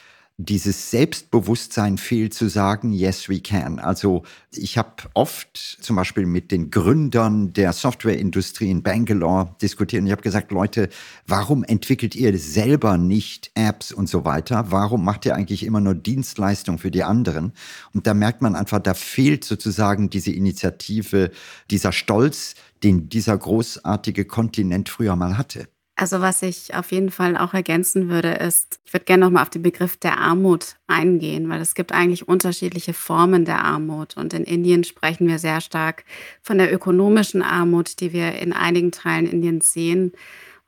dieses 0.44 0.90
Selbstbewusstsein 0.90 1.98
fehlt 1.98 2.34
zu 2.34 2.48
sagen, 2.48 2.92
yes, 2.92 3.28
we 3.28 3.40
can. 3.40 3.78
Also 3.78 4.22
ich 4.50 4.78
habe 4.78 4.90
oft 5.14 5.56
zum 5.56 5.96
Beispiel 5.96 6.26
mit 6.26 6.50
den 6.50 6.70
Gründern 6.70 7.52
der 7.52 7.72
Softwareindustrie 7.72 8.70
in 8.70 8.82
Bangalore 8.82 9.54
diskutiert 9.60 10.00
und 10.00 10.06
ich 10.06 10.12
habe 10.12 10.22
gesagt, 10.22 10.50
Leute, 10.50 10.88
warum 11.26 11.64
entwickelt 11.64 12.14
ihr 12.14 12.36
selber 12.38 12.98
nicht 12.98 13.50
Apps 13.54 13.92
und 13.92 14.08
so 14.08 14.24
weiter? 14.24 14.66
Warum 14.70 15.04
macht 15.04 15.26
ihr 15.26 15.34
eigentlich 15.34 15.64
immer 15.64 15.80
nur 15.80 15.94
Dienstleistungen 15.94 16.78
für 16.78 16.90
die 16.90 17.04
anderen? 17.04 17.52
Und 17.94 18.06
da 18.06 18.14
merkt 18.14 18.42
man 18.42 18.56
einfach, 18.56 18.80
da 18.80 18.94
fehlt 18.94 19.44
sozusagen 19.44 20.10
diese 20.10 20.32
Initiative, 20.32 21.30
dieser 21.70 21.92
Stolz, 21.92 22.54
den 22.82 23.08
dieser 23.08 23.38
großartige 23.38 24.24
Kontinent 24.24 24.88
früher 24.88 25.16
mal 25.16 25.38
hatte. 25.38 25.68
Also 26.02 26.20
was 26.20 26.42
ich 26.42 26.74
auf 26.74 26.90
jeden 26.90 27.12
Fall 27.12 27.36
auch 27.36 27.54
ergänzen 27.54 28.08
würde, 28.08 28.30
ist, 28.30 28.80
ich 28.84 28.92
würde 28.92 29.04
gerne 29.04 29.24
nochmal 29.24 29.44
auf 29.44 29.50
den 29.50 29.62
Begriff 29.62 29.96
der 29.96 30.18
Armut 30.18 30.74
eingehen, 30.88 31.48
weil 31.48 31.60
es 31.60 31.76
gibt 31.76 31.92
eigentlich 31.92 32.26
unterschiedliche 32.26 32.92
Formen 32.92 33.44
der 33.44 33.64
Armut. 33.64 34.16
Und 34.16 34.34
in 34.34 34.42
Indien 34.42 34.82
sprechen 34.82 35.28
wir 35.28 35.38
sehr 35.38 35.60
stark 35.60 36.02
von 36.40 36.58
der 36.58 36.74
ökonomischen 36.74 37.40
Armut, 37.40 38.00
die 38.00 38.12
wir 38.12 38.32
in 38.32 38.52
einigen 38.52 38.90
Teilen 38.90 39.28
Indiens 39.28 39.72
sehen. 39.72 40.10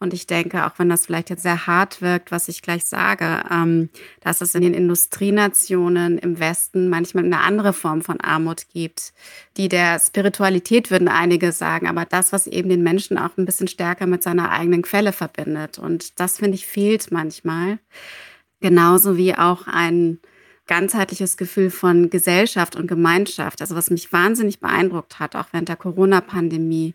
Und 0.04 0.12
ich 0.12 0.26
denke, 0.26 0.66
auch 0.66 0.72
wenn 0.76 0.90
das 0.90 1.06
vielleicht 1.06 1.30
jetzt 1.30 1.44
sehr 1.44 1.66
hart 1.66 2.02
wirkt, 2.02 2.30
was 2.30 2.48
ich 2.48 2.60
gleich 2.60 2.84
sage, 2.84 3.42
ähm, 3.50 3.88
dass 4.20 4.42
es 4.42 4.54
in 4.54 4.60
den 4.60 4.74
Industrienationen 4.74 6.18
im 6.18 6.38
Westen 6.38 6.90
manchmal 6.90 7.24
eine 7.24 7.40
andere 7.40 7.72
Form 7.72 8.02
von 8.02 8.20
Armut 8.20 8.66
gibt, 8.68 9.14
die 9.56 9.70
der 9.70 9.98
Spiritualität 9.98 10.90
würden 10.90 11.08
einige 11.08 11.52
sagen, 11.52 11.88
aber 11.88 12.04
das, 12.04 12.34
was 12.34 12.46
eben 12.46 12.68
den 12.68 12.82
Menschen 12.82 13.16
auch 13.16 13.38
ein 13.38 13.46
bisschen 13.46 13.66
stärker 13.66 14.06
mit 14.06 14.22
seiner 14.22 14.50
eigenen 14.50 14.82
Quelle 14.82 15.12
verbindet. 15.12 15.78
Und 15.78 16.20
das, 16.20 16.36
finde 16.36 16.56
ich, 16.56 16.66
fehlt 16.66 17.10
manchmal. 17.10 17.78
Genauso 18.60 19.16
wie 19.16 19.34
auch 19.34 19.66
ein 19.68 20.18
ganzheitliches 20.66 21.38
Gefühl 21.38 21.70
von 21.70 22.10
Gesellschaft 22.10 22.76
und 22.76 22.88
Gemeinschaft. 22.88 23.62
Also 23.62 23.74
was 23.74 23.88
mich 23.88 24.12
wahnsinnig 24.12 24.60
beeindruckt 24.60 25.18
hat, 25.18 25.34
auch 25.34 25.46
während 25.52 25.70
der 25.70 25.76
Corona-Pandemie, 25.76 26.94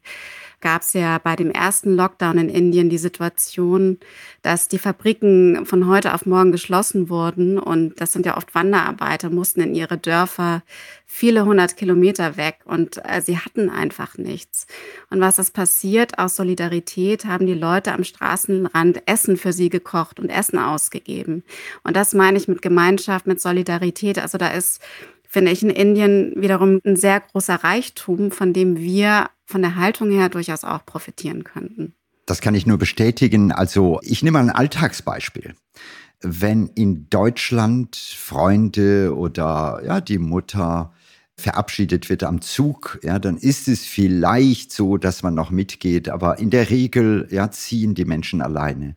gab 0.62 0.82
es 0.82 0.94
ja 0.94 1.18
bei 1.18 1.36
dem 1.36 1.52
ersten 1.52 1.96
Lockdown 1.96 2.38
in 2.38 2.50
Indien 2.50 2.90
die 2.90 2.98
Situation, 2.98 4.00
dass 4.42 4.68
die 4.68 4.80
Fabriken 4.80 5.66
von 5.66 5.88
heute 5.88 6.14
auf 6.14 6.26
morgen 6.26 6.52
geschlossen 6.52 7.10
wurden. 7.10 7.58
Und 7.60 8.00
das 8.02 8.14
sind 8.14 8.26
ja 8.26 8.38
oft 8.38 8.54
Wanderarbeiter, 8.56 9.30
mussten 9.30 9.62
in 9.62 9.76
ihre 9.76 9.98
Dörfer 9.98 10.64
viele 11.06 11.46
hundert 11.46 11.76
Kilometer 11.76 12.38
weg 12.38 12.60
und 12.66 12.98
äh, 13.04 13.22
sie 13.22 13.40
hatten 13.40 13.70
einfach 13.70 14.18
nichts. 14.18 14.68
Und 15.10 15.20
was 15.22 15.40
ist 15.40 15.52
passiert? 15.52 16.20
Aus 16.20 16.36
Solidarität 16.36 17.26
haben 17.26 17.48
die 17.48 17.56
Leute 17.56 17.94
am 17.94 18.04
Straßenrand 18.04 19.08
Essen 19.08 19.36
für 19.36 19.52
sie 19.52 19.70
gekocht 19.70 20.20
und 20.20 20.30
Essen 20.30 20.60
ausgegeben. 20.60 21.44
Und 21.84 21.96
das 21.96 22.14
meine 22.14 22.38
ich 22.38 22.48
mit 22.48 22.62
Gemeinschaft, 22.62 23.26
mit 23.26 23.42
Solidarität. 23.42 24.20
Also 24.20 24.38
da 24.38 24.50
ist 24.50 24.82
finde 25.30 25.52
ich 25.52 25.64
in 25.64 25.70
Indien 25.70 26.34
wiederum 26.36 26.82
ein 26.84 26.96
sehr 26.96 27.22
großer 27.22 27.64
Reichtum, 27.64 28.32
von 28.32 28.52
dem 28.52 28.78
wir 28.78 29.30
von 29.46 29.62
der 29.62 29.76
Haltung 29.76 30.12
her 30.12 30.28
durchaus 30.28 30.64
auch 30.64 30.86
profitieren 30.86 31.44
könnten. 31.44 31.94
Das 32.26 32.42
kann 32.42 32.56
ich 32.56 32.66
nur 32.66 32.78
bestätigen. 32.78 33.52
Also 33.52 34.00
ich 34.04 34.24
nehme 34.24 34.40
mal 34.40 34.50
ein 34.50 34.56
Alltagsbeispiel. 34.56 35.54
Wenn 36.22 36.68
in 36.68 37.08
Deutschland 37.10 37.96
Freunde 37.96 39.16
oder 39.16 39.82
ja, 39.86 40.02
die 40.02 40.18
Mutter 40.18 40.94
verabschiedet 41.38 42.10
wird 42.10 42.24
am 42.24 42.42
Zug, 42.42 43.00
ja, 43.04 43.20
dann 43.20 43.38
ist 43.38 43.68
es 43.68 43.86
vielleicht 43.86 44.74
so, 44.74 44.98
dass 44.98 45.24
man 45.24 45.34
noch 45.34 45.52
mitgeht, 45.52 46.10
aber 46.10 46.40
in 46.40 46.50
der 46.50 46.70
Regel 46.70 47.28
ja, 47.32 47.50
ziehen 47.50 47.96
die 47.96 48.06
Menschen 48.06 48.42
alleine. 48.42 48.96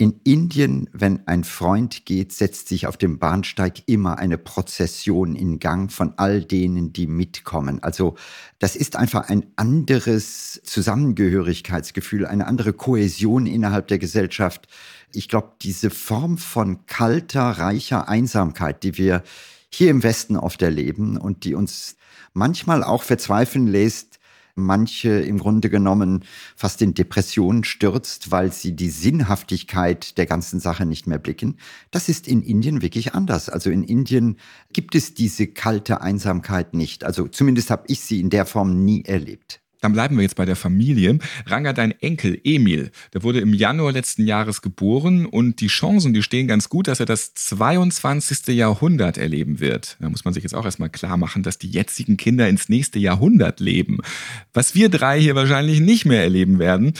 In 0.00 0.18
Indien, 0.24 0.88
wenn 0.94 1.28
ein 1.28 1.44
Freund 1.44 2.06
geht, 2.06 2.32
setzt 2.32 2.68
sich 2.68 2.86
auf 2.86 2.96
dem 2.96 3.18
Bahnsteig 3.18 3.82
immer 3.84 4.18
eine 4.18 4.38
Prozession 4.38 5.36
in 5.36 5.58
Gang 5.58 5.92
von 5.92 6.14
all 6.16 6.42
denen, 6.42 6.94
die 6.94 7.06
mitkommen. 7.06 7.82
Also 7.82 8.16
das 8.58 8.76
ist 8.76 8.96
einfach 8.96 9.28
ein 9.28 9.44
anderes 9.56 10.62
Zusammengehörigkeitsgefühl, 10.64 12.24
eine 12.24 12.46
andere 12.46 12.72
Kohäsion 12.72 13.44
innerhalb 13.44 13.88
der 13.88 13.98
Gesellschaft. 13.98 14.68
Ich 15.12 15.28
glaube, 15.28 15.52
diese 15.60 15.90
Form 15.90 16.38
von 16.38 16.86
kalter, 16.86 17.50
reicher 17.50 18.08
Einsamkeit, 18.08 18.82
die 18.84 18.96
wir 18.96 19.22
hier 19.68 19.90
im 19.90 20.02
Westen 20.02 20.38
oft 20.38 20.62
erleben 20.62 21.18
und 21.18 21.44
die 21.44 21.54
uns 21.54 21.96
manchmal 22.32 22.84
auch 22.84 23.02
verzweifeln 23.02 23.66
lässt, 23.66 24.09
manche 24.54 25.10
im 25.10 25.38
Grunde 25.38 25.70
genommen 25.70 26.24
fast 26.56 26.82
in 26.82 26.94
Depressionen 26.94 27.64
stürzt, 27.64 28.30
weil 28.30 28.52
sie 28.52 28.74
die 28.74 28.90
Sinnhaftigkeit 28.90 30.18
der 30.18 30.26
ganzen 30.26 30.60
Sache 30.60 30.86
nicht 30.86 31.06
mehr 31.06 31.18
blicken. 31.18 31.56
Das 31.90 32.08
ist 32.08 32.28
in 32.28 32.42
Indien 32.42 32.82
wirklich 32.82 33.14
anders. 33.14 33.48
Also 33.48 33.70
in 33.70 33.82
Indien 33.82 34.36
gibt 34.72 34.94
es 34.94 35.14
diese 35.14 35.46
kalte 35.46 36.00
Einsamkeit 36.00 36.74
nicht. 36.74 37.04
Also 37.04 37.28
zumindest 37.28 37.70
habe 37.70 37.84
ich 37.88 38.00
sie 38.00 38.20
in 38.20 38.30
der 38.30 38.46
Form 38.46 38.84
nie 38.84 39.04
erlebt. 39.04 39.59
Dann 39.80 39.92
bleiben 39.92 40.16
wir 40.16 40.22
jetzt 40.22 40.36
bei 40.36 40.44
der 40.44 40.56
Familie. 40.56 41.18
Ranga, 41.46 41.72
dein 41.72 41.92
Enkel 42.00 42.38
Emil, 42.44 42.90
der 43.12 43.22
wurde 43.22 43.40
im 43.40 43.54
Januar 43.54 43.92
letzten 43.92 44.26
Jahres 44.26 44.62
geboren 44.62 45.26
und 45.26 45.60
die 45.60 45.68
Chancen, 45.68 46.12
die 46.12 46.22
stehen 46.22 46.46
ganz 46.46 46.68
gut, 46.68 46.88
dass 46.88 47.00
er 47.00 47.06
das 47.06 47.34
22. 47.34 48.48
Jahrhundert 48.48 49.18
erleben 49.18 49.60
wird. 49.60 49.96
Da 50.00 50.10
muss 50.10 50.24
man 50.24 50.34
sich 50.34 50.42
jetzt 50.42 50.54
auch 50.54 50.64
erstmal 50.64 50.90
klar 50.90 51.16
machen, 51.16 51.42
dass 51.42 51.58
die 51.58 51.70
jetzigen 51.70 52.16
Kinder 52.16 52.48
ins 52.48 52.68
nächste 52.68 52.98
Jahrhundert 52.98 53.60
leben. 53.60 53.98
Was 54.52 54.74
wir 54.74 54.88
drei 54.88 55.20
hier 55.20 55.34
wahrscheinlich 55.34 55.80
nicht 55.80 56.04
mehr 56.04 56.22
erleben 56.22 56.58
werden. 56.58 56.92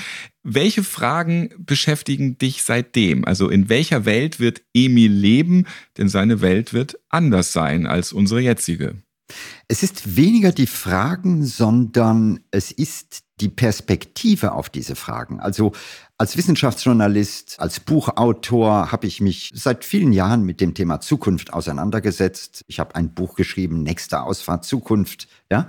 Welche 0.43 0.83
Fragen 0.83 1.51
beschäftigen 1.59 2.39
dich 2.39 2.63
seitdem? 2.63 3.27
Also 3.27 3.51
in 3.51 3.69
welcher 3.69 4.07
Welt 4.07 4.41
wird 4.41 4.63
Emil 4.73 5.13
leben? 5.13 5.67
Denn 5.99 6.09
seine 6.09 6.41
Welt 6.41 6.73
wird 6.73 6.99
anders 7.11 7.53
sein 7.53 7.87
als 7.87 8.15
unsere 8.15 8.41
jetzige. 8.41 8.97
Es 9.69 9.83
ist 9.83 10.17
weniger 10.17 10.53
die 10.53 10.67
Fragen, 10.67 11.45
sondern 11.45 12.41
es 12.51 12.71
ist 12.73 13.23
die 13.41 13.49
Perspektive 13.49 14.53
auf 14.53 14.69
diese 14.69 14.97
Fragen. 14.97 15.41
Also 15.41 15.73
als 16.19 16.37
Wissenschaftsjournalist, 16.37 17.59
als 17.59 17.81
Buchautor 17.81 18.93
habe 18.93 19.07
ich 19.07 19.21
mich 19.21 19.51
seit 19.55 19.85
vielen 19.85 20.13
Jahren 20.13 20.45
mit 20.45 20.61
dem 20.61 20.75
Thema 20.75 21.01
Zukunft 21.01 21.53
auseinandergesetzt. 21.53 22.65
Ich 22.67 22.79
habe 22.79 22.95
ein 22.95 23.15
Buch 23.15 23.37
geschrieben, 23.37 23.83
Nächste 23.83 24.23
Ausfahrt 24.23 24.65
Zukunft, 24.65 25.29
ja. 25.51 25.67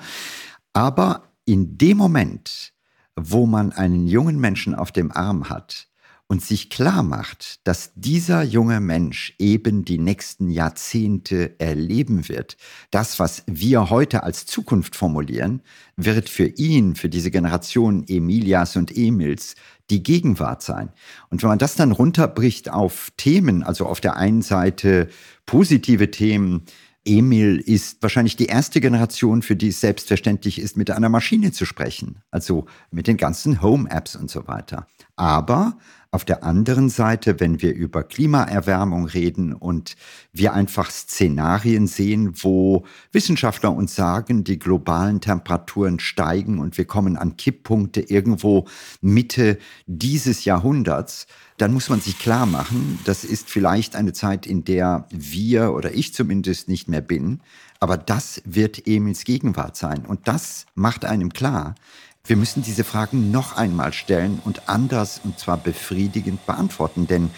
Aber 0.74 1.24
in 1.46 1.78
dem 1.78 1.98
Moment, 1.98 2.74
wo 3.16 3.46
man 3.46 3.72
einen 3.72 4.08
jungen 4.08 4.40
Menschen 4.40 4.76
auf 4.76 4.92
dem 4.92 5.12
Arm 5.12 5.50
hat, 5.50 5.88
und 6.32 6.42
sich 6.42 6.70
klar 6.70 7.04
macht, 7.04 7.60
dass 7.68 7.92
dieser 7.94 8.42
junge 8.42 8.80
Mensch 8.80 9.36
eben 9.38 9.84
die 9.84 9.98
nächsten 9.98 10.50
Jahrzehnte 10.50 11.60
erleben 11.60 12.30
wird, 12.30 12.56
das, 12.90 13.20
was 13.20 13.44
wir 13.48 13.90
heute 13.90 14.24
als 14.24 14.46
Zukunft 14.46 14.96
formulieren, 14.96 15.62
wird 15.98 16.30
für 16.30 16.46
ihn, 16.46 16.96
für 16.96 17.10
diese 17.10 17.32
Generation 17.32 18.06
Emilias 18.08 18.78
und 18.78 18.96
Emils, 18.96 19.56
die 19.90 20.04
Gegenwart 20.04 20.62
sein. 20.62 20.94
Und 21.30 21.44
wenn 21.44 21.50
man 21.50 21.60
das 21.60 21.76
dann 21.76 21.92
runterbricht 21.92 22.72
auf 22.72 23.12
Themen, 23.18 23.62
also 23.62 23.86
auf 23.86 24.00
der 24.00 24.16
einen 24.16 24.42
Seite 24.42 25.10
positive 25.46 26.12
Themen, 26.12 26.64
Emil 27.04 27.58
ist 27.58 28.02
wahrscheinlich 28.02 28.36
die 28.36 28.46
erste 28.46 28.80
Generation, 28.80 29.42
für 29.42 29.56
die 29.58 29.70
es 29.70 29.82
selbstverständlich 29.82 30.60
ist, 30.62 30.78
mit 30.78 30.92
einer 30.92 31.10
Maschine 31.10 31.52
zu 31.52 31.66
sprechen. 31.66 32.22
Also 32.30 32.68
mit 32.92 33.08
den 33.08 33.18
ganzen 33.18 33.62
Home-Apps 33.62 34.16
und 34.16 34.30
so 34.30 34.48
weiter. 34.48 34.88
Aber 35.16 35.78
auf 36.14 36.26
der 36.26 36.44
anderen 36.44 36.90
Seite, 36.90 37.40
wenn 37.40 37.62
wir 37.62 37.74
über 37.74 38.04
Klimaerwärmung 38.04 39.06
reden 39.06 39.54
und 39.54 39.96
wir 40.34 40.52
einfach 40.54 40.92
Szenarien 40.92 41.88
sehen, 41.88 42.34
wo 42.44 42.84
Wissenschaftler 43.14 43.74
uns 43.74 43.96
sagen, 43.96 44.44
die 44.44 44.60
globalen 44.60 45.22
Temperaturen 45.22 46.02
steigen 46.02 46.60
und 46.60 46.78
wir 46.78 46.84
kommen 46.84 47.16
an 47.16 47.38
Kipppunkte 47.38 48.02
irgendwo 48.02 48.68
Mitte 49.00 49.58
dieses 49.86 50.44
Jahrhunderts, 50.44 51.28
dann 51.58 51.74
muss 51.74 51.88
man 51.88 52.02
sich 52.02 52.20
klar 52.20 52.46
machen, 52.46 53.00
das 53.06 53.24
ist 53.24 53.50
vielleicht 53.50 53.96
eine 53.96 54.12
Zeit, 54.12 54.46
in 54.46 54.66
der 54.66 55.08
wir 55.12 55.72
oder 55.72 55.94
ich 55.94 56.14
zumindest 56.14 56.68
nicht 56.68 56.90
mehr 56.90 57.02
bin, 57.02 57.40
aber 57.80 57.98
das 57.98 58.42
wird 58.44 58.86
Emils 58.86 59.24
Gegenwart 59.24 59.78
sein. 59.78 60.06
Und 60.06 60.28
das 60.28 60.66
macht 60.76 61.06
einem 61.06 61.32
klar, 61.32 61.76
wir 62.24 62.36
müssen 62.36 62.62
diese 62.62 62.84
Fragen 62.84 63.32
noch 63.32 63.58
einmal 63.58 63.94
stellen 63.94 64.42
und 64.46 64.70
anders 64.70 65.22
und 65.24 65.40
zwar 65.40 65.58
befriedigend 65.58 66.46
beantworten, 66.46 67.08
denn 67.08 67.32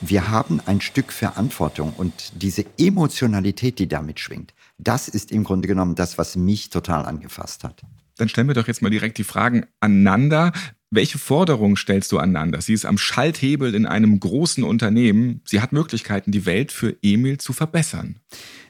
wir 0.00 0.30
haben 0.30 0.60
ein 0.64 0.80
Stück 0.80 1.12
Verantwortung 1.12 1.92
und 1.96 2.32
diese 2.34 2.64
Emotionalität, 2.78 3.78
die 3.78 3.88
damit 3.88 4.18
schwingt, 4.18 4.54
das 4.78 5.08
ist 5.08 5.30
im 5.30 5.44
Grunde 5.44 5.68
genommen 5.68 5.94
das, 5.94 6.16
was 6.16 6.36
mich 6.36 6.70
total 6.70 7.04
angefasst 7.04 7.64
hat. 7.64 7.82
Dann 8.16 8.28
stellen 8.28 8.48
wir 8.48 8.54
doch 8.54 8.68
jetzt 8.68 8.82
mal 8.82 8.90
direkt 8.90 9.18
die 9.18 9.24
Fragen 9.24 9.66
aneinander. 9.80 10.52
Welche 10.90 11.18
Forderungen 11.18 11.76
stellst 11.76 12.10
du 12.12 12.18
aneinander? 12.18 12.60
Sie 12.60 12.72
ist 12.72 12.84
am 12.84 12.98
Schalthebel 12.98 13.74
in 13.74 13.86
einem 13.86 14.20
großen 14.20 14.64
Unternehmen. 14.64 15.40
Sie 15.44 15.60
hat 15.60 15.72
Möglichkeiten, 15.72 16.32
die 16.32 16.46
Welt 16.46 16.72
für 16.72 16.96
Emil 17.02 17.38
zu 17.38 17.52
verbessern. 17.52 18.16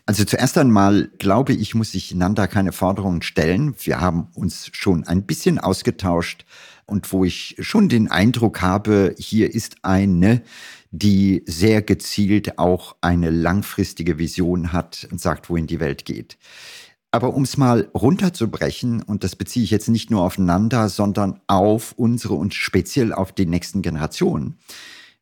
Also 0.06 0.24
zuerst 0.24 0.58
einmal 0.58 1.10
glaube 1.18 1.52
ich, 1.52 1.74
muss 1.74 1.94
ich 1.94 2.14
Nanda 2.14 2.46
keine 2.46 2.72
Forderungen 2.72 3.22
stellen. 3.22 3.74
Wir 3.78 4.00
haben 4.00 4.28
uns 4.34 4.70
schon 4.72 5.06
ein 5.06 5.24
bisschen 5.24 5.58
ausgetauscht 5.58 6.44
und 6.86 7.12
wo 7.12 7.24
ich 7.24 7.56
schon 7.60 7.88
den 7.88 8.10
Eindruck 8.10 8.60
habe, 8.62 9.14
hier 9.18 9.54
ist 9.54 9.76
eine, 9.82 10.42
die 10.90 11.44
sehr 11.46 11.82
gezielt 11.82 12.58
auch 12.58 12.96
eine 13.00 13.30
langfristige 13.30 14.18
Vision 14.18 14.72
hat 14.72 15.06
und 15.10 15.20
sagt, 15.20 15.48
wohin 15.48 15.68
die 15.68 15.80
Welt 15.80 16.04
geht. 16.04 16.36
Aber 17.12 17.34
um 17.34 17.42
es 17.42 17.56
mal 17.56 17.88
runterzubrechen, 17.94 19.02
und 19.02 19.24
das 19.24 19.34
beziehe 19.34 19.64
ich 19.64 19.70
jetzt 19.70 19.88
nicht 19.88 20.10
nur 20.10 20.22
aufeinander, 20.22 20.88
sondern 20.88 21.40
auf 21.46 21.92
unsere 21.96 22.34
und 22.34 22.54
speziell 22.54 23.12
auf 23.12 23.32
die 23.32 23.46
nächsten 23.46 23.82
Generationen. 23.82 24.58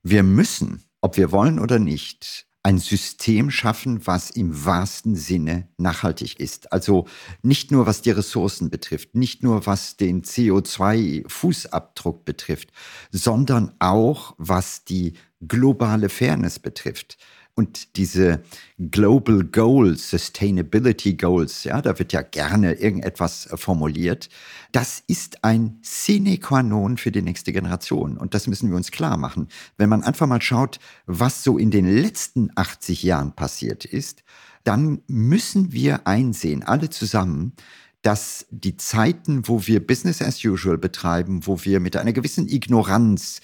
Wir 0.03 0.23
müssen, 0.23 0.85
ob 1.01 1.17
wir 1.17 1.33
wollen 1.33 1.59
oder 1.59 1.79
nicht, 1.79 2.47
ein 2.69 2.77
System 2.77 3.51
schaffen, 3.51 4.07
was 4.07 4.29
im 4.29 4.67
wahrsten 4.67 5.17
Sinne 5.17 5.69
nachhaltig 5.79 6.39
ist. 6.39 6.71
Also 6.71 7.07
nicht 7.41 7.71
nur 7.71 7.87
was 7.87 8.03
die 8.03 8.11
Ressourcen 8.11 8.69
betrifft, 8.69 9.15
nicht 9.15 9.43
nur 9.43 9.65
was 9.65 9.97
den 9.97 10.21
CO2-Fußabdruck 10.21 12.27
betrifft, 12.27 12.71
sondern 13.11 13.73
auch 13.79 14.35
was 14.37 14.85
die 14.85 15.15
globale 15.41 16.11
Fairness 16.11 16.59
betrifft 16.59 17.17
und 17.59 17.97
diese 17.97 18.45
Global 18.79 19.43
Goals, 19.43 20.11
Sustainability 20.11 21.15
Goals, 21.15 21.65
ja, 21.65 21.83
da 21.83 21.99
wird 21.99 22.13
ja 22.13 22.23
gerne 22.23 22.75
irgendetwas 22.75 23.47
äh, 23.47 23.57
formuliert. 23.57 24.29
Das 24.71 25.03
ist 25.09 25.43
ein 25.43 25.81
Sine 25.83 26.39
qua 26.39 26.63
non 26.63 26.99
für 26.99 27.11
die 27.11 27.21
nächste 27.21 27.53
Generation. 27.53 28.17
Und 28.17 28.35
das 28.35 28.47
müssen 28.47 28.71
wir 28.71 28.77
uns 28.77 28.93
klar 28.93 29.17
machen. 29.17 29.49
Wenn 29.77 29.89
man 29.89 30.05
einfach 30.05 30.29
mal 30.29 30.41
schaut, 30.41 30.79
was 31.07 31.43
so 31.43 31.59
in 31.59 31.73
den 31.73 31.89
letzten 31.89 32.53
80 32.55 33.03
Jahren 33.03 33.33
passiert 33.33 33.85
ist, 33.85 34.23
dann 34.63 35.03
müssen 35.09 35.73
wir 35.73 36.07
einsehen, 36.07 36.63
alle 36.63 36.91
zusammen, 36.91 37.55
dass 38.03 38.47
die 38.51 38.77
Zeiten, 38.77 39.49
wo 39.49 39.67
wir 39.67 39.85
Business 39.85 40.23
as 40.23 40.45
usual 40.45 40.79
betreiben, 40.79 41.45
wo 41.45 41.65
wir 41.65 41.81
mit 41.81 41.97
einer 41.97 42.13
gewissen 42.13 42.49
Ignoranz 42.49 43.41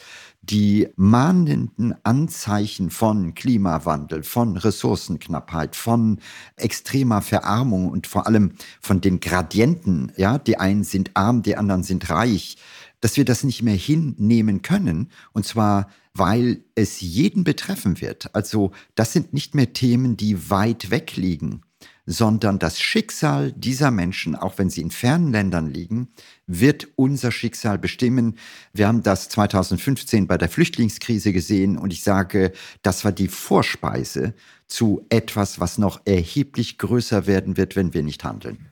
die 0.51 0.89
mahnenden 0.97 1.95
Anzeichen 2.03 2.91
von 2.91 3.35
Klimawandel, 3.35 4.23
von 4.23 4.57
Ressourcenknappheit, 4.57 5.77
von 5.77 6.19
extremer 6.57 7.23
Verarmung 7.23 7.89
und 7.89 8.07
vor 8.07 8.27
allem 8.27 8.53
von 8.81 9.01
den 9.01 9.21
Gradienten, 9.21 10.13
ja, 10.17 10.39
die 10.39 10.59
einen 10.59 10.85
sind 10.85 11.13
arm, 11.15 11.43
die 11.43 11.57
anderen 11.57 11.83
sind 11.83 12.11
reich, 12.11 12.57
dass 13.01 13.17
wir 13.17 13.25
das 13.25 13.45
nicht 13.45 13.63
mehr 13.63 13.75
hinnehmen 13.75 14.63
können 14.63 15.11
und 15.33 15.47
zwar 15.47 15.89
weil 16.17 16.63
es 16.77 17.01
jeden 17.01 17.43
betreffen 17.43 18.01
wird. 18.01 18.35
Also 18.35 18.71
das 18.95 19.13
sind 19.13 19.35
nicht 19.35 19.55
mehr 19.57 19.73
Themen, 19.73 20.17
die 20.17 20.49
weit 20.49 20.91
weg 20.91 21.17
liegen, 21.17 21.63
sondern 22.07 22.59
das 22.59 22.81
Schicksal 22.81 23.53
dieser 23.53 23.91
Menschen, 23.91 24.37
auch 24.37 24.59
wenn 24.59 24.71
sie 24.71 24.83
in 24.83 24.91
fernen 24.91 25.33
Ländern 25.33 25.71
liegen, 25.71 26.09
wird 26.47 26.89
unser 26.97 27.33
Schicksal 27.33 27.79
bestimmen. 27.79 28.37
Wir 28.73 28.89
haben 28.89 29.03
das 29.03 29.29
2015 29.31 30.27
bei 30.27 30.37
der 30.37 30.49
Flüchtlingskrise 30.49 31.33
gesehen 31.33 31.79
und 31.79 31.93
ich 31.93 32.03
sage, 32.03 32.53
das 32.83 33.05
war 33.05 33.13
die 33.13 33.29
Vorspeise 33.29 34.35
zu 34.67 35.07
etwas, 35.09 35.61
was 35.61 35.79
noch 35.79 36.01
erheblich 36.05 36.79
größer 36.79 37.27
werden 37.27 37.57
wird, 37.57 37.77
wenn 37.77 37.95
wir 37.95 38.03
nicht 38.03 38.25
handeln. 38.25 38.67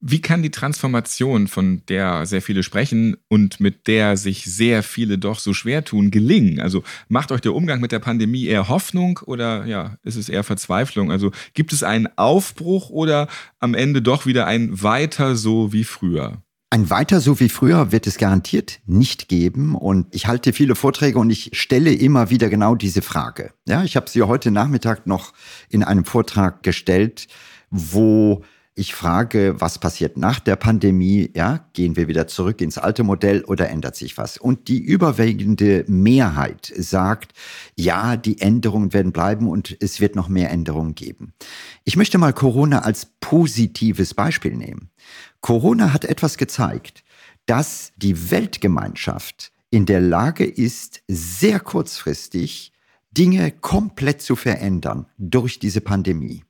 Wie 0.00 0.20
kann 0.20 0.42
die 0.42 0.52
Transformation, 0.52 1.48
von 1.48 1.82
der 1.88 2.24
sehr 2.24 2.40
viele 2.40 2.62
sprechen 2.62 3.16
und 3.26 3.58
mit 3.58 3.88
der 3.88 4.16
sich 4.16 4.44
sehr 4.44 4.84
viele 4.84 5.18
doch 5.18 5.40
so 5.40 5.54
schwer 5.54 5.84
tun, 5.84 6.12
gelingen? 6.12 6.60
Also 6.60 6.84
macht 7.08 7.32
euch 7.32 7.40
der 7.40 7.52
Umgang 7.52 7.80
mit 7.80 7.90
der 7.90 7.98
Pandemie 7.98 8.44
eher 8.44 8.68
Hoffnung 8.68 9.18
oder 9.26 9.66
ja, 9.66 9.96
ist 10.04 10.14
es 10.14 10.28
eher 10.28 10.44
Verzweiflung? 10.44 11.10
Also 11.10 11.32
gibt 11.52 11.72
es 11.72 11.82
einen 11.82 12.06
Aufbruch 12.16 12.90
oder 12.90 13.26
am 13.58 13.74
Ende 13.74 14.00
doch 14.00 14.24
wieder 14.24 14.46
ein 14.46 14.82
weiter 14.82 15.34
so 15.34 15.72
wie 15.72 15.84
früher? 15.84 16.42
Ein 16.70 16.90
weiter 16.90 17.20
so 17.20 17.40
wie 17.40 17.48
früher 17.48 17.90
wird 17.90 18.06
es 18.06 18.18
garantiert 18.18 18.78
nicht 18.86 19.28
geben. 19.28 19.74
Und 19.74 20.14
ich 20.14 20.26
halte 20.26 20.52
viele 20.52 20.76
Vorträge 20.76 21.18
und 21.18 21.30
ich 21.30 21.50
stelle 21.54 21.92
immer 21.92 22.30
wieder 22.30 22.50
genau 22.50 22.76
diese 22.76 23.02
Frage. 23.02 23.52
Ja, 23.66 23.82
ich 23.82 23.96
habe 23.96 24.08
sie 24.08 24.22
heute 24.22 24.52
Nachmittag 24.52 25.08
noch 25.08 25.32
in 25.70 25.82
einem 25.82 26.04
Vortrag 26.04 26.62
gestellt, 26.62 27.26
wo 27.70 28.44
ich 28.78 28.94
frage, 28.94 29.56
was 29.58 29.80
passiert 29.80 30.16
nach 30.16 30.38
der 30.38 30.54
Pandemie? 30.54 31.30
Ja, 31.34 31.66
gehen 31.72 31.96
wir 31.96 32.06
wieder 32.06 32.28
zurück 32.28 32.60
ins 32.60 32.78
alte 32.78 33.02
Modell 33.02 33.42
oder 33.42 33.68
ändert 33.68 33.96
sich 33.96 34.16
was? 34.16 34.38
Und 34.38 34.68
die 34.68 34.78
überwiegende 34.78 35.84
Mehrheit 35.88 36.72
sagt, 36.76 37.32
ja, 37.74 38.16
die 38.16 38.40
Änderungen 38.40 38.92
werden 38.92 39.10
bleiben 39.10 39.48
und 39.48 39.76
es 39.80 40.00
wird 40.00 40.14
noch 40.14 40.28
mehr 40.28 40.52
Änderungen 40.52 40.94
geben. 40.94 41.32
Ich 41.82 41.96
möchte 41.96 42.18
mal 42.18 42.32
Corona 42.32 42.82
als 42.82 43.06
positives 43.18 44.14
Beispiel 44.14 44.54
nehmen. 44.54 44.90
Corona 45.40 45.92
hat 45.92 46.04
etwas 46.04 46.36
gezeigt, 46.36 47.02
dass 47.46 47.90
die 47.96 48.30
Weltgemeinschaft 48.30 49.50
in 49.70 49.86
der 49.86 50.00
Lage 50.00 50.44
ist, 50.44 51.02
sehr 51.08 51.58
kurzfristig 51.58 52.72
Dinge 53.10 53.50
komplett 53.50 54.22
zu 54.22 54.36
verändern 54.36 55.06
durch 55.18 55.58
diese 55.58 55.80
Pandemie. 55.80 56.44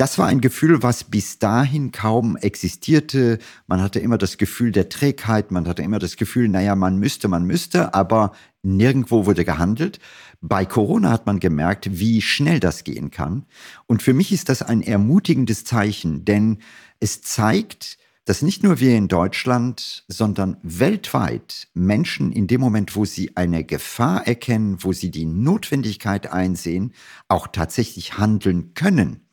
Das 0.00 0.16
war 0.16 0.28
ein 0.28 0.40
Gefühl, 0.40 0.82
was 0.82 1.04
bis 1.04 1.38
dahin 1.38 1.92
kaum 1.92 2.38
existierte. 2.38 3.38
Man 3.66 3.82
hatte 3.82 4.00
immer 4.00 4.16
das 4.16 4.38
Gefühl 4.38 4.72
der 4.72 4.88
Trägheit, 4.88 5.50
man 5.50 5.68
hatte 5.68 5.82
immer 5.82 5.98
das 5.98 6.16
Gefühl, 6.16 6.48
naja, 6.48 6.74
man 6.74 6.96
müsste, 6.96 7.28
man 7.28 7.44
müsste, 7.44 7.92
aber 7.92 8.32
nirgendwo 8.62 9.26
wurde 9.26 9.44
gehandelt. 9.44 9.98
Bei 10.40 10.64
Corona 10.64 11.10
hat 11.10 11.26
man 11.26 11.38
gemerkt, 11.38 11.98
wie 12.00 12.22
schnell 12.22 12.60
das 12.60 12.84
gehen 12.84 13.10
kann. 13.10 13.44
Und 13.84 14.02
für 14.02 14.14
mich 14.14 14.32
ist 14.32 14.48
das 14.48 14.62
ein 14.62 14.80
ermutigendes 14.80 15.64
Zeichen, 15.64 16.24
denn 16.24 16.60
es 16.98 17.20
zeigt, 17.20 17.98
dass 18.24 18.40
nicht 18.40 18.62
nur 18.62 18.80
wir 18.80 18.96
in 18.96 19.08
Deutschland, 19.08 20.04
sondern 20.08 20.56
weltweit 20.62 21.68
Menschen 21.74 22.32
in 22.32 22.46
dem 22.46 22.62
Moment, 22.62 22.96
wo 22.96 23.04
sie 23.04 23.36
eine 23.36 23.64
Gefahr 23.64 24.26
erkennen, 24.26 24.78
wo 24.80 24.94
sie 24.94 25.10
die 25.10 25.26
Notwendigkeit 25.26 26.32
einsehen, 26.32 26.94
auch 27.28 27.48
tatsächlich 27.48 28.16
handeln 28.16 28.72
können. 28.72 29.26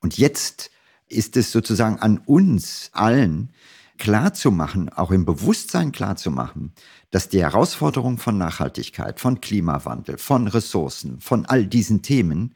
Und 0.00 0.18
jetzt 0.18 0.70
ist 1.08 1.36
es 1.36 1.52
sozusagen 1.52 1.98
an 1.98 2.18
uns 2.18 2.90
allen, 2.92 3.50
klarzumachen, 3.98 4.90
auch 4.90 5.10
im 5.10 5.24
Bewusstsein 5.24 5.92
klarzumachen, 5.92 6.72
dass 7.10 7.28
die 7.28 7.42
Herausforderung 7.42 8.18
von 8.18 8.38
Nachhaltigkeit, 8.38 9.18
von 9.20 9.40
Klimawandel, 9.40 10.18
von 10.18 10.46
Ressourcen, 10.46 11.20
von 11.20 11.46
all 11.46 11.66
diesen 11.66 12.02
Themen 12.02 12.54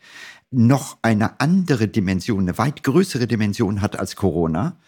noch 0.50 0.98
eine 1.02 1.40
andere 1.40 1.88
Dimension, 1.88 2.40
eine 2.40 2.58
weit 2.58 2.84
größere 2.84 3.26
Dimension 3.26 3.80
hat 3.80 3.98
als 3.98 4.16
Corona 4.16 4.78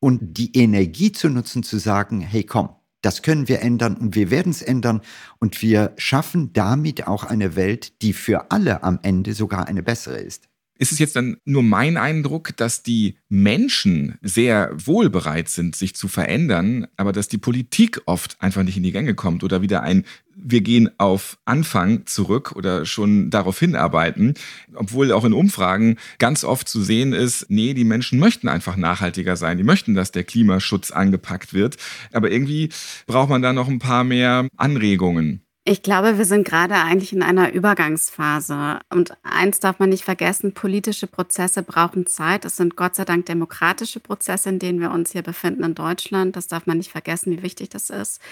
und 0.00 0.36
die 0.36 0.56
Energie 0.56 1.12
zu 1.12 1.28
nutzen, 1.28 1.62
zu 1.62 1.78
sagen, 1.78 2.20
hey 2.20 2.42
komm, 2.44 2.70
Das 3.02 3.22
können 3.22 3.48
wir 3.48 3.62
ändern 3.62 3.96
und 3.96 4.14
wir 4.14 4.30
werden 4.30 4.50
es 4.50 4.60
ändern 4.62 5.00
und 5.38 5.62
wir 5.62 5.94
schaffen 5.96 6.52
damit 6.52 7.06
auch 7.06 7.24
eine 7.24 7.56
Welt, 7.56 8.02
die 8.02 8.12
für 8.12 8.50
alle 8.50 8.82
am 8.82 8.98
Ende 9.02 9.32
sogar 9.32 9.68
eine 9.68 9.82
bessere 9.82 10.18
ist. 10.18 10.49
Ist 10.80 10.92
es 10.92 10.98
jetzt 10.98 11.14
dann 11.14 11.36
nur 11.44 11.62
mein 11.62 11.98
Eindruck, 11.98 12.56
dass 12.56 12.82
die 12.82 13.18
Menschen 13.28 14.16
sehr 14.22 14.70
wohl 14.74 15.10
bereit 15.10 15.50
sind, 15.50 15.76
sich 15.76 15.94
zu 15.94 16.08
verändern, 16.08 16.86
aber 16.96 17.12
dass 17.12 17.28
die 17.28 17.36
Politik 17.36 18.00
oft 18.06 18.40
einfach 18.40 18.62
nicht 18.62 18.78
in 18.78 18.82
die 18.82 18.90
Gänge 18.90 19.14
kommt 19.14 19.44
oder 19.44 19.60
wieder 19.60 19.82
ein 19.82 20.04
wir 20.42 20.62
gehen 20.62 20.88
auf 20.96 21.36
Anfang 21.44 22.06
zurück 22.06 22.52
oder 22.56 22.86
schon 22.86 23.28
darauf 23.28 23.58
hinarbeiten, 23.58 24.32
obwohl 24.74 25.12
auch 25.12 25.26
in 25.26 25.34
Umfragen 25.34 25.96
ganz 26.18 26.44
oft 26.44 26.66
zu 26.66 26.80
sehen 26.80 27.12
ist, 27.12 27.50
nee, 27.50 27.74
die 27.74 27.84
Menschen 27.84 28.18
möchten 28.18 28.48
einfach 28.48 28.76
nachhaltiger 28.76 29.36
sein, 29.36 29.58
die 29.58 29.64
möchten, 29.64 29.94
dass 29.94 30.12
der 30.12 30.24
Klimaschutz 30.24 30.92
angepackt 30.92 31.52
wird, 31.52 31.76
aber 32.14 32.30
irgendwie 32.30 32.70
braucht 33.06 33.28
man 33.28 33.42
da 33.42 33.52
noch 33.52 33.68
ein 33.68 33.80
paar 33.80 34.04
mehr 34.04 34.48
Anregungen. 34.56 35.42
Ich 35.64 35.82
glaube, 35.82 36.16
wir 36.16 36.24
sind 36.24 36.48
gerade 36.48 36.74
eigentlich 36.76 37.12
in 37.12 37.22
einer 37.22 37.52
Übergangsphase. 37.52 38.80
Und 38.88 39.12
eins 39.22 39.60
darf 39.60 39.78
man 39.78 39.90
nicht 39.90 40.04
vergessen, 40.04 40.54
politische 40.54 41.06
Prozesse 41.06 41.62
brauchen 41.62 42.06
Zeit. 42.06 42.46
Es 42.46 42.56
sind 42.56 42.76
Gott 42.76 42.94
sei 42.94 43.04
Dank 43.04 43.26
demokratische 43.26 44.00
Prozesse, 44.00 44.48
in 44.48 44.58
denen 44.58 44.80
wir 44.80 44.90
uns 44.90 45.12
hier 45.12 45.22
befinden 45.22 45.62
in 45.62 45.74
Deutschland. 45.74 46.34
Das 46.34 46.46
darf 46.46 46.66
man 46.66 46.78
nicht 46.78 46.90
vergessen, 46.90 47.32
wie 47.32 47.42
wichtig 47.42 47.68
das 47.68 47.90
ist. 47.90 48.22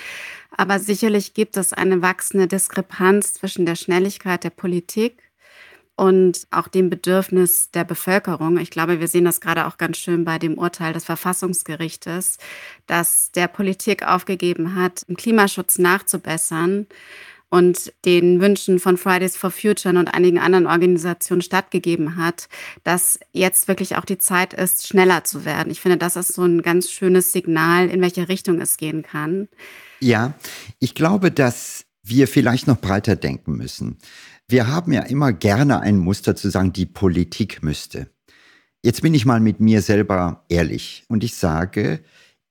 Aber 0.56 0.78
sicherlich 0.78 1.34
gibt 1.34 1.58
es 1.58 1.74
eine 1.74 2.00
wachsende 2.00 2.46
Diskrepanz 2.46 3.34
zwischen 3.34 3.66
der 3.66 3.76
Schnelligkeit 3.76 4.42
der 4.42 4.50
Politik 4.50 5.27
und 5.98 6.46
auch 6.52 6.68
dem 6.68 6.90
Bedürfnis 6.90 7.72
der 7.72 7.82
Bevölkerung. 7.82 8.58
Ich 8.58 8.70
glaube, 8.70 9.00
wir 9.00 9.08
sehen 9.08 9.24
das 9.24 9.40
gerade 9.40 9.66
auch 9.66 9.78
ganz 9.78 9.96
schön 9.96 10.24
bei 10.24 10.38
dem 10.38 10.56
Urteil 10.56 10.92
des 10.92 11.04
Verfassungsgerichtes, 11.04 12.38
das 12.86 13.32
der 13.32 13.48
Politik 13.48 14.06
aufgegeben 14.06 14.76
hat, 14.76 15.02
im 15.08 15.16
Klimaschutz 15.16 15.76
nachzubessern 15.78 16.86
und 17.50 17.92
den 18.04 18.40
Wünschen 18.40 18.78
von 18.78 18.96
Fridays 18.96 19.36
for 19.36 19.50
Future 19.50 19.98
und 19.98 20.06
einigen 20.06 20.38
anderen 20.38 20.68
Organisationen 20.68 21.42
stattgegeben 21.42 22.14
hat, 22.14 22.48
dass 22.84 23.18
jetzt 23.32 23.66
wirklich 23.66 23.96
auch 23.96 24.04
die 24.04 24.18
Zeit 24.18 24.54
ist, 24.54 24.86
schneller 24.86 25.24
zu 25.24 25.44
werden. 25.44 25.72
Ich 25.72 25.80
finde, 25.80 25.96
das 25.96 26.14
ist 26.14 26.32
so 26.32 26.44
ein 26.44 26.62
ganz 26.62 26.92
schönes 26.92 27.32
Signal, 27.32 27.88
in 27.88 28.00
welche 28.02 28.28
Richtung 28.28 28.60
es 28.60 28.76
gehen 28.76 29.02
kann. 29.02 29.48
Ja, 29.98 30.34
ich 30.78 30.94
glaube, 30.94 31.32
dass 31.32 31.86
wir 32.04 32.28
vielleicht 32.28 32.68
noch 32.68 32.80
breiter 32.80 33.16
denken 33.16 33.56
müssen. 33.56 33.98
Wir 34.50 34.66
haben 34.66 34.92
ja 34.92 35.02
immer 35.02 35.34
gerne 35.34 35.80
ein 35.80 35.98
Muster 35.98 36.34
zu 36.34 36.48
sagen, 36.48 36.72
die 36.72 36.86
Politik 36.86 37.62
müsste. 37.62 38.08
Jetzt 38.82 39.02
bin 39.02 39.12
ich 39.12 39.26
mal 39.26 39.40
mit 39.40 39.60
mir 39.60 39.82
selber 39.82 40.46
ehrlich 40.48 41.04
und 41.08 41.22
ich 41.22 41.34
sage, 41.34 42.00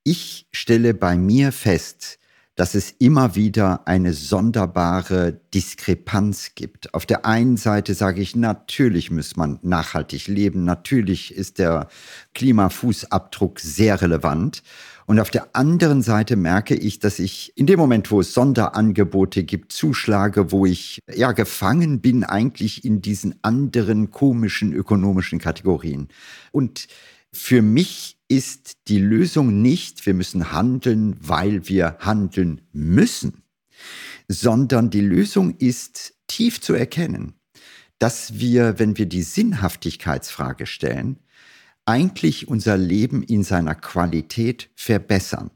ich 0.03 0.47
stelle 0.51 0.93
bei 0.93 1.17
mir 1.17 1.51
fest, 1.51 2.19
dass 2.53 2.75
es 2.75 2.91
immer 2.99 3.35
wieder 3.35 3.87
eine 3.87 4.13
sonderbare 4.13 5.41
Diskrepanz 5.55 6.51
gibt. 6.53 6.93
Auf 6.93 7.07
der 7.07 7.25
einen 7.25 7.57
Seite 7.57 7.95
sage 7.95 8.21
ich, 8.21 8.35
natürlich 8.35 9.09
muss 9.09 9.35
man 9.35 9.57
nachhaltig 9.63 10.27
leben, 10.27 10.65
natürlich 10.65 11.33
ist 11.33 11.57
der 11.57 11.87
Klimafußabdruck 12.35 13.59
sehr 13.59 14.03
relevant. 14.03 14.61
Und 15.07 15.21
auf 15.21 15.29
der 15.29 15.55
anderen 15.55 16.01
Seite 16.01 16.35
merke 16.35 16.75
ich, 16.75 16.99
dass 16.99 17.19
ich 17.19 17.53
in 17.55 17.65
dem 17.65 17.79
Moment, 17.79 18.11
wo 18.11 18.19
es 18.19 18.33
Sonderangebote 18.33 19.45
gibt, 19.45 19.71
zuschlage, 19.71 20.51
wo 20.51 20.65
ich 20.65 20.99
ja 21.09 21.31
gefangen 21.31 22.01
bin 22.01 22.25
eigentlich 22.25 22.83
in 22.83 23.01
diesen 23.01 23.35
anderen 23.41 24.11
komischen 24.11 24.73
ökonomischen 24.73 25.39
Kategorien. 25.39 26.09
Und 26.51 26.89
für 27.31 27.61
mich 27.61 28.17
ist 28.27 28.73
die 28.89 28.99
Lösung 28.99 29.61
nicht, 29.61 30.05
wir 30.05 30.13
müssen 30.13 30.51
handeln, 30.51 31.15
weil 31.21 31.69
wir 31.69 31.95
handeln 31.99 32.59
müssen, 32.73 33.43
sondern 34.27 34.89
die 34.89 34.99
Lösung 34.99 35.55
ist 35.57 36.15
tief 36.27 36.59
zu 36.59 36.73
erkennen, 36.73 37.35
dass 37.97 38.39
wir, 38.39 38.77
wenn 38.77 38.97
wir 38.97 39.05
die 39.05 39.23
Sinnhaftigkeitsfrage 39.23 40.65
stellen, 40.65 41.19
eigentlich 41.87 42.47
unser 42.47 42.77
Leben 42.77 43.23
in 43.23 43.43
seiner 43.43 43.75
Qualität 43.75 44.69
verbessern. 44.75 45.51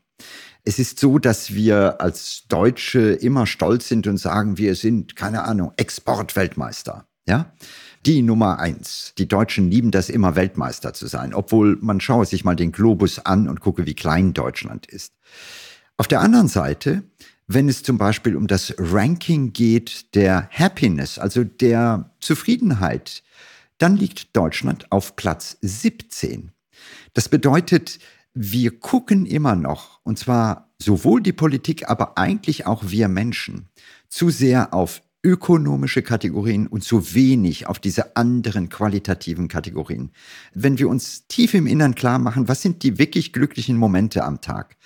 Es 0.63 0.79
ist 0.79 0.99
so, 0.99 1.17
dass 1.17 1.53
wir 1.53 2.01
als 2.01 2.43
Deutsche 2.47 3.13
immer 3.13 3.47
stolz 3.47 3.87
sind 3.87 4.07
und 4.07 4.17
sagen, 4.17 4.57
wir 4.57 4.75
sind, 4.75 5.15
keine 5.15 5.43
Ahnung, 5.43 5.73
Exportweltmeister. 5.77 7.07
Ja? 7.27 7.51
Die 8.05 8.21
Nummer 8.21 8.59
eins. 8.59 9.13
Die 9.17 9.27
Deutschen 9.27 9.69
lieben 9.69 9.91
das 9.91 10.09
immer, 10.09 10.35
Weltmeister 10.35 10.93
zu 10.93 11.07
sein, 11.07 11.33
obwohl 11.33 11.77
man 11.81 11.99
schaue 11.99 12.25
sich 12.25 12.43
mal 12.43 12.55
den 12.55 12.71
Globus 12.71 13.19
an 13.19 13.49
und 13.49 13.59
gucke, 13.59 13.85
wie 13.85 13.95
klein 13.95 14.33
Deutschland 14.33 14.85
ist. 14.85 15.13
Auf 15.97 16.07
der 16.07 16.21
anderen 16.21 16.47
Seite, 16.47 17.03
wenn 17.47 17.67
es 17.67 17.83
zum 17.83 17.97
Beispiel 17.97 18.35
um 18.35 18.47
das 18.47 18.73
Ranking 18.77 19.53
geht 19.53 20.15
der 20.15 20.49
Happiness, 20.51 21.19
also 21.19 21.43
der 21.43 22.11
Zufriedenheit, 22.19 23.23
dann 23.81 23.97
liegt 23.97 24.35
Deutschland 24.35 24.91
auf 24.91 25.15
Platz 25.15 25.57
17. 25.61 26.51
Das 27.13 27.29
bedeutet, 27.29 27.99
wir 28.33 28.79
gucken 28.79 29.25
immer 29.25 29.55
noch, 29.55 29.99
und 30.03 30.19
zwar 30.19 30.69
sowohl 30.77 31.21
die 31.21 31.33
Politik, 31.33 31.89
aber 31.89 32.17
eigentlich 32.17 32.67
auch 32.67 32.83
wir 32.87 33.07
Menschen, 33.07 33.69
zu 34.07 34.29
sehr 34.29 34.73
auf 34.73 35.01
ökonomische 35.23 36.01
Kategorien 36.01 36.67
und 36.67 36.83
zu 36.83 37.13
wenig 37.13 37.67
auf 37.67 37.79
diese 37.79 38.15
anderen 38.15 38.69
qualitativen 38.69 39.47
Kategorien. 39.47 40.11
Wenn 40.53 40.79
wir 40.79 40.87
uns 40.87 41.27
tief 41.27 41.53
im 41.53 41.67
Innern 41.67 41.95
klar 41.95 42.19
machen, 42.19 42.47
was 42.47 42.61
sind 42.61 42.83
die 42.83 42.97
wirklich 42.97 43.33
glücklichen 43.33 43.77
Momente 43.77 44.23
am 44.23 44.41
Tag? 44.41 44.77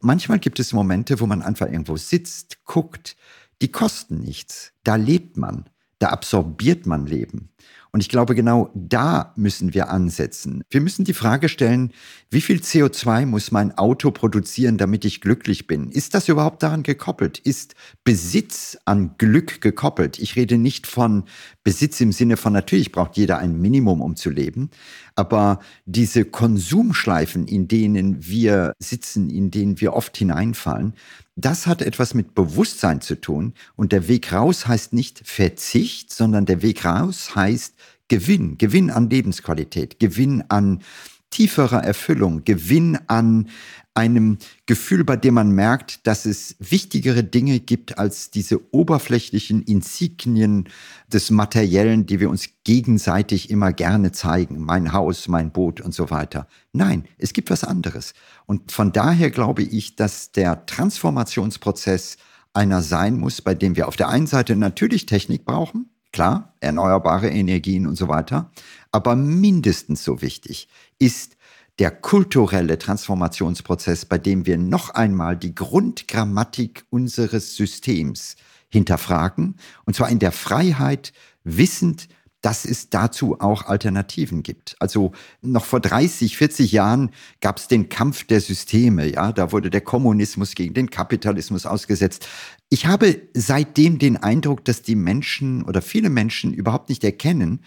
Manchmal 0.00 0.38
gibt 0.38 0.58
es 0.60 0.72
Momente, 0.72 1.20
wo 1.20 1.26
man 1.26 1.42
einfach 1.42 1.66
irgendwo 1.66 1.96
sitzt, 1.96 2.64
guckt, 2.64 3.16
die 3.62 3.70
kosten 3.70 4.18
nichts. 4.18 4.72
Da 4.82 4.96
lebt 4.96 5.36
man, 5.36 5.68
da 5.98 6.08
absorbiert 6.08 6.86
man 6.86 7.06
Leben. 7.06 7.50
Und 7.94 8.00
ich 8.00 8.08
glaube, 8.08 8.34
genau 8.34 8.72
da 8.74 9.32
müssen 9.36 9.72
wir 9.72 9.88
ansetzen. 9.88 10.64
Wir 10.68 10.80
müssen 10.80 11.04
die 11.04 11.14
Frage 11.14 11.48
stellen, 11.48 11.92
wie 12.28 12.40
viel 12.40 12.56
CO2 12.56 13.24
muss 13.24 13.52
mein 13.52 13.78
Auto 13.78 14.10
produzieren, 14.10 14.78
damit 14.78 15.04
ich 15.04 15.20
glücklich 15.20 15.68
bin? 15.68 15.92
Ist 15.92 16.12
das 16.12 16.28
überhaupt 16.28 16.64
daran 16.64 16.82
gekoppelt? 16.82 17.38
Ist 17.38 17.76
Besitz 18.02 18.76
an 18.84 19.14
Glück 19.16 19.60
gekoppelt? 19.60 20.18
Ich 20.18 20.34
rede 20.34 20.58
nicht 20.58 20.88
von 20.88 21.22
Besitz 21.62 22.00
im 22.00 22.10
Sinne 22.10 22.36
von, 22.36 22.52
natürlich 22.52 22.90
braucht 22.90 23.16
jeder 23.16 23.38
ein 23.38 23.60
Minimum, 23.60 24.00
um 24.02 24.16
zu 24.16 24.28
leben. 24.28 24.70
Aber 25.16 25.60
diese 25.86 26.24
Konsumschleifen, 26.24 27.46
in 27.46 27.68
denen 27.68 28.26
wir 28.26 28.72
sitzen, 28.78 29.30
in 29.30 29.50
denen 29.50 29.80
wir 29.80 29.92
oft 29.94 30.16
hineinfallen, 30.16 30.94
das 31.36 31.66
hat 31.66 31.82
etwas 31.82 32.14
mit 32.14 32.34
Bewusstsein 32.34 33.00
zu 33.00 33.20
tun. 33.20 33.54
Und 33.76 33.92
der 33.92 34.08
Weg 34.08 34.32
raus 34.32 34.66
heißt 34.66 34.92
nicht 34.92 35.22
Verzicht, 35.24 36.12
sondern 36.12 36.46
der 36.46 36.62
Weg 36.62 36.84
raus 36.84 37.34
heißt 37.34 37.74
Gewinn, 38.08 38.58
Gewinn 38.58 38.90
an 38.90 39.08
Lebensqualität, 39.08 39.98
Gewinn 39.98 40.44
an 40.48 40.82
tieferer 41.30 41.82
Erfüllung, 41.82 42.44
Gewinn 42.44 42.98
an 43.08 43.48
einem 43.94 44.38
Gefühl, 44.66 45.04
bei 45.04 45.16
dem 45.16 45.34
man 45.34 45.52
merkt, 45.52 46.06
dass 46.06 46.26
es 46.26 46.56
wichtigere 46.58 47.22
Dinge 47.22 47.60
gibt 47.60 47.96
als 47.96 48.30
diese 48.30 48.74
oberflächlichen 48.74 49.62
Insignien 49.62 50.68
des 51.12 51.30
Materiellen, 51.30 52.04
die 52.04 52.18
wir 52.18 52.28
uns 52.28 52.48
gegenseitig 52.64 53.50
immer 53.50 53.72
gerne 53.72 54.10
zeigen. 54.10 54.58
Mein 54.58 54.92
Haus, 54.92 55.28
mein 55.28 55.52
Boot 55.52 55.80
und 55.80 55.94
so 55.94 56.10
weiter. 56.10 56.48
Nein, 56.72 57.04
es 57.18 57.32
gibt 57.32 57.50
was 57.50 57.62
anderes. 57.62 58.14
Und 58.46 58.72
von 58.72 58.90
daher 58.90 59.30
glaube 59.30 59.62
ich, 59.62 59.94
dass 59.94 60.32
der 60.32 60.66
Transformationsprozess 60.66 62.16
einer 62.52 62.82
sein 62.82 63.18
muss, 63.18 63.42
bei 63.42 63.54
dem 63.54 63.76
wir 63.76 63.86
auf 63.86 63.96
der 63.96 64.08
einen 64.08 64.26
Seite 64.26 64.56
natürlich 64.56 65.06
Technik 65.06 65.44
brauchen, 65.44 65.88
klar, 66.12 66.54
erneuerbare 66.60 67.28
Energien 67.28 67.86
und 67.86 67.96
so 67.96 68.08
weiter, 68.08 68.50
aber 68.92 69.16
mindestens 69.16 70.04
so 70.04 70.22
wichtig 70.22 70.68
ist 70.98 71.33
der 71.78 71.90
kulturelle 71.90 72.78
Transformationsprozess, 72.78 74.04
bei 74.04 74.18
dem 74.18 74.46
wir 74.46 74.58
noch 74.58 74.90
einmal 74.90 75.36
die 75.36 75.54
Grundgrammatik 75.54 76.84
unseres 76.90 77.56
Systems 77.56 78.36
hinterfragen, 78.68 79.56
und 79.84 79.94
zwar 79.94 80.08
in 80.08 80.18
der 80.18 80.32
Freiheit, 80.32 81.12
wissend, 81.42 82.08
dass 82.44 82.66
es 82.66 82.90
dazu 82.90 83.40
auch 83.40 83.64
Alternativen 83.64 84.42
gibt. 84.42 84.76
Also 84.78 85.12
noch 85.40 85.64
vor 85.64 85.80
30, 85.80 86.36
40 86.36 86.72
Jahren 86.72 87.10
gab 87.40 87.56
es 87.56 87.68
den 87.68 87.88
Kampf 87.88 88.24
der 88.24 88.42
Systeme, 88.42 89.06
ja, 89.06 89.32
da 89.32 89.50
wurde 89.50 89.70
der 89.70 89.80
Kommunismus 89.80 90.54
gegen 90.54 90.74
den 90.74 90.90
Kapitalismus 90.90 91.64
ausgesetzt. 91.64 92.28
Ich 92.68 92.84
habe 92.84 93.22
seitdem 93.32 93.98
den 93.98 94.18
Eindruck, 94.18 94.62
dass 94.66 94.82
die 94.82 94.94
Menschen 94.94 95.62
oder 95.62 95.80
viele 95.80 96.10
Menschen 96.10 96.52
überhaupt 96.52 96.90
nicht 96.90 97.02
erkennen, 97.02 97.62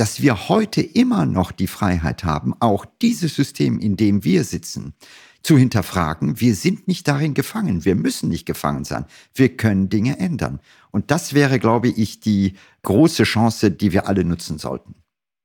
dass 0.00 0.22
wir 0.22 0.48
heute 0.48 0.80
immer 0.80 1.26
noch 1.26 1.52
die 1.52 1.66
Freiheit 1.66 2.24
haben, 2.24 2.54
auch 2.58 2.86
dieses 3.02 3.34
System, 3.34 3.78
in 3.78 3.98
dem 3.98 4.24
wir 4.24 4.44
sitzen, 4.44 4.94
zu 5.42 5.58
hinterfragen. 5.58 6.40
Wir 6.40 6.54
sind 6.54 6.88
nicht 6.88 7.06
darin 7.06 7.34
gefangen. 7.34 7.84
Wir 7.84 7.94
müssen 7.96 8.30
nicht 8.30 8.46
gefangen 8.46 8.84
sein. 8.84 9.04
Wir 9.34 9.54
können 9.58 9.90
Dinge 9.90 10.18
ändern. 10.18 10.60
Und 10.90 11.10
das 11.10 11.34
wäre, 11.34 11.58
glaube 11.58 11.88
ich, 11.88 12.18
die 12.18 12.54
große 12.82 13.24
Chance, 13.24 13.72
die 13.72 13.92
wir 13.92 14.08
alle 14.08 14.24
nutzen 14.24 14.56
sollten. 14.56 14.94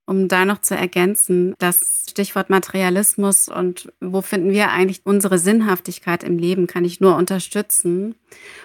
Um 0.07 0.27
da 0.27 0.45
noch 0.45 0.61
zu 0.61 0.75
ergänzen, 0.75 1.55
das 1.57 2.05
Stichwort 2.09 2.51
Materialismus 2.51 3.49
und 3.49 3.91
wo 3.99 4.21
finden 4.21 4.51
wir 4.51 4.69
eigentlich 4.69 5.01
unsere 5.03 5.39
Sinnhaftigkeit 5.39 6.23
im 6.23 6.37
Leben, 6.37 6.67
kann 6.67 6.85
ich 6.85 7.01
nur 7.01 7.15
unterstützen 7.15 8.13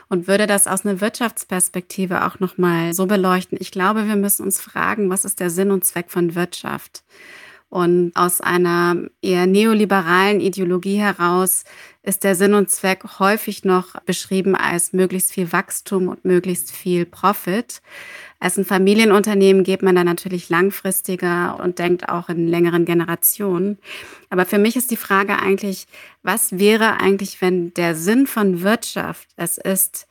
und 0.08 0.28
würde 0.28 0.46
das 0.46 0.66
aus 0.66 0.84
einer 0.84 1.00
Wirtschaftsperspektive 1.00 2.26
auch 2.26 2.40
noch 2.40 2.58
mal 2.58 2.92
so 2.92 3.06
beleuchten. 3.06 3.56
Ich 3.58 3.70
glaube, 3.70 4.06
wir 4.06 4.16
müssen 4.16 4.42
uns 4.44 4.60
fragen, 4.60 5.08
was 5.08 5.24
ist 5.24 5.40
der 5.40 5.48
Sinn 5.48 5.70
und 5.70 5.84
Zweck 5.84 6.10
von 6.10 6.34
Wirtschaft? 6.34 7.02
Und 7.70 8.10
aus 8.16 8.40
einer 8.40 8.96
eher 9.22 9.46
neoliberalen 9.46 10.40
Ideologie 10.40 10.96
heraus 10.96 11.64
ist 12.02 12.24
der 12.24 12.34
Sinn 12.34 12.54
und 12.54 12.68
Zweck 12.68 13.04
häufig 13.20 13.64
noch 13.64 14.00
beschrieben 14.00 14.56
als 14.56 14.92
möglichst 14.92 15.32
viel 15.32 15.52
Wachstum 15.52 16.08
und 16.08 16.24
möglichst 16.24 16.72
viel 16.72 17.06
Profit. 17.06 17.80
Als 18.40 18.56
ein 18.56 18.64
Familienunternehmen 18.64 19.64
geht 19.64 19.82
man 19.82 19.94
da 19.94 20.02
natürlich 20.02 20.48
langfristiger 20.48 21.60
und 21.62 21.78
denkt 21.78 22.08
auch 22.08 22.30
in 22.30 22.48
längeren 22.48 22.86
Generationen. 22.86 23.78
Aber 24.30 24.46
für 24.46 24.58
mich 24.58 24.76
ist 24.76 24.90
die 24.90 24.96
Frage 24.96 25.38
eigentlich, 25.38 25.86
was 26.22 26.58
wäre 26.58 27.00
eigentlich, 27.00 27.42
wenn 27.42 27.74
der 27.74 27.94
Sinn 27.94 28.26
von 28.26 28.62
Wirtschaft 28.62 29.28
es 29.36 29.58
ist, 29.58 30.06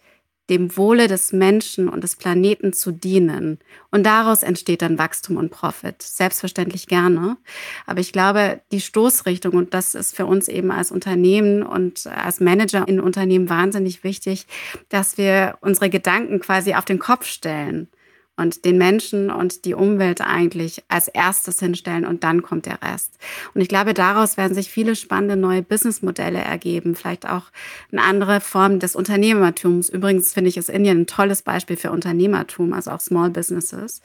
dem 0.51 0.75
Wohle 0.77 1.07
des 1.07 1.32
Menschen 1.32 1.88
und 1.88 2.03
des 2.03 2.15
Planeten 2.15 2.73
zu 2.73 2.91
dienen. 2.91 3.59
Und 3.91 4.03
daraus 4.03 4.43
entsteht 4.43 4.82
dann 4.82 4.97
Wachstum 4.97 5.38
und 5.38 5.51
Profit. 5.51 6.01
Selbstverständlich 6.01 6.88
gerne. 6.88 7.38
Aber 7.86 7.99
ich 7.99 8.11
glaube, 8.11 8.61
die 8.71 8.82
Stoßrichtung, 8.82 9.53
und 9.53 9.73
das 9.73 9.95
ist 9.95 10.15
für 10.15 10.25
uns 10.25 10.47
eben 10.47 10.71
als 10.71 10.91
Unternehmen 10.91 11.63
und 11.63 12.07
als 12.07 12.39
Manager 12.39 12.88
in 12.88 12.99
Unternehmen 12.99 13.49
wahnsinnig 13.49 14.03
wichtig, 14.03 14.47
dass 14.89 15.17
wir 15.17 15.57
unsere 15.61 15.89
Gedanken 15.89 16.39
quasi 16.39 16.73
auf 16.73 16.86
den 16.86 16.99
Kopf 16.99 17.25
stellen 17.25 17.88
und 18.39 18.65
den 18.65 18.77
Menschen 18.77 19.29
und 19.29 19.65
die 19.65 19.73
Umwelt 19.73 20.21
eigentlich 20.21 20.83
als 20.87 21.07
erstes 21.07 21.59
hinstellen 21.59 22.05
und 22.05 22.23
dann 22.23 22.41
kommt 22.41 22.65
der 22.65 22.81
Rest. 22.81 23.17
Und 23.53 23.61
ich 23.61 23.67
glaube, 23.67 23.93
daraus 23.93 24.37
werden 24.37 24.55
sich 24.55 24.69
viele 24.69 24.95
spannende 24.95 25.35
neue 25.35 25.61
Businessmodelle 25.61 26.39
ergeben, 26.39 26.95
vielleicht 26.95 27.27
auch 27.27 27.43
eine 27.91 28.01
andere 28.01 28.41
Form 28.41 28.79
des 28.79 28.95
Unternehmertums. 28.95 29.89
Übrigens 29.89 30.33
finde 30.33 30.49
ich, 30.49 30.57
ist 30.57 30.69
Indien 30.69 31.01
ein 31.01 31.07
tolles 31.07 31.41
Beispiel 31.41 31.77
für 31.77 31.91
Unternehmertum, 31.91 32.73
also 32.73 32.91
auch 32.91 32.99
Small 32.99 33.29
Businesses. 33.29 34.01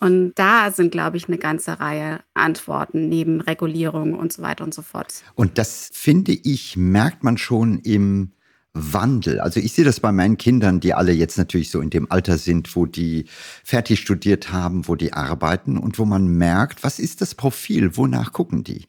Und 0.00 0.32
da 0.36 0.72
sind, 0.72 0.92
glaube 0.92 1.18
ich, 1.18 1.28
eine 1.28 1.36
ganze 1.36 1.78
Reihe 1.78 2.20
Antworten 2.32 3.10
neben 3.10 3.42
Regulierung 3.42 4.14
und 4.14 4.32
so 4.32 4.40
weiter 4.40 4.64
und 4.64 4.72
so 4.72 4.80
fort. 4.80 5.22
Und 5.34 5.58
das 5.58 5.90
finde 5.92 6.32
ich, 6.32 6.78
merkt 6.78 7.22
man 7.22 7.36
schon 7.36 7.78
im 7.80 8.32
Wandel. 8.72 9.40
Also 9.40 9.58
ich 9.58 9.72
sehe 9.72 9.84
das 9.84 9.98
bei 9.98 10.12
meinen 10.12 10.38
Kindern, 10.38 10.78
die 10.78 10.94
alle 10.94 11.12
jetzt 11.12 11.36
natürlich 11.38 11.70
so 11.70 11.80
in 11.80 11.90
dem 11.90 12.10
Alter 12.10 12.38
sind, 12.38 12.76
wo 12.76 12.86
die 12.86 13.24
fertig 13.64 14.00
studiert 14.00 14.52
haben, 14.52 14.86
wo 14.86 14.94
die 14.94 15.12
arbeiten 15.12 15.76
und 15.76 15.98
wo 15.98 16.04
man 16.04 16.28
merkt, 16.28 16.84
was 16.84 16.98
ist 16.98 17.20
das 17.20 17.34
Profil, 17.34 17.96
wonach 17.96 18.32
gucken 18.32 18.62
die? 18.62 18.86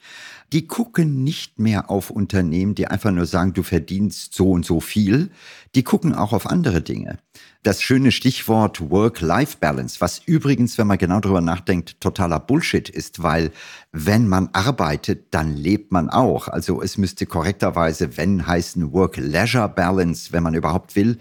Die 0.54 0.68
gucken 0.68 1.24
nicht 1.24 1.60
mehr 1.60 1.90
auf 1.90 2.12
Unternehmen, 2.12 2.76
die 2.76 2.88
einfach 2.88 3.12
nur 3.12 3.26
sagen, 3.26 3.54
du 3.54 3.64
verdienst 3.64 4.36
so 4.36 4.52
und 4.52 4.66
so 4.66 4.82
viel. 4.82 5.32
Die 5.74 5.84
gucken 5.84 6.14
auch 6.14 6.34
auf 6.34 6.46
andere 6.46 6.82
Dinge. 6.82 7.18
Das 7.64 7.84
schöne 7.84 8.12
Stichwort 8.12 8.90
Work-Life-Balance, 8.90 10.02
was 10.02 10.20
übrigens, 10.26 10.80
wenn 10.80 10.88
man 10.88 10.98
genau 10.98 11.20
darüber 11.20 11.42
nachdenkt, 11.42 12.02
totaler 12.02 12.40
Bullshit 12.40 12.90
ist, 12.90 13.22
weil 13.22 13.52
wenn 13.92 14.28
man 14.28 14.50
arbeitet, 14.54 15.28
dann 15.30 15.56
lebt 15.56 15.92
man 15.92 16.10
auch. 16.10 16.48
Also 16.48 16.82
es 16.82 16.98
müsste 16.98 17.28
korrekterweise, 17.28 18.18
wenn 18.18 18.48
heißen 18.48 18.92
Work-Leisure-Balance, 18.92 20.34
wenn 20.34 20.42
man 20.42 20.56
überhaupt 20.56 20.96
will 20.96 21.20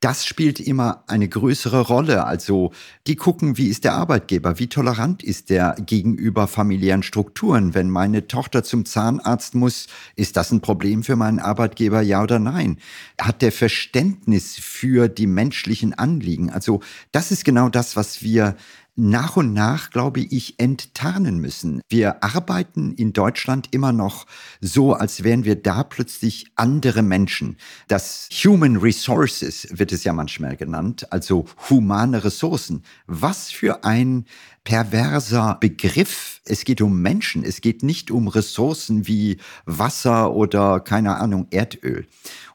das 0.00 0.26
spielt 0.26 0.60
immer 0.60 1.04
eine 1.06 1.28
größere 1.28 1.80
Rolle. 1.80 2.24
Also 2.24 2.72
die 3.06 3.16
gucken, 3.16 3.56
wie 3.56 3.68
ist 3.68 3.84
der 3.84 3.94
Arbeitgeber, 3.94 4.58
wie 4.58 4.68
tolerant 4.68 5.22
ist 5.22 5.50
der 5.50 5.76
gegenüber 5.84 6.46
familiären 6.46 7.02
Strukturen. 7.02 7.74
Wenn 7.74 7.90
meine 7.90 8.28
Tochter 8.28 8.62
zum 8.62 8.84
Zahnarzt 8.84 9.54
muss, 9.54 9.86
ist 10.14 10.36
das 10.36 10.50
ein 10.50 10.60
Problem 10.60 11.02
für 11.02 11.16
meinen 11.16 11.38
Arbeitgeber, 11.38 12.02
ja 12.02 12.22
oder 12.22 12.38
nein? 12.38 12.78
Hat 13.20 13.42
der 13.42 13.52
Verständnis 13.52 14.56
für 14.56 15.08
die 15.08 15.26
menschlichen 15.26 15.94
Anliegen? 15.94 16.50
Also 16.50 16.80
das 17.12 17.32
ist 17.32 17.44
genau 17.44 17.68
das, 17.68 17.96
was 17.96 18.22
wir 18.22 18.56
nach 18.96 19.36
und 19.36 19.52
nach, 19.52 19.90
glaube 19.90 20.20
ich, 20.20 20.58
enttarnen 20.58 21.38
müssen. 21.38 21.80
Wir 21.88 22.24
arbeiten 22.24 22.94
in 22.94 23.12
Deutschland 23.12 23.68
immer 23.70 23.92
noch 23.92 24.26
so, 24.60 24.94
als 24.94 25.22
wären 25.22 25.44
wir 25.44 25.56
da 25.56 25.84
plötzlich 25.84 26.46
andere 26.56 27.02
Menschen. 27.02 27.56
Das 27.88 28.28
Human 28.44 28.76
Resources 28.76 29.68
wird 29.70 29.92
es 29.92 30.04
ja 30.04 30.12
manchmal 30.12 30.56
genannt, 30.56 31.12
also 31.12 31.44
humane 31.68 32.24
Ressourcen. 32.24 32.82
Was 33.06 33.50
für 33.50 33.84
ein 33.84 34.24
perverser 34.66 35.56
Begriff. 35.60 36.40
Es 36.44 36.64
geht 36.64 36.80
um 36.82 37.00
Menschen, 37.00 37.44
es 37.44 37.60
geht 37.60 37.82
nicht 37.82 38.10
um 38.10 38.28
Ressourcen 38.28 39.06
wie 39.06 39.38
Wasser 39.64 40.34
oder 40.34 40.80
keine 40.80 41.16
Ahnung, 41.16 41.46
Erdöl. 41.50 42.06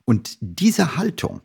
Und 0.03 0.37
diese 0.41 0.97
Haltung, 0.97 1.41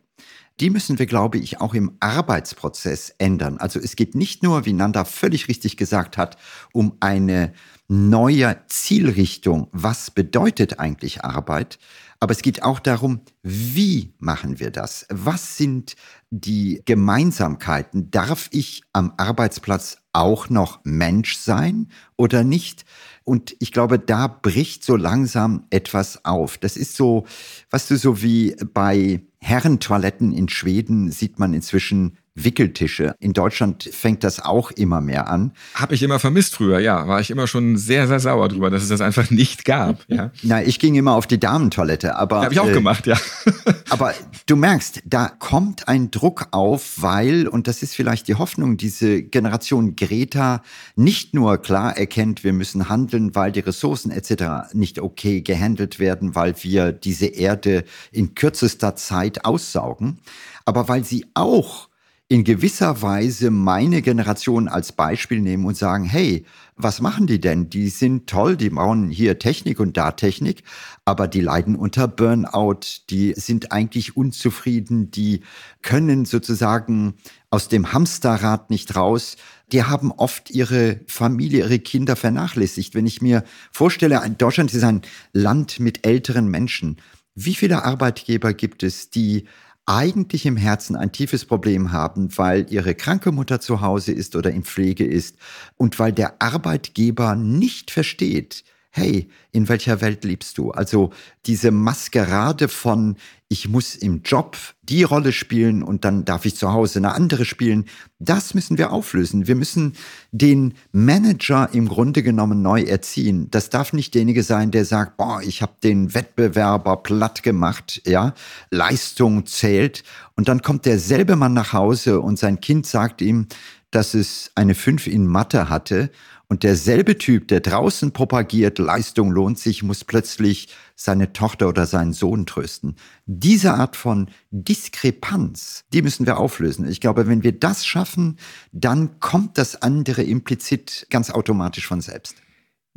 die 0.59 0.69
müssen 0.69 0.97
wir, 0.97 1.05
glaube 1.05 1.37
ich, 1.37 1.61
auch 1.61 1.73
im 1.73 1.97
Arbeitsprozess 1.99 3.13
ändern. 3.17 3.57
Also 3.57 3.79
es 3.79 3.95
geht 3.95 4.15
nicht 4.15 4.41
nur, 4.41 4.65
wie 4.65 4.73
Nanda 4.73 5.05
völlig 5.05 5.47
richtig 5.47 5.77
gesagt 5.77 6.17
hat, 6.17 6.37
um 6.73 6.97
eine 6.99 7.53
neue 7.87 8.57
Zielrichtung. 8.67 9.67
Was 9.71 10.11
bedeutet 10.11 10.79
eigentlich 10.79 11.23
Arbeit? 11.23 11.77
Aber 12.19 12.31
es 12.31 12.41
geht 12.41 12.63
auch 12.63 12.79
darum, 12.79 13.21
wie 13.43 14.15
machen 14.17 14.59
wir 14.59 14.71
das? 14.71 15.05
Was 15.09 15.57
sind 15.57 15.95
die 16.31 16.81
Gemeinsamkeiten? 16.85 18.09
Darf 18.09 18.49
ich 18.51 18.81
am 18.91 19.13
Arbeitsplatz 19.17 19.99
auch 20.13 20.49
noch 20.49 20.79
Mensch 20.83 21.37
sein 21.37 21.89
oder 22.15 22.43
nicht? 22.43 22.85
Und 23.23 23.55
ich 23.59 23.71
glaube, 23.71 23.99
da 23.99 24.27
bricht 24.27 24.83
so 24.83 24.95
langsam 24.95 25.67
etwas 25.69 26.25
auf. 26.25 26.57
Das 26.57 26.75
ist 26.75 26.95
so, 26.95 27.27
was 27.69 27.87
du 27.87 27.97
so 27.97 28.23
wie 28.23 28.55
bei 28.73 29.21
Herrentoiletten 29.39 30.33
in 30.33 30.49
Schweden 30.49 31.11
sieht 31.11 31.39
man 31.39 31.53
inzwischen 31.53 32.17
Wickeltische. 32.43 33.15
In 33.19 33.33
Deutschland 33.33 33.89
fängt 33.91 34.23
das 34.23 34.39
auch 34.39 34.71
immer 34.71 35.01
mehr 35.01 35.27
an. 35.27 35.53
Habe 35.73 35.95
ich 35.95 36.03
immer 36.03 36.19
vermisst 36.19 36.55
früher, 36.55 36.79
ja. 36.79 37.07
War 37.07 37.19
ich 37.19 37.31
immer 37.31 37.47
schon 37.47 37.77
sehr, 37.77 38.07
sehr 38.07 38.19
sauer 38.19 38.47
drüber, 38.47 38.69
dass 38.69 38.83
es 38.83 38.89
das 38.89 39.01
einfach 39.01 39.31
nicht 39.31 39.65
gab. 39.65 40.05
Ja. 40.07 40.31
Na, 40.43 40.61
ich 40.61 40.79
ging 40.79 40.95
immer 40.95 41.13
auf 41.13 41.25
die 41.25 41.39
Damentoilette, 41.39 42.15
aber. 42.15 42.43
Habe 42.43 42.53
ich 42.53 42.59
auch 42.59 42.67
äh, 42.67 42.73
gemacht, 42.73 43.07
ja. 43.07 43.17
aber 43.89 44.13
du 44.45 44.55
merkst, 44.55 45.01
da 45.05 45.29
kommt 45.29 45.87
ein 45.87 46.11
Druck 46.11 46.47
auf, 46.51 47.01
weil, 47.01 47.47
und 47.47 47.67
das 47.67 47.81
ist 47.81 47.95
vielleicht 47.95 48.27
die 48.27 48.35
Hoffnung, 48.35 48.77
diese 48.77 49.23
Generation 49.23 49.95
Greta 49.95 50.61
nicht 50.95 51.33
nur 51.33 51.57
klar 51.57 51.97
erkennt, 51.97 52.43
wir 52.43 52.53
müssen 52.53 52.87
handeln, 52.87 53.33
weil 53.35 53.51
die 53.51 53.61
Ressourcen 53.61 54.11
etc. 54.11 54.73
nicht 54.73 54.99
okay 54.99 55.41
gehandelt 55.41 55.99
werden, 55.99 56.35
weil 56.35 56.53
wir 56.61 56.91
diese 56.91 57.25
Erde 57.25 57.83
in 58.11 58.35
kürzester 58.35 58.95
Zeit 58.95 59.45
aussaugen, 59.45 60.19
aber 60.65 60.87
weil 60.87 61.03
sie 61.03 61.25
auch 61.33 61.86
in 62.29 62.43
gewisser 62.43 63.01
Weise 63.01 63.51
meine 63.51 64.01
Generation 64.01 64.67
als 64.67 64.91
Beispiel 64.91 65.39
nehmen 65.39 65.65
und 65.65 65.77
sagen, 65.77 66.03
hey, 66.03 66.45
was 66.75 66.99
machen 66.99 67.25
die 67.25 67.39
denn? 67.39 67.69
Die 67.69 67.87
sind 67.87 68.27
toll, 68.27 68.57
die 68.57 68.69
bauen 68.69 69.09
hier 69.09 69.39
Technik 69.39 69.79
und 69.79 69.95
da 69.95 70.11
Technik, 70.11 70.63
aber 71.05 71.29
die 71.29 71.39
leiden 71.39 71.77
unter 71.77 72.09
Burnout, 72.09 72.81
die 73.09 73.33
sind 73.37 73.71
eigentlich 73.71 74.17
unzufrieden, 74.17 75.09
die 75.09 75.41
können 75.81 76.25
sozusagen 76.25 77.13
aus 77.49 77.69
dem 77.69 77.93
Hamsterrad 77.93 78.69
nicht 78.69 78.93
raus. 78.97 79.37
Die 79.71 79.83
haben 79.83 80.11
oft 80.11 80.51
ihre 80.51 80.99
Familie, 81.07 81.59
ihre 81.59 81.79
Kinder 81.79 82.17
vernachlässigt. 82.17 82.93
Wenn 82.93 83.07
ich 83.07 83.21
mir 83.21 83.45
vorstelle, 83.71 84.21
Deutschland 84.37 84.73
ist 84.73 84.83
ein 84.83 85.01
Land 85.31 85.79
mit 85.79 86.05
älteren 86.05 86.49
Menschen. 86.49 86.97
Wie 87.35 87.55
viele 87.55 87.85
Arbeitgeber 87.85 88.53
gibt 88.53 88.83
es, 88.83 89.09
die 89.11 89.45
eigentlich 89.87 90.45
im 90.45 90.57
Herzen 90.57 90.95
ein 90.95 91.13
tiefes 91.13 91.45
Problem 91.45 91.91
haben, 91.91 92.37
weil 92.37 92.67
ihre 92.69 92.93
kranke 92.93 93.31
Mutter 93.31 93.61
zu 93.61 93.81
Hause 93.81 94.11
ist 94.11 94.35
oder 94.35 94.51
in 94.51 94.63
Pflege 94.63 95.05
ist 95.05 95.37
und 95.77 95.97
weil 95.97 96.11
der 96.11 96.41
Arbeitgeber 96.41 97.35
nicht 97.35 97.89
versteht, 97.89 98.63
hey, 98.97 99.29
in 99.51 99.69
welcher 99.69 100.01
Welt 100.01 100.23
lebst 100.23 100.57
du? 100.57 100.71
Also 100.71 101.11
diese 101.45 101.71
Maskerade 101.71 102.67
von, 102.67 103.15
ich 103.47 103.69
muss 103.69 103.95
im 103.95 104.23
Job 104.23 104.57
die 104.81 105.03
Rolle 105.03 105.31
spielen 105.31 105.83
und 105.83 106.03
dann 106.03 106.25
darf 106.25 106.45
ich 106.45 106.55
zu 106.55 106.73
Hause 106.73 106.99
eine 106.99 107.13
andere 107.13 107.45
spielen, 107.45 107.85
das 108.19 108.55
müssen 108.55 108.77
wir 108.77 108.91
auflösen. 108.91 109.47
Wir 109.47 109.55
müssen 109.55 109.93
den 110.31 110.73
Manager 110.91 111.69
im 111.73 111.87
Grunde 111.87 112.23
genommen 112.23 112.61
neu 112.61 112.81
erziehen. 112.81 113.49
Das 113.51 113.69
darf 113.69 113.93
nicht 113.93 114.15
derjenige 114.15 114.43
sein, 114.43 114.71
der 114.71 114.83
sagt, 114.83 115.17
boah, 115.17 115.41
ich 115.41 115.61
habe 115.61 115.73
den 115.83 116.13
Wettbewerber 116.15 116.97
platt 116.97 117.43
gemacht, 117.43 118.01
ja, 118.05 118.33
Leistung 118.71 119.45
zählt 119.45 120.03
und 120.35 120.47
dann 120.47 120.61
kommt 120.63 120.85
derselbe 120.85 121.35
Mann 121.35 121.53
nach 121.53 121.71
Hause 121.71 122.19
und 122.19 122.39
sein 122.39 122.59
Kind 122.59 122.87
sagt 122.87 123.21
ihm, 123.21 123.47
dass 123.91 124.13
es 124.13 124.51
eine 124.55 124.75
5 124.75 125.07
in 125.07 125.27
Mathe 125.27 125.69
hatte 125.69 126.09
Und 126.49 126.63
derselbe 126.63 127.17
Typ, 127.17 127.49
der 127.49 127.59
draußen 127.59 128.13
propagiert, 128.13 128.79
Leistung 128.79 129.31
lohnt 129.31 129.59
sich, 129.59 129.83
muss 129.83 130.05
plötzlich 130.05 130.69
seine 130.95 131.33
Tochter 131.33 131.67
oder 131.67 131.85
seinen 131.85 132.13
Sohn 132.13 132.45
trösten. 132.45 132.95
Diese 133.25 133.73
Art 133.73 133.97
von 133.97 134.29
Diskrepanz, 134.51 135.83
die 135.91 136.01
müssen 136.01 136.25
wir 136.25 136.37
auflösen. 136.37 136.87
Ich 136.87 137.01
glaube, 137.01 137.27
wenn 137.27 137.43
wir 137.43 137.51
das 137.51 137.85
schaffen, 137.85 138.37
dann 138.71 139.19
kommt 139.19 139.57
das 139.57 139.81
andere 139.81 140.23
implizit 140.23 141.07
ganz 141.09 141.31
automatisch 141.31 141.85
von 141.85 141.99
selbst. 141.99 142.37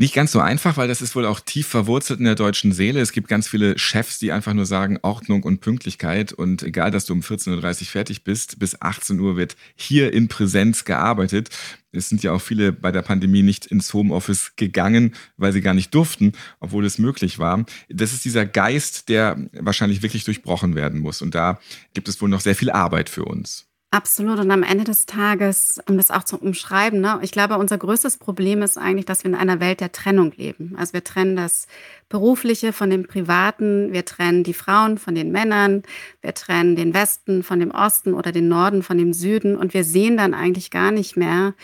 Nicht 0.01 0.15
ganz 0.15 0.33
so 0.33 0.41
einfach, 0.41 0.79
weil 0.79 0.89
das 0.89 1.03
ist 1.03 1.15
wohl 1.15 1.27
auch 1.27 1.41
tief 1.41 1.67
verwurzelt 1.67 2.21
in 2.21 2.25
der 2.25 2.35
deutschen 2.35 2.73
Seele. 2.73 3.03
Es 3.03 3.13
gibt 3.13 3.29
ganz 3.29 3.47
viele 3.47 3.79
Chefs, 3.79 4.19
die 4.19 4.33
einfach 4.33 4.55
nur 4.55 4.65
sagen 4.65 4.99
Ordnung 5.03 5.43
und 5.43 5.61
Pünktlichkeit 5.61 6.33
und 6.33 6.63
egal, 6.63 6.91
dass 6.91 7.05
du 7.05 7.13
um 7.13 7.21
14.30 7.21 7.81
Uhr 7.83 7.87
fertig 7.87 8.25
bist, 8.25 8.59
bis 8.59 8.81
18 8.81 9.21
Uhr 9.21 9.37
wird 9.37 9.57
hier 9.77 10.15
in 10.15 10.29
Präsenz 10.29 10.87
gearbeitet. 10.87 11.51
Es 11.93 12.09
sind 12.09 12.23
ja 12.23 12.33
auch 12.33 12.41
viele 12.41 12.73
bei 12.73 12.93
der 12.93 13.03
Pandemie 13.03 13.43
nicht 13.43 13.67
ins 13.67 13.93
Homeoffice 13.93 14.53
gegangen, 14.57 15.15
weil 15.37 15.53
sie 15.53 15.61
gar 15.61 15.75
nicht 15.75 15.95
durften, 15.95 16.33
obwohl 16.61 16.87
es 16.87 16.97
möglich 16.97 17.39
war. 17.39 17.67
Das 17.91 18.15
ist 18.15 18.25
dieser 18.25 18.47
Geist, 18.47 19.11
der 19.11 19.51
wahrscheinlich 19.53 20.01
wirklich 20.01 20.25
durchbrochen 20.25 20.77
werden 20.77 20.99
muss. 20.99 21.21
Und 21.21 21.35
da 21.35 21.61
gibt 21.93 22.09
es 22.09 22.23
wohl 22.23 22.31
noch 22.31 22.41
sehr 22.41 22.55
viel 22.55 22.71
Arbeit 22.71 23.11
für 23.11 23.27
uns. 23.27 23.70
Absolut. 23.93 24.39
Und 24.39 24.53
am 24.53 24.63
Ende 24.63 24.85
des 24.85 25.05
Tages, 25.05 25.81
um 25.89 25.97
das 25.97 26.13
auch 26.13 26.23
zu 26.23 26.39
umschreiben, 26.39 27.01
ne, 27.01 27.19
ich 27.23 27.33
glaube, 27.33 27.59
unser 27.59 27.77
größtes 27.77 28.19
Problem 28.19 28.63
ist 28.63 28.79
eigentlich, 28.79 29.07
dass 29.07 29.25
wir 29.25 29.31
in 29.31 29.37
einer 29.37 29.59
Welt 29.59 29.81
der 29.81 29.91
Trennung 29.91 30.33
leben. 30.37 30.77
Also 30.79 30.93
wir 30.93 31.03
trennen 31.03 31.35
das 31.35 31.67
Berufliche 32.09 32.73
von 32.73 32.89
dem 32.89 33.05
Privaten, 33.09 33.93
wir 33.93 34.05
trennen 34.05 34.45
die 34.45 34.55
Frauen 34.55 34.97
von 34.97 35.17
den 35.17 35.33
Männern, 35.33 35.83
wir 36.23 36.35
trennen 36.35 36.77
den 36.77 36.95
Westen 36.95 37.43
von 37.43 37.59
dem 37.59 37.73
Osten 37.73 38.15
oder 38.15 38.31
den 38.31 38.47
Norden 38.47 38.85
von 38.85 38.97
dem 38.97 39.13
Süden 39.13 39.57
und 39.57 39.75
wir 39.75 39.83
sehen 39.83 40.17
dann 40.17 40.35
eigentlich 40.35 40.71
gar 40.71 40.93
nicht 40.93 41.17
mehr, 41.17 41.55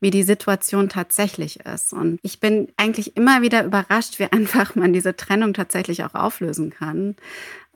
wie 0.00 0.10
die 0.10 0.22
Situation 0.22 0.88
tatsächlich 0.88 1.60
ist. 1.60 1.92
Und 1.92 2.18
ich 2.22 2.40
bin 2.40 2.68
eigentlich 2.76 3.16
immer 3.16 3.42
wieder 3.42 3.64
überrascht, 3.64 4.18
wie 4.18 4.24
einfach 4.30 4.74
man 4.74 4.92
diese 4.92 5.16
Trennung 5.16 5.54
tatsächlich 5.54 6.04
auch 6.04 6.14
auflösen 6.14 6.70
kann. 6.70 7.16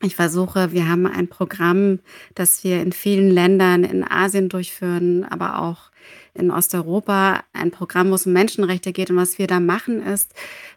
Ich 0.04 0.16
versuche, 0.16 0.72
wir 0.72 0.86
haben 0.86 1.06
ein 1.06 1.28
Programm, 1.28 1.98
das 2.34 2.62
wir 2.62 2.82
in 2.82 2.92
vielen 2.92 3.30
Ländern 3.30 3.84
in 3.84 4.04
Asien 4.04 4.50
durchführen, 4.50 5.24
aber 5.24 5.62
auch 5.62 5.90
in 6.34 6.50
Osteuropa, 6.50 7.42
ein 7.54 7.70
Programm, 7.70 8.10
wo 8.10 8.14
es 8.14 8.26
um 8.26 8.34
Menschenrechte 8.34 8.92
geht. 8.92 9.08
Und 9.08 9.16
was 9.16 9.38
wir 9.38 9.46
da 9.46 9.60
machen, 9.60 10.02
ist, 10.02 10.34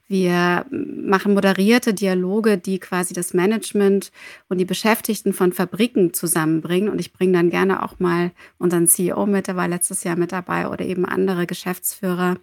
wir 0.07 0.65
machen 0.71 1.33
moderierte 1.33 1.93
Dialoge, 1.93 2.57
die 2.57 2.79
quasi 2.79 3.13
das 3.13 3.33
Management 3.33 4.13
und 4.47 4.59
die 4.59 4.65
Beschäftigten 4.65 5.33
von 5.33 5.51
Fabriken 5.51 6.13
zusammenbringen. 6.13 6.87
Und 6.87 6.99
ich 6.99 7.11
bringe 7.11 7.33
dann 7.33 7.49
gerne 7.49 7.83
auch 7.83 7.99
mal 7.99 8.31
unseren 8.59 8.87
CEO 8.87 9.25
mit, 9.25 9.47
der 9.47 9.57
war 9.57 9.67
letztes 9.67 10.05
Jahr 10.05 10.15
mit 10.15 10.31
dabei, 10.31 10.69
oder 10.69 10.85
eben 10.85 11.03
andere 11.03 11.47
Geschäftsführer. 11.47 12.37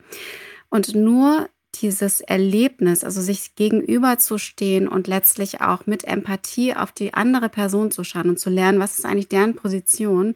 Und 0.69 0.95
nur 0.95 1.49
dieses 1.83 2.21
Erlebnis, 2.21 3.05
also 3.05 3.21
sich 3.21 3.55
gegenüberzustehen 3.55 4.89
und 4.89 5.07
letztlich 5.07 5.61
auch 5.61 5.87
mit 5.87 6.05
Empathie 6.05 6.75
auf 6.75 6.93
die 6.93 7.15
andere 7.15 7.49
Person 7.49 7.91
zu 7.91 8.05
schauen 8.05 8.31
und 8.31 8.39
zu 8.39 8.51
lernen, 8.51 8.79
was 8.79 8.99
ist 8.99 9.05
eigentlich 9.05 9.29
deren 9.29 9.55
Position, 9.55 10.35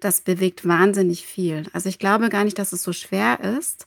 das 0.00 0.20
bewegt 0.20 0.68
wahnsinnig 0.68 1.26
viel. 1.26 1.64
Also 1.72 1.88
ich 1.88 1.98
glaube 1.98 2.28
gar 2.28 2.44
nicht, 2.44 2.58
dass 2.58 2.72
es 2.72 2.82
so 2.82 2.92
schwer 2.92 3.40
ist, 3.58 3.86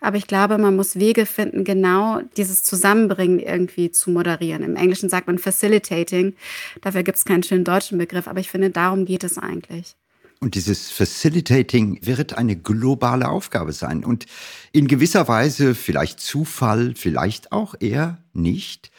aber 0.00 0.16
ich 0.16 0.28
glaube, 0.28 0.58
man 0.58 0.76
muss 0.76 0.96
Wege 0.96 1.26
finden, 1.26 1.64
genau 1.64 2.20
dieses 2.36 2.62
Zusammenbringen 2.62 3.40
irgendwie 3.40 3.90
zu 3.90 4.10
moderieren. 4.10 4.62
Im 4.62 4.76
Englischen 4.76 5.08
sagt 5.08 5.26
man 5.26 5.38
Facilitating, 5.38 6.36
dafür 6.82 7.02
gibt 7.02 7.18
es 7.18 7.24
keinen 7.24 7.42
schönen 7.42 7.64
deutschen 7.64 7.98
Begriff, 7.98 8.28
aber 8.28 8.40
ich 8.40 8.50
finde, 8.50 8.70
darum 8.70 9.04
geht 9.04 9.24
es 9.24 9.38
eigentlich. 9.38 9.96
Und 10.40 10.54
dieses 10.54 10.90
Facilitating 10.90 11.98
wird 12.02 12.36
eine 12.36 12.56
globale 12.56 13.28
Aufgabe 13.28 13.72
sein. 13.72 14.04
Und 14.04 14.26
in 14.72 14.86
gewisser 14.86 15.28
Weise, 15.28 15.74
vielleicht 15.74 16.20
Zufall, 16.20 16.94
vielleicht 16.94 17.52
auch 17.52 17.74
eher 17.80 18.18
nicht, 18.34 18.90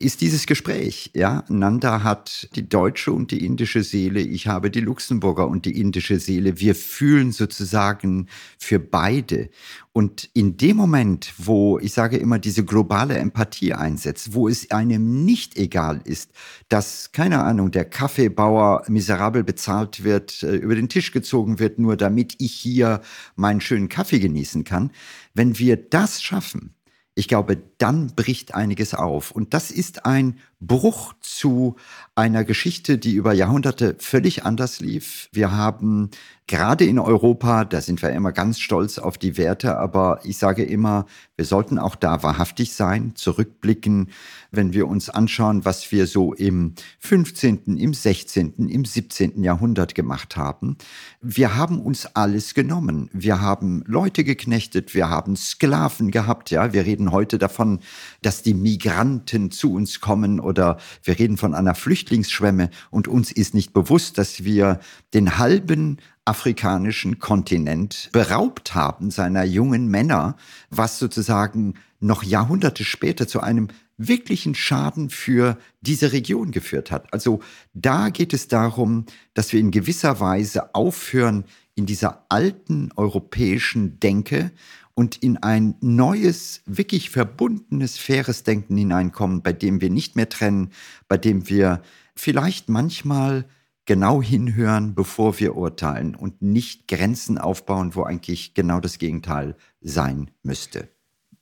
ist 0.00 0.20
dieses 0.20 0.46
Gespräch. 0.46 1.10
Ja, 1.14 1.44
Nanda 1.48 2.04
hat 2.04 2.48
die 2.54 2.68
deutsche 2.68 3.12
und 3.12 3.32
die 3.32 3.44
indische 3.44 3.82
Seele, 3.82 4.20
ich 4.20 4.46
habe 4.46 4.70
die 4.70 4.80
Luxemburger 4.80 5.48
und 5.48 5.64
die 5.64 5.80
indische 5.80 6.20
Seele. 6.20 6.60
Wir 6.60 6.76
fühlen 6.76 7.32
sozusagen 7.32 8.28
für 8.58 8.78
beide. 8.78 9.50
Und 9.92 10.30
in 10.34 10.56
dem 10.56 10.76
Moment, 10.76 11.34
wo 11.36 11.80
ich 11.80 11.94
sage 11.94 12.16
immer 12.16 12.38
diese 12.38 12.64
globale 12.64 13.18
Empathie 13.18 13.74
einsetzt, 13.74 14.34
wo 14.34 14.46
es 14.46 14.70
einem 14.70 15.24
nicht 15.24 15.58
egal 15.58 16.00
ist, 16.04 16.30
dass, 16.68 17.10
keine 17.10 17.42
Ahnung, 17.42 17.72
der 17.72 17.84
Kaffeebauer 17.84 18.84
miserabel 18.86 19.42
bezahlt 19.42 20.04
wird, 20.04 20.44
äh, 20.44 20.54
über 20.54 20.76
den 20.76 20.88
Tisch 20.88 21.10
gezogen 21.10 21.58
wird, 21.58 21.80
nur 21.80 21.96
damit 21.96 22.36
ich 22.38 22.52
hier 22.52 23.00
meinen 23.34 23.60
schönen 23.60 23.88
Kaffee 23.88 24.20
genießen 24.20 24.62
kann, 24.62 24.92
wenn 25.34 25.58
wir 25.58 25.76
das 25.76 26.22
schaffen, 26.22 26.74
ich 27.18 27.26
glaube, 27.26 27.58
dann 27.78 28.14
bricht 28.14 28.54
einiges 28.54 28.94
auf. 28.94 29.32
Und 29.32 29.52
das 29.52 29.72
ist 29.72 30.06
ein 30.06 30.38
Bruch 30.60 31.14
zu 31.20 31.74
einer 32.18 32.42
Geschichte, 32.42 32.98
die 32.98 33.14
über 33.14 33.32
Jahrhunderte 33.32 33.94
völlig 34.00 34.44
anders 34.44 34.80
lief. 34.80 35.28
Wir 35.32 35.52
haben 35.52 36.10
gerade 36.48 36.84
in 36.84 36.98
Europa, 36.98 37.64
da 37.64 37.80
sind 37.80 38.02
wir 38.02 38.10
immer 38.10 38.32
ganz 38.32 38.58
stolz 38.58 38.98
auf 38.98 39.18
die 39.18 39.36
Werte, 39.36 39.76
aber 39.76 40.20
ich 40.24 40.38
sage 40.38 40.64
immer, 40.64 41.06
wir 41.36 41.44
sollten 41.44 41.78
auch 41.78 41.94
da 41.94 42.22
wahrhaftig 42.22 42.72
sein, 42.72 43.12
zurückblicken, 43.14 44.08
wenn 44.50 44.72
wir 44.72 44.88
uns 44.88 45.10
anschauen, 45.10 45.64
was 45.64 45.92
wir 45.92 46.06
so 46.06 46.32
im 46.32 46.74
15., 46.98 47.76
im 47.76 47.94
16., 47.94 48.54
im 48.68 48.84
17. 48.84 49.44
Jahrhundert 49.44 49.94
gemacht 49.94 50.36
haben. 50.36 50.78
Wir 51.20 51.54
haben 51.54 51.80
uns 51.80 52.06
alles 52.16 52.54
genommen. 52.54 53.10
Wir 53.12 53.42
haben 53.42 53.84
Leute 53.86 54.24
geknechtet, 54.24 54.94
wir 54.94 55.10
haben 55.10 55.36
Sklaven 55.36 56.10
gehabt, 56.10 56.50
ja. 56.50 56.72
Wir 56.72 56.86
reden 56.86 57.12
heute 57.12 57.38
davon, 57.38 57.80
dass 58.22 58.42
die 58.42 58.54
Migranten 58.54 59.50
zu 59.50 59.74
uns 59.74 60.00
kommen 60.00 60.40
oder 60.40 60.78
wir 61.04 61.18
reden 61.18 61.36
von 61.36 61.54
einer 61.54 61.74
Flüchtlingsschwemme 62.08 62.70
und 62.90 63.06
uns 63.06 63.30
ist 63.30 63.54
nicht 63.54 63.72
bewusst, 63.72 64.18
dass 64.18 64.44
wir 64.44 64.80
den 65.12 65.38
halben 65.38 65.98
afrikanischen 66.24 67.18
Kontinent 67.18 68.08
beraubt 68.12 68.74
haben 68.74 69.10
seiner 69.10 69.44
jungen 69.44 69.88
Männer, 69.88 70.36
was 70.70 70.98
sozusagen 70.98 71.74
noch 72.00 72.22
Jahrhunderte 72.22 72.84
später 72.84 73.28
zu 73.28 73.40
einem 73.40 73.68
wirklichen 73.98 74.54
Schaden 74.54 75.10
für 75.10 75.58
diese 75.80 76.12
Region 76.12 76.50
geführt 76.50 76.90
hat. 76.90 77.12
Also 77.12 77.40
da 77.74 78.10
geht 78.10 78.32
es 78.32 78.48
darum, 78.48 79.04
dass 79.34 79.52
wir 79.52 79.60
in 79.60 79.70
gewisser 79.70 80.20
Weise 80.20 80.74
aufhören, 80.74 81.44
in 81.74 81.86
dieser 81.86 82.24
alten 82.28 82.90
europäischen 82.96 84.00
Denke 84.00 84.50
und 84.98 85.14
in 85.18 85.36
ein 85.36 85.76
neues, 85.80 86.60
wirklich 86.66 87.10
verbundenes, 87.10 87.96
faires 87.96 88.42
Denken 88.42 88.76
hineinkommen, 88.76 89.42
bei 89.42 89.52
dem 89.52 89.80
wir 89.80 89.90
nicht 89.90 90.16
mehr 90.16 90.28
trennen, 90.28 90.72
bei 91.06 91.16
dem 91.16 91.48
wir 91.48 91.82
vielleicht 92.16 92.68
manchmal 92.68 93.44
genau 93.86 94.20
hinhören, 94.20 94.96
bevor 94.96 95.38
wir 95.38 95.54
urteilen 95.54 96.16
und 96.16 96.42
nicht 96.42 96.88
Grenzen 96.88 97.38
aufbauen, 97.38 97.94
wo 97.94 98.02
eigentlich 98.02 98.54
genau 98.54 98.80
das 98.80 98.98
Gegenteil 98.98 99.54
sein 99.80 100.32
müsste. 100.42 100.88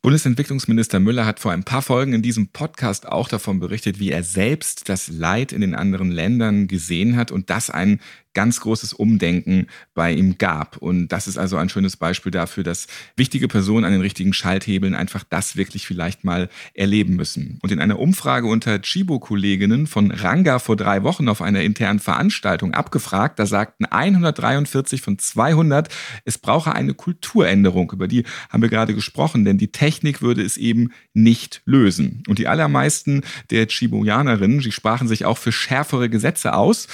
Bundesentwicklungsminister 0.03 1.01
Müller 1.01 1.25
hat 1.25 1.41
vor 1.41 1.53
ein 1.53 1.65
paar 1.65 1.83
Folgen 1.83 2.13
in 2.13 2.23
diesem 2.23 2.49
Podcast 2.49 3.09
auch 3.09 3.27
davon 3.27 3.59
berichtet, 3.59 3.99
wie 3.99 4.11
er 4.11 4.23
selbst 4.23 4.91
das 4.91 5.09
Leid 5.09 5.53
in 5.53 5.63
den 5.63 5.75
anderen 5.75 6.11
Ländern 6.11 6.69
gesehen 6.69 7.17
hat 7.17 7.33
und 7.33 7.49
das 7.49 7.71
ein 7.71 8.01
ganz 8.37 8.61
großes 8.61 8.93
Umdenken 8.93 9.66
bei 9.95 10.12
ihm 10.12 10.37
gab. 10.37 10.76
Und 10.76 11.09
das 11.09 11.26
ist 11.26 11.39
also 11.39 11.57
ein 11.57 11.70
schönes 11.70 11.97
Beispiel 11.97 12.30
dafür, 12.30 12.62
dass 12.64 12.87
wichtige 13.16 13.49
Personen 13.49 13.87
an 13.87 13.93
den 13.93 14.03
richtigen 14.03 14.34
Schalthebeln 14.34 14.95
einfach 14.95 15.24
das 15.24 15.57
wirklich 15.57 15.87
vielleicht 15.87 16.22
mal 16.22 16.51
erleben 16.74 17.16
müssen. 17.16 17.59
Und 17.62 17.72
in 17.72 17.80
einer 17.80 17.99
Umfrage 17.99 18.47
unter 18.47 18.82
Chibo-Kolleginnen 18.82 19.87
von 19.87 20.11
Ranga 20.11 20.59
vor 20.59 20.76
drei 20.76 21.03
Wochen 21.03 21.30
auf 21.30 21.41
einer 21.41 21.62
internen 21.62 21.99
Veranstaltung 21.99 22.74
abgefragt, 22.74 23.39
da 23.39 23.47
sagten 23.47 23.87
143 23.87 25.01
von 25.01 25.18
200, 25.18 25.89
es 26.26 26.37
brauche 26.37 26.74
eine 26.74 26.93
Kulturänderung. 26.93 27.91
Über 27.91 28.07
die 28.07 28.24
haben 28.51 28.61
wir 28.61 28.68
gerade 28.68 28.95
gesprochen, 28.95 29.47
denn 29.47 29.57
die 29.57 29.72
Technik 29.72 30.20
würde 30.20 30.43
es 30.43 30.59
eben 30.59 30.91
nicht 31.14 31.62
lösen. 31.64 32.22
Und 32.28 32.39
die 32.39 32.49
allermeisten 32.49 33.22
der 33.51 33.66
Chiboianerinnen, 33.66 34.61
sie 34.61 34.72
sprachen 34.72 35.09
sich 35.09 35.24
auch 35.24 35.39
für 35.39 35.53
schärfere 35.53 36.11
Gesetze 36.11 36.53
aus 36.53 36.87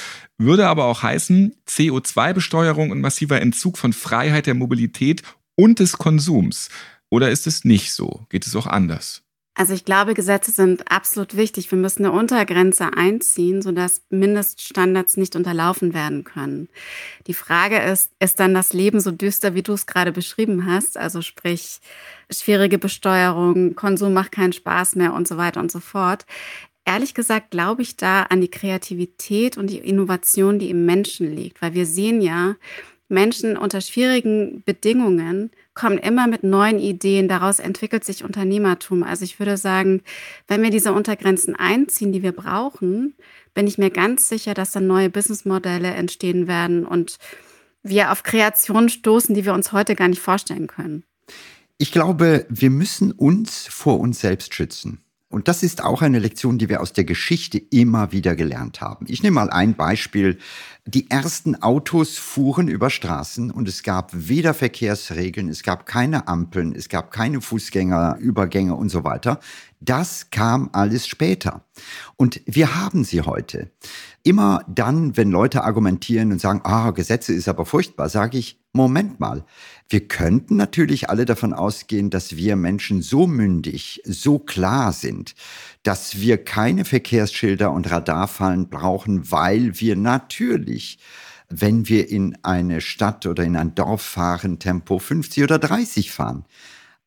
würde 0.42 0.68
aber 0.68 0.84
auch 0.84 1.02
heißen 1.02 1.54
CO2-Besteuerung 1.68 2.90
und 2.90 3.00
massiver 3.00 3.40
Entzug 3.40 3.78
von 3.78 3.92
Freiheit 3.92 4.46
der 4.46 4.54
Mobilität 4.54 5.22
und 5.56 5.78
des 5.78 5.98
Konsums. 5.98 6.68
Oder 7.10 7.30
ist 7.30 7.46
es 7.46 7.64
nicht 7.64 7.92
so? 7.92 8.26
Geht 8.30 8.46
es 8.46 8.56
auch 8.56 8.66
anders? 8.66 9.22
Also 9.54 9.74
ich 9.74 9.84
glaube, 9.84 10.14
Gesetze 10.14 10.50
sind 10.50 10.90
absolut 10.90 11.36
wichtig. 11.36 11.70
Wir 11.70 11.76
müssen 11.76 12.06
eine 12.06 12.14
Untergrenze 12.14 12.94
einziehen, 12.96 13.60
sodass 13.60 14.00
Mindeststandards 14.08 15.18
nicht 15.18 15.36
unterlaufen 15.36 15.92
werden 15.92 16.24
können. 16.24 16.70
Die 17.26 17.34
Frage 17.34 17.78
ist, 17.78 18.12
ist 18.18 18.40
dann 18.40 18.54
das 18.54 18.72
Leben 18.72 19.00
so 19.00 19.10
düster, 19.10 19.54
wie 19.54 19.62
du 19.62 19.74
es 19.74 19.84
gerade 19.84 20.10
beschrieben 20.10 20.64
hast? 20.64 20.96
Also 20.96 21.20
sprich, 21.20 21.80
schwierige 22.30 22.78
Besteuerung, 22.78 23.74
Konsum 23.74 24.14
macht 24.14 24.32
keinen 24.32 24.54
Spaß 24.54 24.96
mehr 24.96 25.12
und 25.12 25.28
so 25.28 25.36
weiter 25.36 25.60
und 25.60 25.70
so 25.70 25.80
fort. 25.80 26.24
Ehrlich 26.84 27.14
gesagt 27.14 27.50
glaube 27.50 27.82
ich 27.82 27.96
da 27.96 28.22
an 28.24 28.40
die 28.40 28.50
Kreativität 28.50 29.56
und 29.56 29.70
die 29.70 29.78
Innovation, 29.78 30.58
die 30.58 30.70
im 30.70 30.84
Menschen 30.84 31.34
liegt, 31.34 31.62
weil 31.62 31.74
wir 31.74 31.86
sehen 31.86 32.20
ja, 32.20 32.56
Menschen 33.12 33.56
unter 33.58 33.80
schwierigen 33.80 34.62
Bedingungen 34.64 35.50
kommen 35.74 35.98
immer 35.98 36.26
mit 36.26 36.42
neuen 36.42 36.78
Ideen. 36.78 37.28
Daraus 37.28 37.58
entwickelt 37.58 38.04
sich 38.04 38.24
Unternehmertum. 38.24 39.02
Also 39.02 39.24
ich 39.24 39.38
würde 39.38 39.56
sagen, 39.56 40.00
wenn 40.48 40.62
wir 40.62 40.70
diese 40.70 40.92
Untergrenzen 40.92 41.54
einziehen, 41.54 42.12
die 42.12 42.22
wir 42.22 42.32
brauchen, 42.32 43.14
bin 43.54 43.66
ich 43.66 43.78
mir 43.78 43.90
ganz 43.90 44.28
sicher, 44.28 44.54
dass 44.54 44.72
dann 44.72 44.86
neue 44.86 45.10
Businessmodelle 45.10 45.90
entstehen 45.90 46.48
werden 46.48 46.86
und 46.86 47.18
wir 47.82 48.12
auf 48.12 48.22
Kreationen 48.22 48.88
stoßen, 48.88 49.34
die 49.34 49.44
wir 49.44 49.54
uns 49.54 49.72
heute 49.72 49.94
gar 49.94 50.08
nicht 50.08 50.22
vorstellen 50.22 50.66
können. 50.66 51.04
Ich 51.76 51.92
glaube, 51.92 52.46
wir 52.48 52.70
müssen 52.70 53.12
uns 53.12 53.66
vor 53.66 54.00
uns 54.00 54.20
selbst 54.20 54.54
schützen. 54.54 55.01
Und 55.32 55.48
das 55.48 55.62
ist 55.62 55.82
auch 55.82 56.02
eine 56.02 56.18
Lektion, 56.18 56.58
die 56.58 56.68
wir 56.68 56.82
aus 56.82 56.92
der 56.92 57.04
Geschichte 57.04 57.58
immer 57.58 58.12
wieder 58.12 58.36
gelernt 58.36 58.82
haben. 58.82 59.06
Ich 59.08 59.22
nehme 59.22 59.36
mal 59.36 59.50
ein 59.50 59.74
Beispiel. 59.74 60.38
Die 60.84 61.10
ersten 61.10 61.62
Autos 61.62 62.18
fuhren 62.18 62.68
über 62.68 62.90
Straßen 62.90 63.50
und 63.50 63.66
es 63.66 63.82
gab 63.82 64.10
weder 64.12 64.52
Verkehrsregeln, 64.52 65.48
es 65.48 65.62
gab 65.62 65.86
keine 65.86 66.28
Ampeln, 66.28 66.74
es 66.74 66.88
gab 66.88 67.12
keine 67.12 67.40
Fußgängerübergänge 67.40 68.74
und 68.74 68.90
so 68.90 69.04
weiter. 69.04 69.40
Das 69.80 70.30
kam 70.30 70.68
alles 70.72 71.06
später. 71.06 71.64
Und 72.16 72.40
wir 72.46 72.76
haben 72.76 73.04
sie 73.04 73.22
heute. 73.22 73.70
Immer 74.22 74.64
dann, 74.68 75.16
wenn 75.16 75.30
Leute 75.30 75.64
argumentieren 75.64 76.30
und 76.30 76.40
sagen, 76.40 76.60
ah, 76.64 76.90
Gesetze 76.90 77.32
ist 77.32 77.48
aber 77.48 77.64
furchtbar, 77.64 78.08
sage 78.08 78.38
ich, 78.38 78.60
Moment 78.72 79.18
mal. 79.18 79.44
Wir 79.92 80.08
könnten 80.08 80.56
natürlich 80.56 81.10
alle 81.10 81.26
davon 81.26 81.52
ausgehen, 81.52 82.08
dass 82.08 82.34
wir 82.34 82.56
Menschen 82.56 83.02
so 83.02 83.26
mündig, 83.26 84.00
so 84.06 84.38
klar 84.38 84.94
sind, 84.94 85.34
dass 85.82 86.18
wir 86.18 86.42
keine 86.42 86.86
Verkehrsschilder 86.86 87.70
und 87.70 87.90
Radarfallen 87.90 88.70
brauchen, 88.70 89.30
weil 89.30 89.78
wir 89.80 89.94
natürlich 89.96 90.98
wenn 91.54 91.86
wir 91.86 92.08
in 92.08 92.38
eine 92.42 92.80
Stadt 92.80 93.26
oder 93.26 93.44
in 93.44 93.56
ein 93.56 93.74
Dorf 93.74 94.00
fahren, 94.00 94.58
Tempo 94.58 94.98
50 94.98 95.44
oder 95.44 95.58
30 95.58 96.10
fahren. 96.10 96.46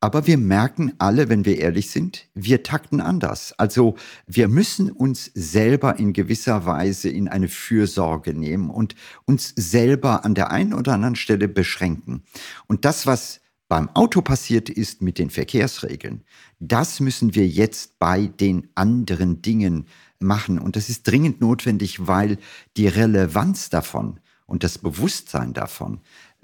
Aber 0.05 0.27
wir 0.27 0.37
merken 0.37 0.93
alle, 0.99 1.29
wenn 1.29 1.45
wir 1.45 1.57
ehrlich 1.57 1.89
sind, 1.89 2.27
wir 2.35 2.61
takten 2.61 3.01
anders. 3.01 3.53
Also 3.57 3.95
wir 4.27 4.47
müssen 4.47 4.91
uns 4.91 5.31
selber 5.33 5.97
in 5.97 6.13
gewisser 6.13 6.67
Weise 6.67 7.09
in 7.09 7.27
eine 7.27 7.47
Fürsorge 7.47 8.35
nehmen 8.35 8.69
und 8.69 8.93
uns 9.25 9.51
selber 9.55 10.23
an 10.23 10.35
der 10.35 10.51
einen 10.51 10.75
oder 10.75 10.93
anderen 10.93 11.15
Stelle 11.15 11.47
beschränken. 11.47 12.21
Und 12.67 12.85
das, 12.85 13.07
was 13.07 13.41
beim 13.67 13.89
Auto 13.95 14.21
passiert 14.21 14.69
ist 14.69 15.01
mit 15.01 15.17
den 15.17 15.31
Verkehrsregeln, 15.31 16.23
das 16.59 16.99
müssen 16.99 17.33
wir 17.33 17.47
jetzt 17.47 17.97
bei 17.97 18.27
den 18.27 18.69
anderen 18.75 19.41
Dingen 19.41 19.87
machen. 20.19 20.59
Und 20.59 20.75
das 20.75 20.87
ist 20.87 21.07
dringend 21.07 21.41
notwendig, 21.41 22.05
weil 22.05 22.37
die 22.77 22.87
Relevanz 22.87 23.71
davon 23.71 24.19
und 24.45 24.63
das 24.63 24.77
Bewusstsein 24.77 25.53
davon 25.53 26.01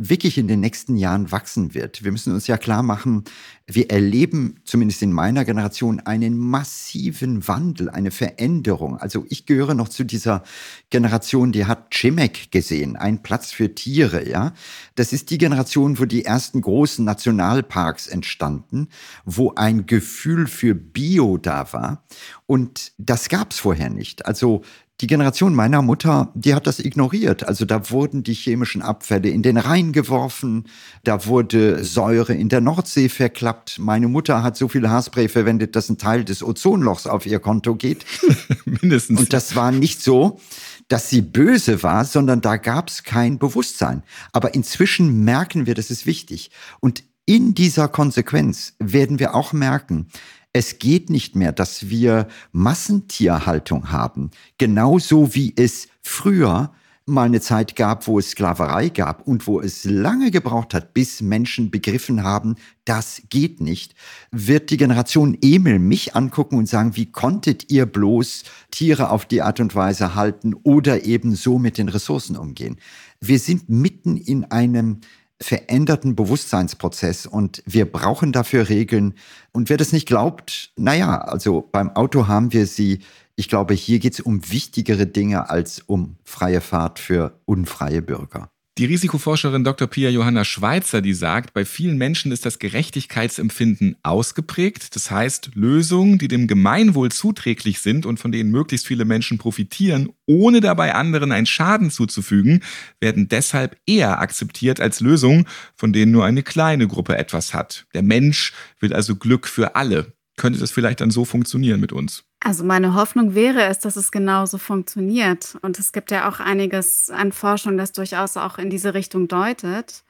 wirklich 0.10 0.38
in 0.38 0.48
den 0.48 0.60
nächsten 0.60 0.98
Jahren 0.98 1.32
wachsen 1.32 1.74
wird. 1.76 2.04
Wir 2.04 2.12
müssen 2.12 2.34
uns 2.34 2.48
ja 2.48 2.58
klar 2.58 2.82
machen, 2.82 3.24
wir 3.68 3.92
erleben 3.92 4.56
zumindest 4.66 5.02
in 5.04 5.12
meiner 5.12 5.46
Generation 5.46 6.00
einen 6.00 6.38
massiven 6.38 7.48
Wandel, 7.48 7.90
eine 7.90 8.10
Veränderung. 8.10 8.98
Also 8.98 9.26
ich 9.30 9.46
gehöre 9.46 9.76
noch 9.76 9.90
zu 9.90 10.04
dieser 10.04 10.44
Generation, 10.90 11.52
die 11.52 11.66
hat 11.66 11.92
Chimek 11.92 12.52
gesehen, 12.52 12.96
ein 12.96 13.22
Platz 13.22 13.52
für 13.52 13.76
Tiere, 13.76 14.28
ja. 14.28 14.54
Das 14.96 15.14
ist 15.14 15.30
die 15.30 15.38
Generation, 15.38 16.00
wo 16.00 16.06
die 16.06 16.26
ersten 16.26 16.62
großen 16.62 17.06
Nationalparks 17.06 18.08
entstanden, 18.08 18.88
wo 19.24 19.54
ein 19.56 19.86
Gefühl 19.86 20.48
für 20.48 20.74
Bio 20.74 21.38
da 21.38 21.72
war. 21.74 22.04
Und 22.48 22.92
das 22.98 23.30
gab 23.30 23.52
es 23.52 23.60
vorher 23.60 23.90
nicht. 23.90 24.26
Also 24.26 24.64
die 25.02 25.08
Generation 25.08 25.56
meiner 25.56 25.82
Mutter, 25.82 26.32
die 26.36 26.54
hat 26.54 26.68
das 26.68 26.80
ignoriert. 26.80 27.48
Also 27.48 27.66
da 27.66 27.90
wurden 27.90 28.24
die 28.24 28.34
chemischen 28.34 28.82
Abfälle 28.82 29.30
in 29.30 29.42
den 29.42 29.58
Rhein 29.58 29.92
geworfen, 29.94 30.66
da 31.04 31.26
wurde 31.26 31.84
Säure 31.84 32.34
in 32.34 32.50
der 32.50 32.62
Nordsee 32.62 33.10
verklappt. 33.10 33.80
Meine 33.80 34.08
Mutter 34.08 34.44
hat 34.44 34.56
so 34.56 34.68
viel 34.68 34.88
Haarspray 34.88 35.28
verwendet, 35.28 35.76
dass 35.76 35.90
ein 35.90 35.98
Teil 35.98 36.24
des 36.24 36.44
Ozonlochs 36.44 37.08
auf 37.08 37.26
ihr 37.26 37.40
Konto 37.40 37.76
geht. 37.76 38.06
Mindestens. 38.66 39.20
Und 39.20 39.34
das 39.34 39.56
war 39.56 39.72
nicht 39.72 40.02
so, 40.02 40.40
dass 40.88 41.10
sie 41.10 41.22
böse 41.22 41.84
war, 41.84 42.06
sondern 42.06 42.42
da 42.42 42.58
gab 42.58 42.90
es 42.90 43.04
kein 43.04 43.40
Bewusstsein. 43.40 44.04
Aber 44.34 44.54
inzwischen 44.54 45.24
merken 45.24 45.66
wir, 45.66 45.74
das 45.74 45.90
ist 45.90 46.06
wichtig. 46.06 46.52
Und 46.80 47.04
in 47.26 47.54
dieser 47.54 47.88
Konsequenz 47.88 48.74
werden 48.80 49.20
wir 49.20 49.36
auch 49.36 49.54
merken, 49.54 50.08
es 50.54 50.80
geht 50.80 51.10
nicht 51.10 51.36
mehr, 51.36 51.52
dass 51.52 51.90
wir 51.90 52.28
Massentierhaltung 52.52 53.92
haben, 53.92 54.32
genauso 54.58 55.34
wie 55.34 55.54
es 55.56 55.88
früher 56.02 56.72
mal 57.06 57.26
eine 57.26 57.42
Zeit 57.42 57.76
gab, 57.76 58.08
wo 58.08 58.20
es 58.20 58.32
Sklaverei 58.32 58.90
gab 58.90 59.28
und 59.28 59.48
wo 59.48 59.60
es 59.60 59.86
lange 59.86 60.32
gebraucht 60.32 60.74
hat, 60.74 60.94
bis 60.94 61.22
Menschen 61.22 61.72
begriffen 61.72 62.24
haben, 62.24 62.56
das 62.86 63.24
geht 63.30 63.60
nicht, 63.60 63.96
wird 64.32 64.70
die 64.70 64.78
Generation 64.78 65.38
Emil 65.42 65.80
mich 65.80 66.16
angucken 66.16 66.58
und 66.58 66.70
sagen, 66.70 66.96
wie 66.96 67.12
konntet 67.12 67.72
ihr 67.72 67.86
bloß 67.86 68.44
Tiere 68.70 69.10
auf 69.10 69.26
die 69.26 69.42
Art 69.42 69.60
und 69.60 69.76
Weise 69.76 70.16
halten 70.16 70.54
oder 70.54 71.04
eben 71.04 71.36
so 71.36 71.60
mit 71.60 71.78
den 71.78 71.90
Ressourcen 71.90 72.38
umgehen? 72.38 72.78
Wir 73.20 73.40
sind 73.40 73.70
mitten 73.70 74.18
in 74.18 74.46
einem 74.46 75.02
veränderten 75.42 76.16
Bewusstseinsprozess 76.16 77.26
und 77.26 77.64
wir 77.66 77.92
brauchen 77.92 78.32
dafür 78.32 78.70
Regeln. 78.70 79.16
Und 79.52 79.70
wer 79.70 79.78
das 79.78 79.92
nicht 79.92 80.08
glaubt, 80.08 80.72
naja, 80.78 81.20
also 81.20 81.68
beim 81.72 81.90
Auto 81.90 82.28
haben 82.28 82.54
wir 82.54 82.68
sie. 82.68 83.00
Ich 83.36 83.50
glaube, 83.50 83.74
hier 83.74 84.00
geht 84.00 84.14
es 84.14 84.20
um 84.20 84.52
wichtigere 84.52 85.08
Dinge 85.08 85.50
als 85.50 85.80
um 85.80 86.18
freie 86.24 86.62
Fahrt 86.62 87.00
für 87.00 87.40
unfreie 87.46 88.02
Bürger. 88.02 88.51
Die 88.78 88.86
Risikoforscherin 88.86 89.66
Dr. 89.66 89.86
Pia 89.86 90.10
Johanna 90.10 90.46
Schweitzer, 90.46 91.02
die 91.02 91.14
sagt, 91.14 91.54
bei 91.54 91.66
vielen 91.66 91.98
Menschen 91.98 92.32
ist 92.32 92.46
das 92.46 92.58
Gerechtigkeitsempfinden 92.58 93.98
ausgeprägt. 94.02 94.96
Das 94.96 95.12
heißt, 95.12 95.52
Lösungen, 95.56 96.18
die 96.18 96.30
dem 96.30 96.48
Gemeinwohl 96.48 97.12
zuträglich 97.12 97.82
sind 97.82 98.06
und 98.06 98.18
von 98.18 98.32
denen 98.32 98.50
möglichst 98.50 98.88
viele 98.88 99.04
Menschen 99.04 99.38
profitieren, 99.38 100.14
ohne 100.26 100.62
dabei 100.62 100.96
anderen 100.96 101.34
einen 101.34 101.48
Schaden 101.48 101.92
zuzufügen, 101.92 102.64
werden 103.02 103.28
deshalb 103.28 103.76
eher 103.86 104.22
akzeptiert 104.22 104.80
als 104.80 105.02
Lösungen, 105.02 105.48
von 105.76 105.92
denen 105.92 106.14
nur 106.14 106.24
eine 106.24 106.42
kleine 106.42 106.88
Gruppe 106.88 107.18
etwas 107.18 107.54
hat. 107.54 107.88
Der 107.94 108.04
Mensch 108.04 108.54
will 108.80 108.94
also 108.94 109.18
Glück 109.18 109.48
für 109.48 109.76
alle. 109.76 110.14
Könnte 110.42 110.58
das 110.58 110.72
vielleicht 110.72 111.02
dann 111.02 111.12
so 111.12 111.24
funktionieren 111.24 111.80
mit 111.80 111.94
uns? 111.94 112.24
Also 112.40 112.64
meine 112.64 112.96
Hoffnung 112.96 113.36
wäre 113.36 113.66
es, 113.66 113.78
dass 113.78 113.96
es 113.96 114.12
genauso 114.12 114.58
funktioniert. 114.58 115.56
Und 115.62 115.78
es 115.78 115.92
gibt 115.92 116.10
ja 116.10 116.28
auch 116.28 116.40
einiges 116.40 117.12
an 117.12 117.32
Forschung, 117.32 117.78
das 117.78 117.92
durchaus 117.92 118.38
auch 118.38 118.58
in 118.58 118.72
diese 118.72 118.96
Richtung 118.96 119.28
deutet. 119.28 120.04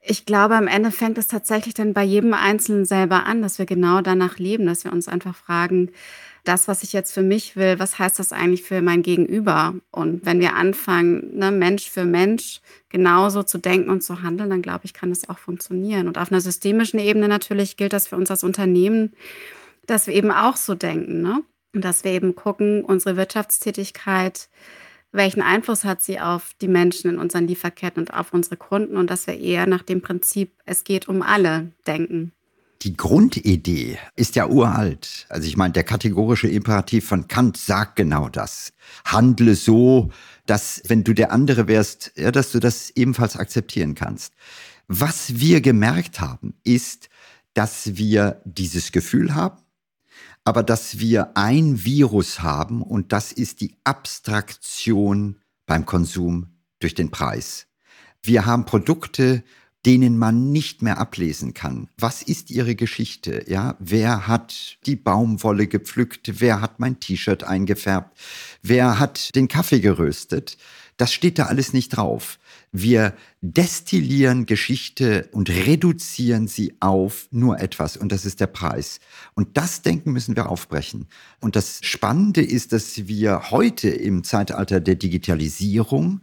Ich 0.00 0.24
glaube, 0.24 0.56
am 0.56 0.66
Ende 0.66 0.90
fängt 0.90 1.18
es 1.18 1.26
tatsächlich 1.26 1.74
dann 1.74 1.92
bei 1.92 2.02
jedem 2.02 2.32
Einzelnen 2.32 2.86
selber 2.86 3.26
an, 3.26 3.42
dass 3.42 3.58
wir 3.58 3.66
genau 3.66 4.00
danach 4.00 4.38
leben, 4.38 4.64
dass 4.64 4.84
wir 4.84 4.94
uns 4.94 5.08
einfach 5.08 5.36
fragen, 5.36 5.90
das, 6.44 6.68
was 6.68 6.82
ich 6.82 6.92
jetzt 6.92 7.12
für 7.12 7.22
mich 7.22 7.56
will, 7.56 7.78
was 7.78 7.98
heißt 7.98 8.18
das 8.18 8.32
eigentlich 8.32 8.62
für 8.62 8.82
mein 8.82 9.02
Gegenüber? 9.02 9.74
Und 9.90 10.24
wenn 10.24 10.40
wir 10.40 10.54
anfangen, 10.54 11.36
ne, 11.36 11.50
Mensch 11.50 11.90
für 11.90 12.04
Mensch 12.04 12.60
genauso 12.88 13.42
zu 13.42 13.58
denken 13.58 13.90
und 13.90 14.02
zu 14.02 14.22
handeln, 14.22 14.50
dann 14.50 14.62
glaube 14.62 14.84
ich, 14.84 14.94
kann 14.94 15.10
das 15.10 15.28
auch 15.28 15.38
funktionieren. 15.38 16.08
Und 16.08 16.18
auf 16.18 16.32
einer 16.32 16.40
systemischen 16.40 16.98
Ebene 16.98 17.28
natürlich 17.28 17.76
gilt 17.76 17.92
das 17.92 18.08
für 18.08 18.16
uns 18.16 18.30
als 18.30 18.44
Unternehmen, 18.44 19.12
dass 19.86 20.06
wir 20.06 20.14
eben 20.14 20.30
auch 20.30 20.56
so 20.56 20.74
denken. 20.74 21.22
Ne? 21.22 21.42
Und 21.74 21.84
dass 21.84 22.04
wir 22.04 22.12
eben 22.12 22.34
gucken, 22.34 22.84
unsere 22.84 23.16
Wirtschaftstätigkeit, 23.16 24.48
welchen 25.12 25.42
Einfluss 25.42 25.84
hat 25.84 26.02
sie 26.02 26.20
auf 26.20 26.54
die 26.60 26.68
Menschen 26.68 27.10
in 27.10 27.18
unseren 27.18 27.46
Lieferketten 27.46 28.02
und 28.02 28.14
auf 28.14 28.32
unsere 28.32 28.56
Kunden 28.56 28.96
und 28.96 29.10
dass 29.10 29.26
wir 29.26 29.38
eher 29.38 29.66
nach 29.66 29.82
dem 29.82 30.02
Prinzip, 30.02 30.52
es 30.64 30.84
geht 30.84 31.08
um 31.08 31.22
alle, 31.22 31.72
denken. 31.86 32.32
Die 32.82 32.96
Grundidee 32.96 33.98
ist 34.16 34.36
ja 34.36 34.46
uralt. 34.46 35.26
Also 35.28 35.46
ich 35.46 35.58
meine, 35.58 35.72
der 35.72 35.84
kategorische 35.84 36.48
Imperativ 36.48 37.06
von 37.06 37.28
Kant 37.28 37.58
sagt 37.58 37.96
genau 37.96 38.30
das. 38.30 38.72
Handle 39.04 39.54
so, 39.54 40.10
dass 40.46 40.80
wenn 40.86 41.04
du 41.04 41.12
der 41.12 41.30
andere 41.30 41.68
wärst, 41.68 42.12
ja, 42.16 42.32
dass 42.32 42.52
du 42.52 42.58
das 42.58 42.90
ebenfalls 42.96 43.36
akzeptieren 43.36 43.94
kannst. 43.94 44.32
Was 44.88 45.38
wir 45.38 45.60
gemerkt 45.60 46.20
haben, 46.20 46.54
ist, 46.64 47.10
dass 47.52 47.96
wir 47.96 48.40
dieses 48.44 48.92
Gefühl 48.92 49.34
haben, 49.34 49.60
aber 50.44 50.62
dass 50.62 50.98
wir 50.98 51.36
ein 51.36 51.84
Virus 51.84 52.40
haben 52.40 52.82
und 52.82 53.12
das 53.12 53.30
ist 53.30 53.60
die 53.60 53.76
Abstraktion 53.84 55.36
beim 55.66 55.84
Konsum 55.84 56.46
durch 56.78 56.94
den 56.94 57.10
Preis. 57.10 57.66
Wir 58.22 58.46
haben 58.46 58.64
Produkte, 58.64 59.44
denen 59.86 60.18
man 60.18 60.50
nicht 60.52 60.82
mehr 60.82 60.98
ablesen 60.98 61.54
kann. 61.54 61.88
Was 61.98 62.22
ist 62.22 62.50
ihre 62.50 62.74
Geschichte? 62.74 63.44
Ja, 63.48 63.76
wer 63.78 64.26
hat 64.26 64.78
die 64.86 64.96
Baumwolle 64.96 65.66
gepflückt? 65.66 66.40
Wer 66.40 66.60
hat 66.60 66.80
mein 66.80 67.00
T-Shirt 67.00 67.44
eingefärbt? 67.44 68.18
Wer 68.62 68.98
hat 68.98 69.34
den 69.34 69.48
Kaffee 69.48 69.80
geröstet? 69.80 70.58
Das 70.96 71.14
steht 71.14 71.38
da 71.38 71.46
alles 71.46 71.72
nicht 71.72 71.90
drauf. 71.90 72.38
Wir 72.72 73.14
destillieren 73.40 74.46
Geschichte 74.46 75.28
und 75.32 75.50
reduzieren 75.50 76.46
sie 76.46 76.76
auf 76.78 77.26
nur 77.32 77.58
etwas 77.58 77.96
und 77.96 78.12
das 78.12 78.24
ist 78.24 78.38
der 78.38 78.46
Preis. 78.46 79.00
Und 79.34 79.56
das 79.56 79.82
Denken 79.82 80.12
müssen 80.12 80.36
wir 80.36 80.48
aufbrechen. 80.48 81.08
Und 81.40 81.56
das 81.56 81.80
Spannende 81.82 82.42
ist, 82.42 82.72
dass 82.72 83.08
wir 83.08 83.50
heute 83.50 83.88
im 83.88 84.22
Zeitalter 84.22 84.78
der 84.80 84.94
Digitalisierung 84.94 86.20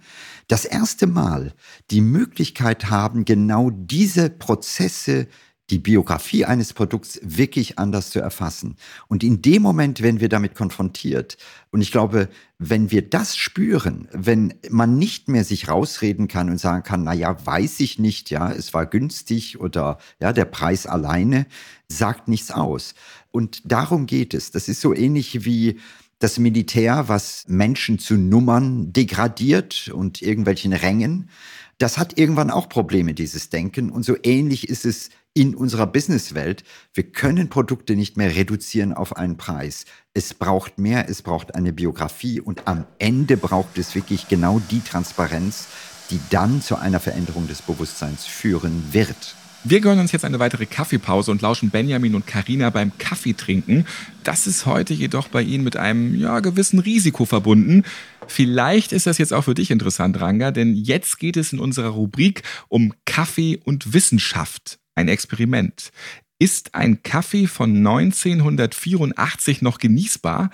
das 0.47 0.63
erste 0.63 1.05
Mal 1.05 1.53
die 1.91 2.01
Möglichkeit 2.01 2.89
haben, 2.89 3.25
genau 3.25 3.69
diese 3.69 4.29
Prozesse 4.29 5.27
die 5.69 5.79
Biografie 5.79 6.45
eines 6.45 6.73
Produkts 6.73 7.19
wirklich 7.23 7.77
anders 7.77 8.09
zu 8.09 8.19
erfassen. 8.19 8.77
Und 9.07 9.23
in 9.23 9.41
dem 9.41 9.61
Moment, 9.61 10.01
wenn 10.01 10.21
wir 10.21 10.29
damit 10.29 10.55
konfrontiert, 10.55 11.37
und 11.71 11.81
ich 11.81 11.91
glaube, 11.91 12.29
wenn 12.57 12.89
wir 12.89 13.07
das 13.07 13.35
spüren, 13.35 14.07
wenn 14.13 14.53
man 14.69 14.97
nicht 14.97 15.27
mehr 15.27 15.43
sich 15.43 15.67
rausreden 15.67 16.27
kann 16.27 16.49
und 16.49 16.57
sagen 16.57 16.83
kann, 16.83 17.03
na 17.03 17.13
ja, 17.13 17.45
weiß 17.45 17.81
ich 17.81 17.99
nicht, 17.99 18.29
ja, 18.29 18.51
es 18.51 18.73
war 18.73 18.85
günstig 18.85 19.59
oder 19.59 19.97
ja, 20.21 20.31
der 20.31 20.45
Preis 20.45 20.85
alleine 20.85 21.45
sagt 21.89 22.29
nichts 22.29 22.51
aus. 22.51 22.95
Und 23.31 23.61
darum 23.69 24.05
geht 24.05 24.33
es. 24.33 24.51
Das 24.51 24.69
ist 24.69 24.79
so 24.79 24.93
ähnlich 24.93 25.45
wie 25.45 25.79
das 26.19 26.39
Militär, 26.39 27.09
was 27.09 27.45
Menschen 27.47 27.99
zu 27.99 28.15
Nummern 28.15 28.91
degradiert 28.91 29.89
und 29.93 30.21
irgendwelchen 30.21 30.73
Rängen. 30.73 31.29
Das 31.77 31.97
hat 31.97 32.17
irgendwann 32.17 32.49
auch 32.49 32.69
Probleme, 32.69 33.13
dieses 33.13 33.49
Denken. 33.49 33.91
Und 33.91 34.03
so 34.03 34.15
ähnlich 34.23 34.67
ist 34.67 34.85
es 34.85 35.09
in 35.37 35.53
unserer 35.53 35.85
Businesswelt. 35.85 36.63
Wir 36.95 37.03
können 37.03 37.47
Produkte 37.47 37.95
nicht 37.95 38.17
mehr 38.17 38.35
reduzieren 38.35 38.91
auf 38.91 39.15
einen 39.15 39.37
Preis. 39.37 39.85
Es 40.15 40.33
braucht 40.33 40.79
mehr, 40.79 41.07
es 41.09 41.21
braucht 41.21 41.53
eine 41.53 41.73
Biografie 41.73 42.41
und 42.41 42.67
am 42.67 42.87
Ende 42.97 43.37
braucht 43.37 43.77
es 43.77 43.93
wirklich 43.93 44.27
genau 44.29 44.59
die 44.71 44.81
Transparenz, 44.81 45.67
die 46.09 46.19
dann 46.31 46.63
zu 46.63 46.77
einer 46.77 46.99
Veränderung 46.99 47.47
des 47.47 47.61
Bewusstseins 47.61 48.25
führen 48.25 48.83
wird. 48.93 49.35
Wir 49.63 49.79
gönnen 49.79 49.99
uns 49.99 50.11
jetzt 50.11 50.25
eine 50.25 50.39
weitere 50.39 50.65
Kaffeepause 50.65 51.29
und 51.29 51.43
lauschen 51.43 51.69
Benjamin 51.69 52.15
und 52.15 52.25
Karina 52.25 52.71
beim 52.71 52.97
Kaffeetrinken. 52.97 53.85
Das 54.23 54.47
ist 54.47 54.65
heute 54.65 54.95
jedoch 54.95 55.27
bei 55.27 55.43
Ihnen 55.43 55.63
mit 55.63 55.77
einem 55.77 56.15
ja, 56.15 56.39
gewissen 56.39 56.79
Risiko 56.79 57.25
verbunden. 57.25 57.83
Vielleicht 58.25 58.91
ist 58.91 59.05
das 59.05 59.19
jetzt 59.19 59.33
auch 59.33 59.43
für 59.43 59.53
dich 59.53 59.69
interessant, 59.69 60.19
Ranga, 60.19 60.49
denn 60.49 60.73
jetzt 60.73 61.19
geht 61.19 61.37
es 61.37 61.53
in 61.53 61.59
unserer 61.59 61.89
Rubrik 61.89 62.41
um 62.69 62.93
Kaffee 63.05 63.59
und 63.63 63.93
Wissenschaft 63.93 64.79
ein 64.97 65.07
Experiment. 65.07 65.91
Ist 66.39 66.75
ein 66.75 67.01
Kaffee 67.03 67.47
von 67.47 67.75
1984 67.77 69.61
noch 69.61 69.79
genießbar? 69.79 70.49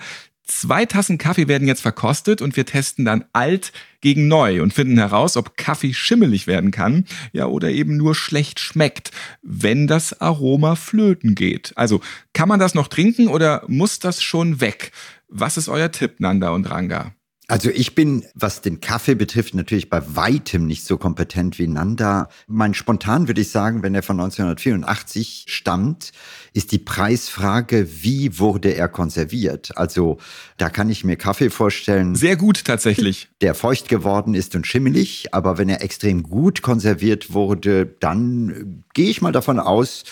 Zwei 0.46 0.84
Tassen 0.84 1.16
Kaffee 1.16 1.48
werden 1.48 1.66
jetzt 1.66 1.80
verkostet 1.80 2.42
und 2.42 2.54
wir 2.54 2.66
testen 2.66 3.06
dann 3.06 3.24
alt 3.32 3.72
gegen 4.02 4.28
neu 4.28 4.62
und 4.62 4.74
finden 4.74 4.98
heraus, 4.98 5.38
ob 5.38 5.56
Kaffee 5.56 5.94
schimmelig 5.94 6.46
werden 6.46 6.70
kann, 6.70 7.06
ja, 7.32 7.46
oder 7.46 7.70
eben 7.70 7.96
nur 7.96 8.14
schlecht 8.14 8.60
schmeckt, 8.60 9.10
wenn 9.40 9.86
das 9.86 10.20
Aroma 10.20 10.76
flöten 10.76 11.34
geht. 11.34 11.72
Also, 11.76 12.02
kann 12.34 12.50
man 12.50 12.60
das 12.60 12.74
noch 12.74 12.88
trinken 12.88 13.28
oder 13.28 13.64
muss 13.68 14.00
das 14.00 14.22
schon 14.22 14.60
weg? 14.60 14.92
Was 15.28 15.56
ist 15.56 15.70
euer 15.70 15.90
Tipp, 15.90 16.20
Nanda 16.20 16.50
und 16.50 16.70
Ranga? 16.70 17.14
Also 17.46 17.68
ich 17.68 17.94
bin, 17.94 18.24
was 18.34 18.62
den 18.62 18.80
Kaffee 18.80 19.14
betrifft, 19.14 19.54
natürlich 19.54 19.90
bei 19.90 20.02
weitem 20.16 20.66
nicht 20.66 20.86
so 20.86 20.96
kompetent 20.96 21.58
wie 21.58 21.66
Nanda. 21.66 22.30
Mein 22.46 22.72
spontan 22.72 23.28
würde 23.28 23.42
ich 23.42 23.50
sagen, 23.50 23.82
wenn 23.82 23.94
er 23.94 24.02
von 24.02 24.18
1984 24.18 25.44
stammt, 25.48 26.12
ist 26.54 26.72
die 26.72 26.78
Preisfrage, 26.78 27.86
wie 28.02 28.38
wurde 28.38 28.74
er 28.74 28.88
konserviert? 28.88 29.76
Also 29.76 30.16
da 30.56 30.70
kann 30.70 30.88
ich 30.88 31.04
mir 31.04 31.16
Kaffee 31.16 31.50
vorstellen. 31.50 32.14
Sehr 32.14 32.36
gut 32.36 32.64
tatsächlich. 32.64 33.28
Der 33.42 33.54
feucht 33.54 33.90
geworden 33.90 34.32
ist 34.32 34.54
und 34.54 34.66
schimmelig, 34.66 35.34
aber 35.34 35.58
wenn 35.58 35.68
er 35.68 35.82
extrem 35.82 36.22
gut 36.22 36.62
konserviert 36.62 37.34
wurde, 37.34 37.84
dann 38.00 38.84
gehe 38.94 39.10
ich 39.10 39.20
mal 39.20 39.32
davon 39.32 39.60
aus, 39.60 40.04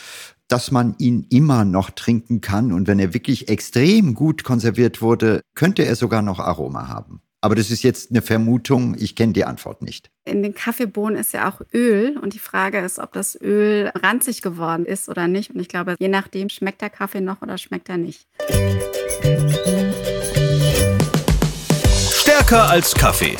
dass 0.49 0.70
man 0.70 0.95
ihn 0.99 1.26
immer 1.30 1.64
noch 1.64 1.90
trinken 1.90 2.40
kann. 2.40 2.72
Und 2.72 2.88
wenn 2.88 2.99
er 2.99 3.14
wirklich 3.14 3.49
extrem 3.49 4.14
gut 4.14 4.45
konserviert 4.45 5.01
wurde, 5.03 5.40
könnte 5.55 5.84
er 5.84 5.97
sogar 5.97 6.22
noch 6.22 6.38
Aroma 6.38 6.88
haben. 6.88 7.22
Aber 7.45 7.57
das 7.57 7.72
ist 7.72 7.82
jetzt 7.82 8.11
eine 8.11 8.22
Vermutung, 8.22 8.95
ich 8.97 9.16
kenne 9.16 9.32
die 9.32 9.45
Antwort 9.45 9.82
nicht. 9.82 10.11
In 10.24 10.45
den 10.45 10.55
Kaffeebohnen 10.55 11.18
ist 11.18 11.32
ja 11.32 11.51
auch 11.51 11.61
Öl 11.74 12.16
und 12.16 12.34
die 12.34 12.38
Frage 12.38 12.78
ist, 12.78 13.01
ob 13.01 13.12
das 13.12 13.34
Öl 13.40 13.90
ranzig 13.97 14.43
geworden 14.43 14.86
ist 14.86 15.09
oder 15.09 15.26
nicht. 15.26 15.51
Und 15.51 15.59
ich 15.59 15.66
glaube, 15.66 15.97
je 15.99 16.07
nachdem 16.07 16.49
schmeckt 16.49 16.80
der 16.82 16.90
Kaffee 16.90 17.20
noch 17.20 17.43
oder 17.43 17.59
schmeckt 17.59 17.88
er 17.88 17.97
nicht. 17.97 18.28
Stärker 22.12 22.70
als 22.70 22.95
Kaffee. 22.95 23.36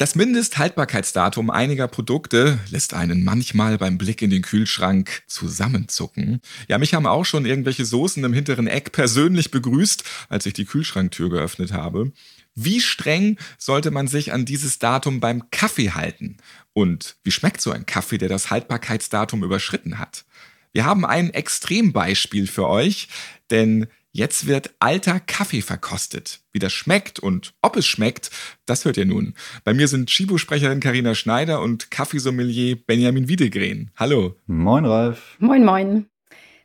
Das 0.00 0.14
Mindesthaltbarkeitsdatum 0.14 1.50
einiger 1.50 1.86
Produkte 1.86 2.58
lässt 2.70 2.94
einen 2.94 3.22
manchmal 3.22 3.76
beim 3.76 3.98
Blick 3.98 4.22
in 4.22 4.30
den 4.30 4.40
Kühlschrank 4.40 5.24
zusammenzucken. 5.26 6.40
Ja, 6.68 6.78
mich 6.78 6.94
haben 6.94 7.06
auch 7.06 7.26
schon 7.26 7.44
irgendwelche 7.44 7.84
Soßen 7.84 8.24
im 8.24 8.32
hinteren 8.32 8.66
Eck 8.66 8.92
persönlich 8.92 9.50
begrüßt, 9.50 10.04
als 10.30 10.46
ich 10.46 10.54
die 10.54 10.64
Kühlschranktür 10.64 11.28
geöffnet 11.28 11.74
habe. 11.74 12.12
Wie 12.54 12.80
streng 12.80 13.36
sollte 13.58 13.90
man 13.90 14.08
sich 14.08 14.32
an 14.32 14.46
dieses 14.46 14.78
Datum 14.78 15.20
beim 15.20 15.50
Kaffee 15.50 15.90
halten? 15.90 16.38
Und 16.72 17.16
wie 17.22 17.30
schmeckt 17.30 17.60
so 17.60 17.70
ein 17.70 17.84
Kaffee, 17.84 18.16
der 18.16 18.30
das 18.30 18.50
Haltbarkeitsdatum 18.50 19.44
überschritten 19.44 19.98
hat? 19.98 20.24
Wir 20.72 20.86
haben 20.86 21.04
ein 21.04 21.28
Extrembeispiel 21.28 22.46
für 22.46 22.68
euch, 22.68 23.08
denn 23.50 23.86
Jetzt 24.12 24.48
wird 24.48 24.74
alter 24.80 25.20
Kaffee 25.20 25.62
verkostet. 25.62 26.40
Wie 26.52 26.58
das 26.58 26.72
schmeckt 26.72 27.20
und 27.20 27.54
ob 27.62 27.76
es 27.76 27.86
schmeckt, 27.86 28.30
das 28.66 28.84
hört 28.84 28.96
ihr 28.96 29.06
nun. 29.06 29.34
Bei 29.62 29.72
mir 29.72 29.86
sind 29.86 30.08
Chibo-Sprecherin 30.08 30.80
Karina 30.80 31.14
Schneider 31.14 31.62
und 31.62 31.92
Kaffeesommelier 31.92 32.76
Benjamin 32.84 33.28
Wiedegren. 33.28 33.92
Hallo. 33.96 34.34
Moin, 34.48 34.84
Ralf. 34.84 35.36
Moin, 35.38 35.64
moin. 35.64 36.06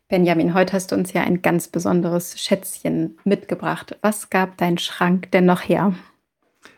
Benjamin, 0.08 0.56
heute 0.56 0.74
hast 0.74 0.92
du 0.92 0.96
uns 0.96 1.14
ja 1.14 1.22
ein 1.22 1.44
ganz 1.44 1.68
besonderes 1.68 2.40
Schätzchen 2.40 3.20
mitgebracht. 3.26 3.96
Was 4.02 4.32
gab 4.32 4.58
dein 4.58 4.80
Schrank 4.80 5.30
denn 5.30 5.46
noch 5.46 5.62
her? 5.62 5.94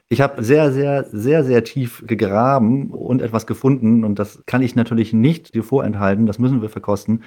Ich 0.10 0.20
habe 0.20 0.44
sehr, 0.44 0.74
sehr, 0.74 1.06
sehr, 1.12 1.46
sehr 1.46 1.64
tief 1.64 2.04
gegraben 2.06 2.92
und 2.92 3.22
etwas 3.22 3.48
gefunden 3.48 4.04
und 4.04 4.20
das 4.20 4.44
kann 4.46 4.62
ich 4.62 4.76
natürlich 4.76 5.14
nicht 5.14 5.54
dir 5.54 5.64
vorenthalten, 5.64 6.26
das 6.26 6.40
müssen 6.40 6.62
wir 6.62 6.70
verkosten. 6.70 7.24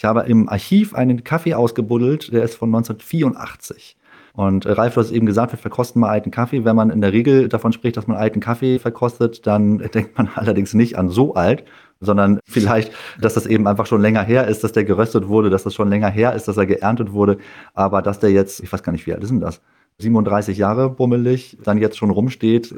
Ich 0.00 0.04
habe 0.06 0.20
im 0.20 0.48
Archiv 0.48 0.94
einen 0.94 1.24
Kaffee 1.24 1.52
ausgebuddelt, 1.52 2.32
der 2.32 2.42
ist 2.42 2.54
von 2.54 2.70
1984. 2.70 3.98
Und 4.32 4.64
äh, 4.64 4.72
Ralf, 4.72 4.94
du 4.94 5.00
hast 5.02 5.10
eben 5.10 5.26
gesagt, 5.26 5.52
wir 5.52 5.58
verkosten 5.58 6.00
mal 6.00 6.08
alten 6.08 6.30
Kaffee. 6.30 6.64
Wenn 6.64 6.74
man 6.74 6.88
in 6.88 7.02
der 7.02 7.12
Regel 7.12 7.50
davon 7.50 7.74
spricht, 7.74 7.98
dass 7.98 8.06
man 8.06 8.16
alten 8.16 8.40
Kaffee 8.40 8.78
verkostet, 8.78 9.46
dann 9.46 9.76
denkt 9.94 10.16
man 10.16 10.30
allerdings 10.34 10.72
nicht 10.72 10.96
an 10.96 11.10
so 11.10 11.34
alt, 11.34 11.64
sondern 12.00 12.40
vielleicht, 12.48 12.92
dass 13.20 13.34
das 13.34 13.44
eben 13.44 13.66
einfach 13.66 13.84
schon 13.84 14.00
länger 14.00 14.22
her 14.22 14.48
ist, 14.48 14.64
dass 14.64 14.72
der 14.72 14.84
geröstet 14.84 15.28
wurde, 15.28 15.50
dass 15.50 15.64
das 15.64 15.74
schon 15.74 15.90
länger 15.90 16.08
her 16.08 16.32
ist, 16.32 16.48
dass 16.48 16.56
er 16.56 16.64
geerntet 16.64 17.12
wurde. 17.12 17.36
Aber 17.74 18.00
dass 18.00 18.20
der 18.20 18.30
jetzt, 18.30 18.60
ich 18.60 18.72
weiß 18.72 18.82
gar 18.82 18.92
nicht, 18.92 19.06
wie 19.06 19.12
alt 19.12 19.22
ist 19.22 19.28
denn 19.28 19.40
das? 19.40 19.60
37 19.98 20.56
Jahre 20.56 20.88
bummelig, 20.88 21.58
dann 21.62 21.76
jetzt 21.76 21.98
schon 21.98 22.08
rumsteht. 22.08 22.74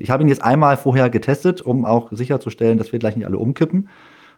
Ich 0.00 0.10
habe 0.10 0.24
ihn 0.24 0.28
jetzt 0.28 0.42
einmal 0.42 0.76
vorher 0.76 1.08
getestet, 1.08 1.62
um 1.62 1.84
auch 1.84 2.10
sicherzustellen, 2.10 2.78
dass 2.78 2.90
wir 2.90 2.98
gleich 2.98 3.14
nicht 3.14 3.26
alle 3.26 3.38
umkippen. 3.38 3.88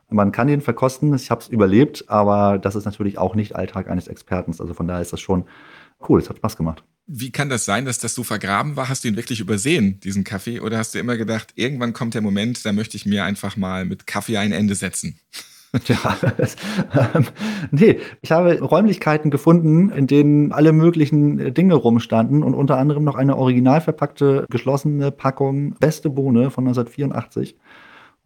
Man 0.09 0.30
kann 0.30 0.48
ihn 0.48 0.61
verkosten, 0.61 1.14
ich 1.14 1.30
habe 1.30 1.40
es 1.40 1.48
überlebt, 1.48 2.04
aber 2.09 2.59
das 2.59 2.76
ist 2.76 2.84
natürlich 2.84 3.18
auch 3.18 3.34
nicht 3.34 3.57
Alltag 3.57 3.90
eines 3.90 4.07
Experten. 4.07 4.52
Also 4.59 4.72
von 4.72 4.86
daher 4.86 5.02
ist 5.02 5.12
das 5.12 5.20
schon 5.20 5.46
cool, 6.09 6.20
es 6.20 6.28
hat 6.28 6.36
Spaß 6.36 6.57
gemacht. 6.57 6.84
Wie 7.09 7.30
kann 7.30 7.48
das 7.48 7.64
sein, 7.64 7.84
dass 7.84 7.98
das 7.98 8.14
so 8.14 8.24
vergraben 8.24 8.76
war? 8.76 8.88
Hast 8.88 9.04
du 9.04 9.09
ihn 9.09 9.16
wirklich 9.16 9.40
übersehen, 9.40 10.00
diesen 10.00 10.24
Kaffee? 10.24 10.61
Oder 10.61 10.78
hast 10.78 10.94
du 10.94 10.98
immer 10.98 11.16
gedacht, 11.16 11.52
irgendwann 11.54 11.92
kommt 11.92 12.14
der 12.14 12.22
Moment, 12.22 12.64
da 12.64 12.72
möchte 12.72 12.96
ich 12.96 13.07
mir 13.07 13.24
einfach 13.24 13.57
mal 13.57 13.84
mit 13.84 14.07
Kaffee 14.07 14.36
ein 14.36 14.52
Ende 14.52 14.74
setzen? 14.74 15.18
Ja, 15.88 16.16
ähm, 17.14 17.26
nee, 17.70 17.98
ich 18.22 18.32
habe 18.32 18.61
Räumlichkeiten 18.61 19.30
gefunden, 19.30 19.90
in 19.90 20.07
denen 20.07 20.52
alle 20.52 20.72
möglichen 20.72 21.52
Dinge 21.52 21.74
rumstanden 21.74 22.42
und 22.42 22.54
unter 22.54 22.78
anderem 22.78 23.04
noch 23.04 23.14
eine 23.14 23.36
original 23.36 23.82
verpackte, 23.82 24.46
geschlossene 24.48 25.11
Packung 25.11 25.74
Beste 25.78 26.09
Bohne 26.09 26.50
von 26.50 26.66
1984. 26.66 27.57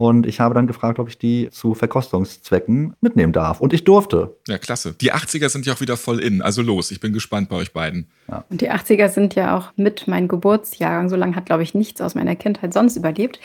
Und 0.00 0.26
ich 0.26 0.40
habe 0.40 0.54
dann 0.54 0.66
gefragt, 0.66 0.98
ob 0.98 1.08
ich 1.08 1.18
die 1.18 1.50
zu 1.50 1.74
Verkostungszwecken 1.74 2.94
mitnehmen 3.02 3.34
darf. 3.34 3.60
Und 3.60 3.74
ich 3.74 3.84
durfte. 3.84 4.34
Ja, 4.48 4.56
klasse. 4.56 4.94
Die 4.98 5.12
80er 5.12 5.50
sind 5.50 5.66
ja 5.66 5.74
auch 5.74 5.82
wieder 5.82 5.98
voll 5.98 6.20
in. 6.20 6.40
Also 6.40 6.62
los, 6.62 6.90
ich 6.90 7.00
bin 7.00 7.12
gespannt 7.12 7.50
bei 7.50 7.56
euch 7.56 7.74
beiden. 7.74 8.06
Ja. 8.26 8.46
Und 8.48 8.62
die 8.62 8.70
80er 8.70 9.10
sind 9.10 9.34
ja 9.34 9.58
auch 9.58 9.72
mit 9.76 10.08
mein 10.08 10.26
Geburtsjahrgang. 10.26 11.10
So 11.10 11.16
lange 11.16 11.36
hat, 11.36 11.44
glaube 11.44 11.64
ich, 11.64 11.74
nichts 11.74 12.00
aus 12.00 12.14
meiner 12.14 12.34
Kindheit 12.34 12.72
sonst 12.72 12.96
überlebt. 12.96 13.40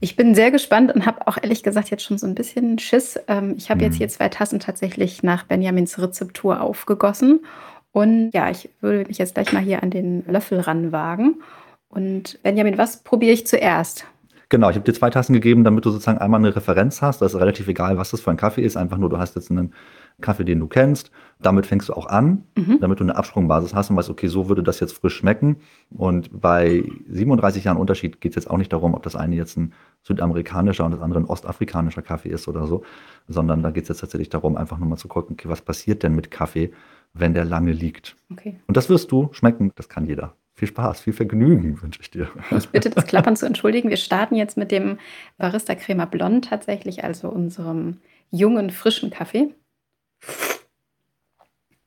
Ich 0.00 0.16
bin 0.16 0.34
sehr 0.34 0.50
gespannt 0.50 0.92
und 0.92 1.06
habe 1.06 1.28
auch 1.28 1.38
ehrlich 1.40 1.62
gesagt 1.62 1.90
jetzt 1.90 2.02
schon 2.02 2.18
so 2.18 2.26
ein 2.26 2.34
bisschen 2.34 2.80
Schiss. 2.80 3.16
Ähm, 3.28 3.54
ich 3.56 3.70
habe 3.70 3.78
mhm. 3.78 3.84
jetzt 3.84 3.98
hier 3.98 4.08
zwei 4.08 4.28
Tassen 4.28 4.58
tatsächlich 4.58 5.22
nach 5.22 5.44
Benjamins 5.44 6.00
Rezeptur 6.00 6.60
aufgegossen. 6.60 7.46
Und 7.92 8.32
ja, 8.34 8.50
ich 8.50 8.68
würde 8.80 9.06
mich 9.06 9.18
jetzt 9.18 9.34
gleich 9.34 9.52
mal 9.52 9.62
hier 9.62 9.84
an 9.84 9.90
den 9.90 10.24
Löffel 10.26 10.58
ranwagen. 10.58 11.40
Und 11.88 12.42
Benjamin, 12.42 12.78
was 12.78 13.04
probiere 13.04 13.32
ich 13.32 13.46
zuerst? 13.46 14.06
Genau, 14.48 14.68
ich 14.70 14.76
habe 14.76 14.84
dir 14.84 14.92
zwei 14.92 15.10
Tassen 15.10 15.32
gegeben, 15.32 15.64
damit 15.64 15.84
du 15.84 15.90
sozusagen 15.90 16.18
einmal 16.18 16.38
eine 16.40 16.54
Referenz 16.54 17.02
hast. 17.02 17.20
Das 17.22 17.34
ist 17.34 17.40
relativ 17.40 17.66
egal, 17.68 17.96
was 17.96 18.10
das 18.10 18.20
für 18.20 18.30
ein 18.30 18.36
Kaffee 18.36 18.62
ist. 18.62 18.76
Einfach 18.76 18.98
nur, 18.98 19.08
du 19.08 19.18
hast 19.18 19.34
jetzt 19.36 19.50
einen 19.50 19.72
Kaffee, 20.20 20.44
den 20.44 20.60
du 20.60 20.68
kennst. 20.68 21.10
Damit 21.40 21.66
fängst 21.66 21.88
du 21.88 21.94
auch 21.94 22.06
an, 22.06 22.44
Mhm. 22.56 22.78
damit 22.80 23.00
du 23.00 23.04
eine 23.04 23.16
Absprungbasis 23.16 23.74
hast 23.74 23.90
und 23.90 23.96
weißt, 23.96 24.10
okay, 24.10 24.28
so 24.28 24.48
würde 24.48 24.62
das 24.62 24.80
jetzt 24.80 24.92
frisch 24.98 25.16
schmecken. 25.16 25.56
Und 25.90 26.40
bei 26.40 26.84
37 27.08 27.64
Jahren 27.64 27.78
Unterschied 27.78 28.20
geht 28.20 28.32
es 28.32 28.36
jetzt 28.36 28.50
auch 28.50 28.58
nicht 28.58 28.72
darum, 28.72 28.94
ob 28.94 29.02
das 29.02 29.16
eine 29.16 29.34
jetzt 29.34 29.56
ein 29.56 29.72
südamerikanischer 30.02 30.84
und 30.84 30.92
das 30.92 31.00
andere 31.00 31.20
ein 31.20 31.24
ostafrikanischer 31.26 32.02
Kaffee 32.02 32.28
ist 32.28 32.46
oder 32.46 32.66
so, 32.66 32.82
sondern 33.28 33.62
da 33.62 33.70
geht 33.70 33.84
es 33.84 33.88
jetzt 33.88 34.00
tatsächlich 34.00 34.28
darum, 34.28 34.56
einfach 34.56 34.78
nur 34.78 34.88
mal 34.88 34.96
zu 34.96 35.08
gucken, 35.08 35.34
okay, 35.34 35.48
was 35.48 35.62
passiert 35.62 36.02
denn 36.02 36.14
mit 36.14 36.30
Kaffee, 36.30 36.72
wenn 37.12 37.34
der 37.34 37.44
lange 37.44 37.72
liegt. 37.72 38.16
Okay. 38.30 38.60
Und 38.66 38.76
das 38.76 38.88
wirst 38.88 39.10
du 39.10 39.28
schmecken, 39.32 39.72
das 39.74 39.88
kann 39.88 40.04
jeder. 40.06 40.34
Viel 40.56 40.68
Spaß, 40.68 41.00
viel 41.00 41.12
Vergnügen 41.12 41.82
wünsche 41.82 42.00
ich 42.00 42.10
dir. 42.10 42.28
Ich 42.56 42.68
bitte 42.68 42.88
das 42.90 43.06
Klappern 43.06 43.34
zu 43.34 43.44
entschuldigen. 43.44 43.90
Wir 43.90 43.96
starten 43.96 44.36
jetzt 44.36 44.56
mit 44.56 44.70
dem 44.70 44.98
Barista 45.36 45.74
Crema 45.74 46.04
Blond 46.04 46.44
tatsächlich, 46.48 47.02
also 47.02 47.28
unserem 47.28 47.98
jungen, 48.30 48.70
frischen 48.70 49.10
Kaffee. 49.10 49.52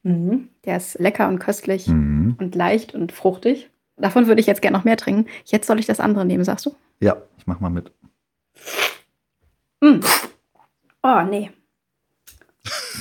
Mhm. 0.04 0.50
Der 0.66 0.78
ist 0.78 1.00
lecker 1.00 1.30
und 1.30 1.40
köstlich 1.40 1.88
Mhm. 1.88 2.36
und 2.40 2.56
leicht 2.56 2.94
und 2.94 3.14
fruchtig. 3.14 3.70
Davon 3.96 4.28
würde 4.28 4.42
ich 4.42 4.48
jetzt 4.48 4.62
gerne 4.62 4.78
noch 4.78 4.84
mehr 4.86 4.98
trinken. 4.98 5.28
Jetzt 5.46 5.68
soll 5.68 5.80
ich 5.80 5.86
das 5.86 6.00
andere 6.02 6.26
nehmen, 6.26 6.44
sagst 6.44 6.66
du? 6.66 6.76
Ja, 7.00 7.18
ich 7.38 7.48
mach 7.48 7.60
mal 7.60 7.70
mit. 7.70 7.92
Mm. 9.82 10.00
Oh, 11.04 11.22
nee. 11.30 11.52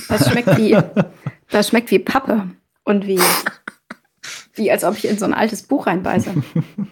Das 0.07 0.29
schmeckt 0.31 0.57
wie, 0.57 0.77
das 1.49 1.67
schmeckt 1.69 1.91
wie 1.91 1.99
Pappe 1.99 2.49
und 2.83 3.05
wie, 3.05 3.19
wie 4.57 4.71
als 4.71 4.83
ob 4.83 4.97
ich 4.97 5.05
in 5.05 5.17
so 5.17 5.25
ein 5.25 5.33
altes 5.33 5.63
Buch 5.63 5.87
reinbeiße. 5.87 6.33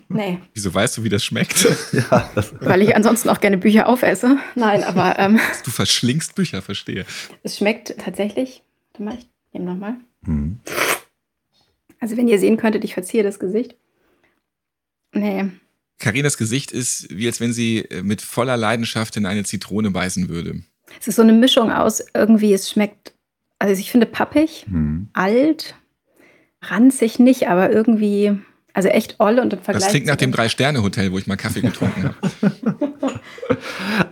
Nee, 0.08 0.38
Wieso 0.54 0.74
weißt 0.74 0.98
du, 0.98 1.04
wie 1.04 1.10
das 1.10 1.26
schmeckt? 1.26 1.68
Ja, 1.92 2.30
das, 2.36 2.54
weil 2.62 2.82
ich 2.84 2.96
ansonsten 2.96 3.28
auch 3.30 3.42
gerne 3.42 3.58
Bücher 3.58 3.88
aufesse. 3.90 4.38
Nein, 4.56 4.84
aber 4.84 5.20
ähm, 5.20 5.40
Du 5.66 5.72
verschlingst 5.72 6.36
Bücher, 6.36 6.62
verstehe. 6.62 7.06
es 7.44 7.58
schmeckt 7.58 7.96
tatsächlich. 7.98 8.64
Warte 8.94 9.04
mal, 9.04 9.18
ich 9.18 9.28
nehme 9.54 9.66
nochmal. 9.66 9.96
mhm. 10.22 10.60
Also, 12.00 12.18
wenn 12.18 12.28
ihr 12.28 12.40
sehen 12.40 12.58
könntet, 12.58 12.84
ich 12.84 12.94
verziehe 12.94 13.24
das 13.24 13.40
Gesicht. 13.40 13.76
Nee, 15.14 15.50
Karinas 15.98 16.38
Gesicht 16.38 16.72
ist, 16.72 17.08
wie 17.10 17.26
als 17.28 17.40
wenn 17.40 17.54
sie 17.54 17.80
äh, 17.80 18.04
mit 18.04 18.22
voller 18.22 18.58
Leidenschaft 18.58 19.16
in 19.18 19.26
eine 19.26 19.44
Zitrone 19.44 19.92
beißen 19.92 20.28
würde. 20.30 20.62
es 21.00 21.08
ist 21.08 21.16
so 21.16 21.22
eine 21.22 21.34
Mischung 21.34 21.72
aus 21.72 22.04
irgendwie, 22.14 22.54
es 22.54 22.70
schmeckt, 22.70 23.14
also 23.60 23.80
ich 23.80 23.92
finde 23.92 24.06
pappig, 24.06 24.66
Mhm. 24.68 25.10
alt, 25.14 25.76
ranzig 26.72 27.20
nicht, 27.20 27.48
aber 27.48 27.72
irgendwie, 27.72 28.38
also 28.74 28.90
echt 28.90 29.16
oll 29.20 29.40
und 29.40 29.54
im 29.54 29.60
Vergleich. 29.60 29.84
Das 29.84 29.92
klingt 29.92 30.08
nach 30.08 30.16
dem- 30.16 30.32
Drei-Sterne-Hotel, 30.32 31.12
wo 31.12 31.18
ich 31.18 31.28
mal 31.28 31.38
Kaffee 31.38 31.62
getrunken 31.62 32.04
habe. 32.06 32.16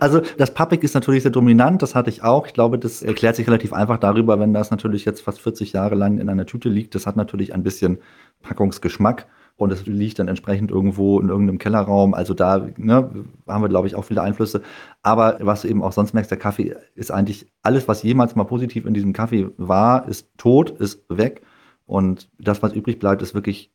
Also 0.00 0.20
das 0.38 0.54
Pappig 0.54 0.82
ist 0.82 0.94
natürlich 0.94 1.22
sehr 1.22 1.32
dominant, 1.32 1.82
das 1.82 1.94
hatte 1.94 2.08
ich 2.10 2.22
auch. 2.22 2.46
Ich 2.46 2.52
glaube, 2.52 2.78
das 2.78 3.02
erklärt 3.02 3.36
sich 3.36 3.46
relativ 3.46 3.72
einfach 3.72 3.98
darüber, 3.98 4.38
wenn 4.38 4.52
das 4.54 4.70
natürlich 4.70 5.04
jetzt 5.04 5.20
fast 5.22 5.40
40 5.40 5.72
Jahre 5.72 5.94
lang 5.94 6.18
in 6.18 6.28
einer 6.28 6.46
Tüte 6.46 6.68
liegt. 6.68 6.94
Das 6.94 7.06
hat 7.06 7.16
natürlich 7.16 7.52
ein 7.54 7.62
bisschen 7.62 7.98
Packungsgeschmack 8.42 9.26
und 9.56 9.72
es 9.72 9.86
liegt 9.86 10.18
dann 10.18 10.28
entsprechend 10.28 10.70
irgendwo 10.70 11.20
in 11.20 11.28
irgendeinem 11.28 11.58
Kellerraum. 11.58 12.14
Also 12.14 12.34
da 12.34 12.66
ne, 12.76 13.10
haben 13.46 13.62
wir, 13.62 13.68
glaube 13.68 13.86
ich, 13.86 13.94
auch 13.94 14.04
viele 14.04 14.22
Einflüsse. 14.22 14.62
Aber 15.02 15.38
was 15.40 15.62
du 15.62 15.68
eben 15.68 15.82
auch 15.82 15.92
sonst 15.92 16.14
merkst, 16.14 16.30
der 16.30 16.38
Kaffee 16.38 16.74
ist 16.94 17.10
eigentlich 17.10 17.46
alles, 17.62 17.88
was 17.88 18.02
jemals 18.02 18.36
mal 18.36 18.44
positiv 18.44 18.86
in 18.86 18.94
diesem 18.94 19.12
Kaffee 19.12 19.48
war, 19.56 20.08
ist 20.08 20.28
tot, 20.38 20.70
ist 20.70 21.02
weg. 21.08 21.42
Und 21.86 22.28
das, 22.38 22.62
was 22.62 22.72
übrig 22.72 22.98
bleibt, 22.98 23.22
ist 23.22 23.34
wirklich 23.34 23.70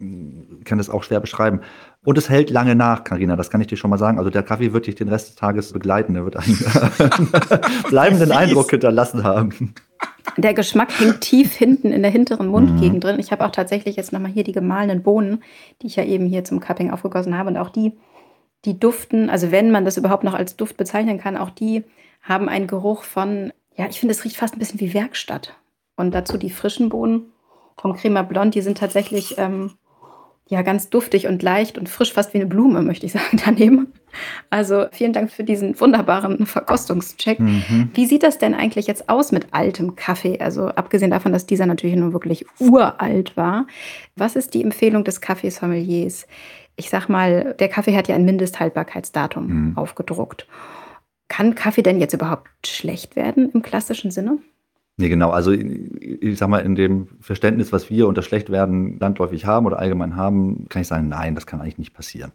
ich 0.00 0.64
kann 0.64 0.78
das 0.78 0.88
auch 0.88 1.02
schwer 1.02 1.20
beschreiben. 1.20 1.60
Und 2.04 2.16
es 2.16 2.30
hält 2.30 2.48
lange 2.48 2.74
nach, 2.74 3.04
Karina, 3.04 3.36
das 3.36 3.50
kann 3.50 3.60
ich 3.60 3.66
dir 3.66 3.76
schon 3.76 3.90
mal 3.90 3.98
sagen. 3.98 4.18
Also 4.18 4.30
der 4.30 4.42
Kaffee 4.42 4.72
wird 4.72 4.86
dich 4.86 4.94
den 4.94 5.08
Rest 5.08 5.28
des 5.28 5.34
Tages 5.36 5.72
begleiten. 5.72 6.16
Er 6.16 6.24
wird 6.24 6.36
einen 6.36 6.58
bleibenden 7.88 8.32
Eindruck 8.32 8.70
hinterlassen 8.70 9.24
haben. 9.24 9.74
Der 10.38 10.54
Geschmack 10.54 10.98
hängt 10.98 11.20
tief 11.20 11.54
hinten 11.54 11.92
in 11.92 12.00
der 12.02 12.10
hinteren 12.10 12.48
Mundgegend 12.48 13.04
drin. 13.04 13.18
Ich 13.18 13.30
habe 13.30 13.44
auch 13.44 13.50
tatsächlich 13.50 13.96
jetzt 13.96 14.12
nochmal 14.12 14.30
hier 14.30 14.44
die 14.44 14.52
gemahlenen 14.52 15.02
Bohnen, 15.02 15.42
die 15.82 15.88
ich 15.88 15.96
ja 15.96 16.04
eben 16.04 16.26
hier 16.26 16.44
zum 16.44 16.60
Cupping 16.60 16.90
aufgegossen 16.90 17.36
habe. 17.36 17.50
Und 17.50 17.58
auch 17.58 17.68
die, 17.68 17.92
die 18.64 18.78
duften, 18.78 19.28
also 19.28 19.50
wenn 19.50 19.70
man 19.70 19.84
das 19.84 19.98
überhaupt 19.98 20.24
noch 20.24 20.34
als 20.34 20.56
Duft 20.56 20.78
bezeichnen 20.78 21.18
kann, 21.18 21.36
auch 21.36 21.50
die 21.50 21.84
haben 22.22 22.48
einen 22.48 22.68
Geruch 22.68 23.02
von, 23.02 23.52
ja, 23.76 23.86
ich 23.86 24.00
finde, 24.00 24.14
es 24.14 24.24
riecht 24.24 24.36
fast 24.36 24.54
ein 24.54 24.58
bisschen 24.58 24.80
wie 24.80 24.94
Werkstatt. 24.94 25.56
Und 25.96 26.14
dazu 26.14 26.38
die 26.38 26.50
frischen 26.50 26.88
Bohnen 26.88 27.32
vom 27.80 27.94
Crema 27.96 28.22
Blond, 28.22 28.54
die 28.54 28.60
sind 28.62 28.78
tatsächlich 28.78 29.36
ähm, 29.38 29.72
ja 30.48 30.62
ganz 30.62 30.90
duftig 30.90 31.26
und 31.28 31.42
leicht 31.42 31.78
und 31.78 31.88
frisch, 31.88 32.12
fast 32.12 32.34
wie 32.34 32.38
eine 32.38 32.46
Blume, 32.46 32.82
möchte 32.90 33.06
ich 33.06 33.12
sagen, 33.12 33.40
daneben. 33.44 33.92
Also 34.50 34.86
vielen 34.90 35.12
Dank 35.12 35.30
für 35.30 35.44
diesen 35.44 35.78
wunderbaren 35.80 36.44
Verkostungscheck. 36.44 37.38
Mhm. 37.38 37.90
Wie 37.94 38.06
sieht 38.06 38.24
das 38.24 38.38
denn 38.38 38.54
eigentlich 38.54 38.88
jetzt 38.88 39.08
aus 39.08 39.30
mit 39.30 39.48
altem 39.52 39.94
Kaffee? 39.94 40.40
Also 40.40 40.66
abgesehen 40.68 41.12
davon, 41.12 41.32
dass 41.32 41.46
dieser 41.46 41.66
natürlich 41.66 41.94
nur 41.96 42.12
wirklich 42.12 42.44
uralt 42.58 43.36
war. 43.36 43.66
Was 44.16 44.34
ist 44.34 44.54
die 44.54 44.62
Empfehlung 44.64 45.04
des 45.04 45.20
Kaffeesommeliers? 45.20 46.26
Ich 46.74 46.90
sag 46.90 47.08
mal, 47.08 47.54
der 47.60 47.68
Kaffee 47.68 47.96
hat 47.96 48.08
ja 48.08 48.14
ein 48.16 48.24
Mindesthaltbarkeitsdatum 48.24 49.46
Mhm. 49.46 49.78
aufgedruckt. 49.78 50.48
Kann 51.28 51.54
Kaffee 51.54 51.82
denn 51.82 52.00
jetzt 52.00 52.14
überhaupt 52.14 52.48
schlecht 52.66 53.14
werden 53.14 53.50
im 53.52 53.62
klassischen 53.62 54.10
Sinne? 54.10 54.38
Nee, 55.00 55.08
genau. 55.08 55.30
Also 55.30 55.50
ich 55.50 56.36
sag 56.36 56.50
mal, 56.50 56.58
in 56.58 56.74
dem 56.74 57.08
Verständnis, 57.20 57.72
was 57.72 57.88
wir 57.88 58.06
unter 58.06 58.20
Schlechtwerden 58.20 58.98
landläufig 58.98 59.46
haben 59.46 59.64
oder 59.64 59.78
allgemein 59.78 60.14
haben, 60.14 60.66
kann 60.68 60.82
ich 60.82 60.88
sagen, 60.88 61.08
nein, 61.08 61.34
das 61.34 61.46
kann 61.46 61.58
eigentlich 61.62 61.78
nicht 61.78 61.94
passieren. 61.94 62.32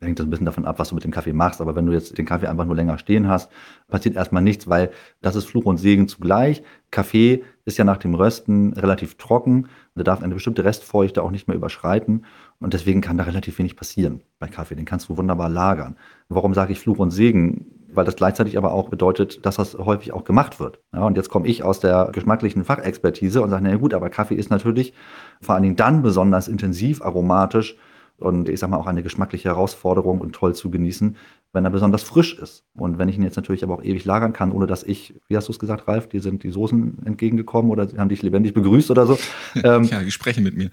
Da 0.00 0.06
hängt 0.06 0.18
das 0.18 0.26
ein 0.26 0.30
bisschen 0.30 0.46
davon 0.46 0.64
ab, 0.64 0.80
was 0.80 0.88
du 0.88 0.96
mit 0.96 1.04
dem 1.04 1.12
Kaffee 1.12 1.32
machst. 1.32 1.60
Aber 1.60 1.76
wenn 1.76 1.86
du 1.86 1.92
jetzt 1.92 2.18
den 2.18 2.26
Kaffee 2.26 2.48
einfach 2.48 2.64
nur 2.64 2.74
länger 2.74 2.98
stehen 2.98 3.28
hast, 3.28 3.52
passiert 3.86 4.16
erstmal 4.16 4.42
nichts, 4.42 4.68
weil 4.68 4.90
das 5.20 5.36
ist 5.36 5.44
Fluch 5.44 5.64
und 5.64 5.76
Segen 5.76 6.08
zugleich. 6.08 6.64
Kaffee 6.90 7.44
ist 7.64 7.78
ja 7.78 7.84
nach 7.84 7.98
dem 7.98 8.16
Rösten 8.16 8.72
relativ 8.72 9.14
trocken 9.14 9.68
er 9.98 10.04
darf 10.04 10.22
eine 10.22 10.34
bestimmte 10.34 10.64
Restfeuchte 10.64 11.22
auch 11.22 11.30
nicht 11.30 11.48
mehr 11.48 11.56
überschreiten. 11.56 12.24
Und 12.60 12.74
deswegen 12.74 13.00
kann 13.00 13.18
da 13.18 13.24
relativ 13.24 13.58
wenig 13.58 13.76
passieren 13.76 14.22
bei 14.38 14.48
Kaffee. 14.48 14.74
Den 14.74 14.84
kannst 14.84 15.08
du 15.08 15.16
wunderbar 15.16 15.48
lagern. 15.48 15.96
Warum 16.28 16.54
sage 16.54 16.72
ich 16.72 16.80
Fluch 16.80 16.98
und 16.98 17.10
Segen? 17.10 17.66
Weil 17.98 18.04
das 18.04 18.14
gleichzeitig 18.14 18.56
aber 18.56 18.72
auch 18.72 18.90
bedeutet, 18.90 19.44
dass 19.44 19.56
das 19.56 19.76
häufig 19.76 20.12
auch 20.12 20.22
gemacht 20.22 20.60
wird. 20.60 20.78
Ja, 20.94 21.04
und 21.04 21.16
jetzt 21.16 21.30
komme 21.30 21.48
ich 21.48 21.64
aus 21.64 21.80
der 21.80 22.10
geschmacklichen 22.12 22.64
Fachexpertise 22.64 23.42
und 23.42 23.50
sage, 23.50 23.64
na 23.68 23.76
gut, 23.76 23.92
aber 23.92 24.08
Kaffee 24.08 24.36
ist 24.36 24.50
natürlich 24.50 24.94
vor 25.40 25.56
allen 25.56 25.64
Dingen 25.64 25.74
dann 25.74 26.02
besonders 26.02 26.46
intensiv 26.46 27.02
aromatisch 27.02 27.76
und 28.16 28.48
ich 28.48 28.60
sage 28.60 28.70
mal 28.70 28.76
auch 28.76 28.86
eine 28.86 29.02
geschmackliche 29.02 29.48
Herausforderung 29.48 30.20
und 30.20 30.32
toll 30.32 30.54
zu 30.54 30.70
genießen, 30.70 31.16
wenn 31.52 31.64
er 31.64 31.70
besonders 31.70 32.02
frisch 32.02 32.38
ist. 32.38 32.64
Und 32.74 32.98
wenn 32.98 33.08
ich 33.08 33.16
ihn 33.16 33.22
jetzt 33.22 33.36
natürlich 33.36 33.62
aber 33.64 33.74
auch 33.74 33.82
ewig 33.82 34.04
lagern 34.04 34.32
kann, 34.32 34.52
ohne 34.52 34.66
dass 34.66 34.82
ich, 34.82 35.14
wie 35.28 35.36
hast 35.36 35.48
du 35.48 35.52
es 35.52 35.58
gesagt, 35.58 35.88
Ralf, 35.88 36.08
dir 36.08 36.20
sind 36.20 36.42
die 36.42 36.50
Soßen 36.50 36.98
entgegengekommen 37.04 37.70
oder 37.70 37.88
sie 37.88 37.98
haben 37.98 38.08
dich 38.08 38.22
lebendig 38.22 38.54
begrüßt 38.54 38.90
oder 38.90 39.06
so. 39.06 39.18
Ähm, 39.64 39.84
Ja, 39.84 40.00
die 40.00 40.10
sprechen 40.10 40.44
mit 40.44 40.56
mir. 40.56 40.70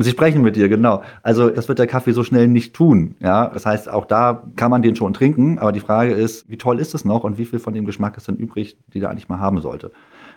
Sie 0.00 0.10
sprechen 0.10 0.42
mit 0.42 0.54
dir, 0.54 0.68
genau. 0.68 1.02
Also 1.22 1.50
das 1.50 1.66
wird 1.66 1.80
der 1.80 1.88
Kaffee 1.88 2.12
so 2.12 2.22
schnell 2.22 2.46
nicht 2.46 2.72
tun. 2.74 3.16
Ja, 3.18 3.48
das 3.48 3.66
heißt, 3.66 3.88
auch 3.88 4.04
da 4.04 4.44
kann 4.54 4.70
man 4.70 4.80
den 4.82 4.94
schon 4.94 5.12
trinken, 5.12 5.58
aber 5.58 5.72
die 5.72 5.80
Frage 5.80 6.12
ist, 6.12 6.48
wie 6.48 6.56
toll 6.56 6.78
ist 6.78 6.94
es 6.94 7.04
noch 7.04 7.24
und 7.24 7.36
wie 7.36 7.44
viel 7.46 7.58
von 7.58 7.74
dem 7.74 7.84
Geschmack 7.84 8.16
ist 8.16 8.28
denn 8.28 8.36
übrig, 8.36 8.78
die 8.94 9.00
der 9.00 9.10
eigentlich 9.10 9.28
mal 9.28 9.40
haben 9.40 9.60
sollte. 9.60 9.90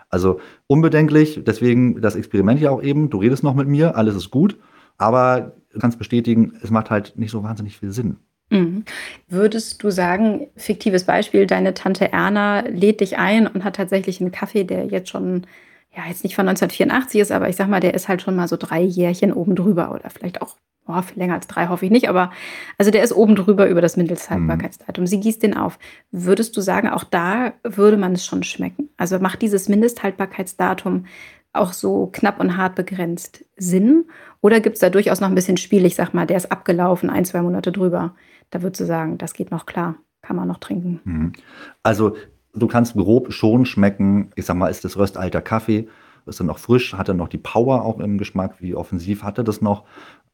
Also 0.10 0.40
unbedenklich, 0.66 1.42
deswegen 1.46 2.02
das 2.02 2.16
Experiment 2.16 2.60
ja 2.60 2.72
auch 2.72 2.82
eben. 2.82 3.10
Du 3.12 3.20
redest 3.20 3.44
noch 3.44 3.54
mit 3.54 3.68
mir, 3.68 3.96
alles 3.96 4.16
ist 4.16 4.32
gut, 4.32 4.58
aber 4.98 5.54
du 5.72 5.80
kannst 5.80 6.00
bestätigen, 6.00 6.54
es 6.64 6.72
macht 6.72 6.90
halt 6.90 7.14
nicht 7.16 7.32
so 7.32 7.44
wahnsinnig 7.44 7.78
viel 7.78 7.92
Sinn. 7.92 8.18
Mhm. 8.52 8.84
Würdest 9.30 9.82
du 9.82 9.90
sagen, 9.90 10.48
fiktives 10.58 11.06
Beispiel, 11.06 11.48
deine 11.48 11.74
Tante 11.74 12.12
Erna 12.12 12.60
lädt 12.68 13.00
dich 13.00 13.18
ein 13.18 13.48
und 13.48 13.64
hat 13.64 13.78
tatsächlich 13.78 14.20
einen 14.20 14.32
Kaffee, 14.32 14.66
der 14.66 14.86
jetzt 14.86 15.10
schon, 15.10 15.48
ja, 15.96 16.04
jetzt 16.08 16.24
nicht 16.24 16.36
von 16.36 16.48
1984 16.48 17.22
ist, 17.22 17.32
aber 17.32 17.50
ich 17.50 17.56
sag 17.56 17.70
mal, 17.70 17.80
der 17.80 17.94
ist 17.94 18.10
halt 18.10 18.22
schon 18.22 18.36
mal 18.36 18.48
so 18.48 18.58
drei 18.58 18.82
Jährchen 18.82 19.32
oben 19.34 19.56
drüber 19.56 19.92
oder 19.94 20.10
vielleicht 20.10 20.42
auch, 20.42 20.56
viel 21.04 21.20
länger 21.20 21.36
als 21.36 21.48
drei 21.48 21.68
hoffe 21.68 21.86
ich 21.86 21.92
nicht, 21.92 22.10
aber 22.10 22.32
also 22.78 22.92
der 22.92 23.02
ist 23.02 23.14
oben 23.14 23.38
drüber 23.38 23.70
über 23.70 23.80
das 23.80 23.96
Mindesthaltbarkeitsdatum. 23.96 25.08
Sie 25.08 25.22
gießt 25.22 25.42
den 25.42 25.56
auf. 25.56 25.80
Würdest 26.12 26.58
du 26.58 26.60
sagen, 26.60 26.90
auch 26.90 27.06
da 27.06 27.54
würde 27.64 27.96
man 27.96 28.12
es 28.12 28.26
schon 28.26 28.44
schmecken? 28.44 28.90
Also 28.98 29.18
macht 29.20 29.42
dieses 29.42 29.70
Mindesthaltbarkeitsdatum 29.70 31.06
auch 31.54 31.74
so 31.74 32.10
knapp 32.12 32.40
und 32.40 32.58
hart 32.58 32.76
begrenzt 32.76 33.46
Sinn? 33.56 34.06
Oder 34.42 34.60
gibt 34.60 34.76
es 34.76 34.80
da 34.82 34.90
durchaus 34.90 35.22
noch 35.22 35.30
ein 35.30 35.36
bisschen 35.36 35.58
Spiel? 35.58 35.86
Ich 35.86 35.96
sag 35.96 36.14
mal, 36.14 36.26
der 36.26 36.38
ist 36.38 36.52
abgelaufen, 36.52 37.10
ein, 37.10 37.26
zwei 37.26 37.42
Monate 37.42 37.72
drüber. 37.72 38.16
Da 38.52 38.62
würdest 38.62 38.82
du 38.82 38.86
sagen, 38.86 39.18
das 39.18 39.34
geht 39.34 39.50
noch 39.50 39.66
klar, 39.66 39.96
kann 40.22 40.36
man 40.36 40.48
noch 40.48 40.60
trinken. 40.60 41.00
Mhm. 41.04 41.34
Also 41.84 42.16
du 42.54 42.68
kannst 42.68 42.94
grob 42.94 43.34
schon 43.34 43.66
schmecken, 43.66 44.32
ich 44.36 44.46
sag 44.46 44.56
mal, 44.56 44.68
ist 44.68 44.86
das 44.86 44.98
röstalter 44.98 45.42
Kaffee, 45.42 45.88
ist 46.26 46.40
er 46.40 46.46
noch 46.46 46.60
frisch, 46.60 46.94
hat 46.94 47.08
er 47.08 47.14
noch 47.14 47.30
die 47.30 47.38
Power 47.38 47.84
auch 47.84 48.00
im 48.00 48.18
Geschmack, 48.18 48.56
wie 48.60 48.76
offensiv 48.76 49.24
hat 49.24 49.38
er 49.38 49.44
das 49.44 49.62
noch? 49.62 49.86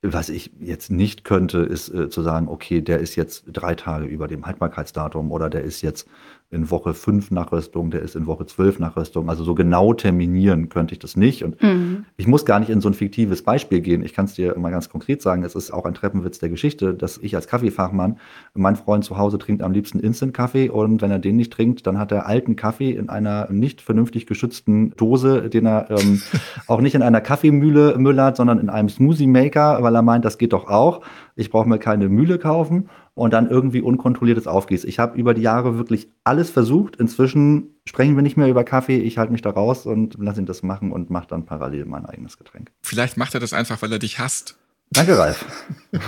Was 0.01 0.29
ich 0.29 0.51
jetzt 0.59 0.91
nicht 0.91 1.23
könnte, 1.23 1.59
ist 1.59 1.89
äh, 1.89 2.09
zu 2.09 2.21
sagen, 2.21 2.47
okay, 2.49 2.81
der 2.81 2.99
ist 2.99 3.15
jetzt 3.15 3.45
drei 3.51 3.73
Tage 3.73 4.05
über 4.05 4.27
dem 4.27 4.45
Haltbarkeitsdatum 4.45 5.31
oder 5.31 5.49
der 5.49 5.63
ist 5.63 5.81
jetzt 5.81 6.07
in 6.49 6.71
Woche 6.71 6.93
5 6.93 7.31
Nachrüstung, 7.31 7.91
der 7.91 8.01
ist 8.01 8.15
in 8.15 8.25
Woche 8.25 8.45
12 8.45 8.79
Nachrüstung. 8.79 9.29
Also 9.29 9.43
so 9.43 9.53
genau 9.53 9.93
terminieren 9.93 10.69
könnte 10.69 10.93
ich 10.93 10.99
das 10.99 11.17
nicht. 11.17 11.43
Und 11.43 11.61
mhm. 11.61 12.05
ich 12.15 12.25
muss 12.25 12.45
gar 12.45 12.59
nicht 12.59 12.69
in 12.69 12.79
so 12.79 12.87
ein 12.87 12.93
fiktives 12.93 13.41
Beispiel 13.41 13.81
gehen. 13.81 14.01
Ich 14.01 14.13
kann 14.13 14.25
es 14.25 14.33
dir 14.35 14.57
mal 14.57 14.71
ganz 14.71 14.87
konkret 14.87 15.21
sagen. 15.21 15.43
Es 15.43 15.55
ist 15.55 15.71
auch 15.71 15.83
ein 15.83 15.93
Treppenwitz 15.93 16.39
der 16.39 16.47
Geschichte, 16.47 16.93
dass 16.93 17.17
ich 17.17 17.35
als 17.35 17.47
Kaffeefachmann, 17.47 18.17
mein 18.53 18.77
Freund 18.77 19.03
zu 19.03 19.17
Hause 19.17 19.39
trinkt 19.39 19.61
am 19.61 19.73
liebsten 19.73 19.99
Instant-Kaffee 19.99 20.69
und 20.69 21.01
wenn 21.01 21.11
er 21.11 21.19
den 21.19 21.35
nicht 21.35 21.51
trinkt, 21.51 21.85
dann 21.85 21.99
hat 21.99 22.13
er 22.13 22.27
alten 22.27 22.55
Kaffee 22.55 22.91
in 22.91 23.09
einer 23.09 23.51
nicht 23.51 23.81
vernünftig 23.81 24.25
geschützten 24.25 24.91
Dose, 24.91 25.49
den 25.49 25.65
er 25.65 25.91
ähm, 25.91 26.21
auch 26.67 26.79
nicht 26.79 26.95
in 26.95 27.01
einer 27.01 27.19
Kaffeemühle 27.19 27.97
müllert, 27.97 28.37
sondern 28.37 28.59
in 28.59 28.69
einem 28.69 28.87
Smoothie-Maker, 28.87 29.83
weil 29.83 29.95
er 29.95 30.01
meint, 30.01 30.23
das 30.23 30.37
geht 30.37 30.53
doch 30.53 30.67
auch. 30.69 31.01
Ich 31.35 31.49
brauche 31.49 31.67
mir 31.67 31.77
keine 31.77 32.07
Mühle 32.07 32.39
kaufen 32.39 32.87
und 33.17 33.33
dann 33.33 33.49
irgendwie 33.49 33.81
unkontrolliertes 33.81 34.45
aufgießt. 34.45 34.85
Ich 34.85 34.99
habe 34.99 35.17
über 35.17 35.33
die 35.33 35.41
Jahre 35.41 35.77
wirklich 35.77 36.07
alles 36.23 36.51
versucht. 36.51 36.97
Inzwischen 36.97 37.75
sprechen 37.85 38.15
wir 38.15 38.21
nicht 38.21 38.37
mehr 38.37 38.47
über 38.47 38.63
Kaffee. 38.63 38.99
Ich 38.99 39.17
halte 39.17 39.31
mich 39.31 39.41
da 39.41 39.49
raus 39.49 39.87
und 39.87 40.15
lasse 40.19 40.39
ihn 40.39 40.45
das 40.45 40.61
machen 40.61 40.91
und 40.91 41.09
mache 41.09 41.27
dann 41.27 41.45
parallel 41.45 41.85
mein 41.85 42.05
eigenes 42.05 42.37
Getränk. 42.37 42.71
Vielleicht 42.81 43.17
macht 43.17 43.33
er 43.33 43.39
das 43.39 43.53
einfach, 43.53 43.81
weil 43.81 43.91
er 43.91 43.97
dich 43.97 44.19
hasst. 44.19 44.57
Danke, 44.91 45.17
Ralf. 45.17 45.45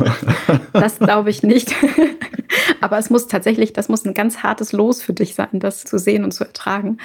Das 0.73 0.99
glaube 0.99 1.31
ich 1.31 1.41
nicht. 1.41 1.75
Aber 2.81 2.97
es 2.99 3.09
muss 3.09 3.27
tatsächlich, 3.27 3.73
das 3.73 3.89
muss 3.89 4.05
ein 4.05 4.13
ganz 4.13 4.43
hartes 4.43 4.71
Los 4.71 5.01
für 5.01 5.13
dich 5.13 5.35
sein, 5.35 5.49
das 5.53 5.83
zu 5.83 5.97
sehen 5.97 6.23
und 6.23 6.31
zu 6.31 6.43
ertragen. 6.43 6.97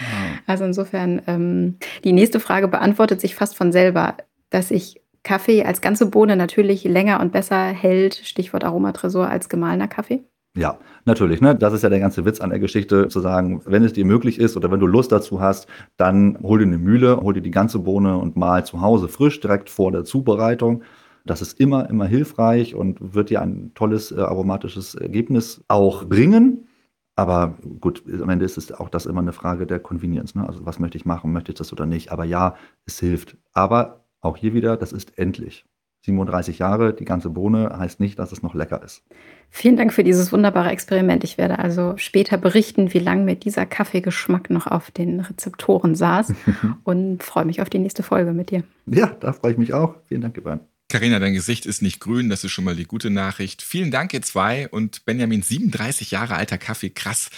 Also 0.46 0.64
insofern, 0.64 1.22
ähm, 1.26 1.78
die 2.04 2.12
nächste 2.12 2.40
Frage 2.40 2.68
beantwortet 2.68 3.20
sich 3.20 3.34
fast 3.34 3.56
von 3.56 3.72
selber, 3.72 4.16
dass 4.50 4.70
ich 4.70 5.00
Kaffee 5.24 5.64
als 5.64 5.80
ganze 5.80 6.06
Bohne 6.06 6.36
natürlich 6.36 6.84
länger 6.84 7.20
und 7.20 7.32
besser 7.32 7.64
hält, 7.64 8.14
Stichwort 8.14 8.62
Aromatresor, 8.62 9.28
als 9.28 9.48
gemahlener 9.48 9.88
Kaffee? 9.88 10.22
Ja, 10.56 10.78
natürlich. 11.04 11.40
Ne? 11.40 11.56
Das 11.56 11.72
ist 11.72 11.82
ja 11.82 11.88
der 11.88 11.98
ganze 11.98 12.24
Witz 12.24 12.40
an 12.40 12.50
der 12.50 12.60
Geschichte, 12.60 13.08
zu 13.08 13.18
sagen, 13.18 13.60
wenn 13.64 13.82
es 13.82 13.92
dir 13.92 14.04
möglich 14.04 14.38
ist 14.38 14.56
oder 14.56 14.70
wenn 14.70 14.78
du 14.78 14.86
Lust 14.86 15.10
dazu 15.10 15.40
hast, 15.40 15.66
dann 15.96 16.38
hol 16.42 16.60
dir 16.60 16.66
eine 16.66 16.78
Mühle, 16.78 17.16
hol 17.20 17.34
dir 17.34 17.40
die 17.40 17.50
ganze 17.50 17.80
Bohne 17.80 18.18
und 18.18 18.36
mal 18.36 18.64
zu 18.64 18.80
Hause 18.80 19.08
frisch, 19.08 19.40
direkt 19.40 19.68
vor 19.68 19.90
der 19.90 20.04
Zubereitung. 20.04 20.84
Das 21.26 21.42
ist 21.42 21.58
immer, 21.58 21.88
immer 21.90 22.06
hilfreich 22.06 22.74
und 22.76 23.14
wird 23.14 23.30
dir 23.30 23.42
ein 23.42 23.72
tolles 23.74 24.12
äh, 24.12 24.20
aromatisches 24.20 24.94
Ergebnis 24.94 25.64
auch 25.66 26.04
bringen. 26.04 26.68
Aber 27.16 27.58
gut, 27.80 28.04
am 28.06 28.28
Ende 28.28 28.44
ist 28.44 28.58
es 28.58 28.70
auch 28.72 28.88
das 28.88 29.06
immer 29.06 29.20
eine 29.20 29.32
Frage 29.32 29.66
der 29.66 29.80
Convenience. 29.80 30.34
Ne? 30.34 30.46
Also 30.46 30.66
was 30.66 30.78
möchte 30.78 30.98
ich 30.98 31.04
machen, 31.04 31.32
möchte 31.32 31.52
ich 31.52 31.58
das 31.58 31.72
oder 31.72 31.86
nicht? 31.86 32.12
Aber 32.12 32.24
ja, 32.24 32.54
es 32.86 33.00
hilft. 33.00 33.36
Aber 33.52 34.03
auch 34.24 34.36
hier 34.36 34.54
wieder, 34.54 34.76
das 34.76 34.92
ist 34.92 35.18
endlich. 35.18 35.64
37 36.04 36.58
Jahre, 36.58 36.92
die 36.92 37.06
ganze 37.06 37.30
Bohne 37.30 37.76
heißt 37.78 37.98
nicht, 37.98 38.18
dass 38.18 38.30
es 38.30 38.42
noch 38.42 38.54
lecker 38.54 38.82
ist. 38.82 39.02
Vielen 39.48 39.76
Dank 39.76 39.92
für 39.92 40.04
dieses 40.04 40.32
wunderbare 40.32 40.70
Experiment. 40.70 41.24
Ich 41.24 41.38
werde 41.38 41.58
also 41.58 41.94
später 41.96 42.36
berichten, 42.36 42.92
wie 42.92 42.98
lange 42.98 43.24
mir 43.24 43.36
dieser 43.36 43.64
Kaffeegeschmack 43.64 44.50
noch 44.50 44.66
auf 44.66 44.90
den 44.90 45.20
Rezeptoren 45.20 45.94
saß 45.94 46.34
und 46.84 47.22
freue 47.22 47.46
mich 47.46 47.62
auf 47.62 47.70
die 47.70 47.78
nächste 47.78 48.02
Folge 48.02 48.32
mit 48.32 48.50
dir. 48.50 48.64
Ja, 48.86 49.06
da 49.20 49.32
freue 49.32 49.52
ich 49.52 49.58
mich 49.58 49.72
auch. 49.72 49.94
Vielen 50.08 50.20
Dank, 50.20 50.36
Ivan. 50.36 50.60
Carina, 50.90 51.18
dein 51.18 51.32
Gesicht 51.32 51.64
ist 51.64 51.80
nicht 51.80 52.00
grün, 52.00 52.28
das 52.28 52.44
ist 52.44 52.52
schon 52.52 52.64
mal 52.64 52.76
die 52.76 52.84
gute 52.84 53.10
Nachricht. 53.10 53.62
Vielen 53.62 53.90
Dank, 53.90 54.12
ihr 54.12 54.22
zwei. 54.22 54.68
Und 54.68 55.06
Benjamin, 55.06 55.42
37 55.42 56.10
Jahre 56.10 56.34
alter 56.34 56.58
Kaffee, 56.58 56.90
krass. 56.90 57.30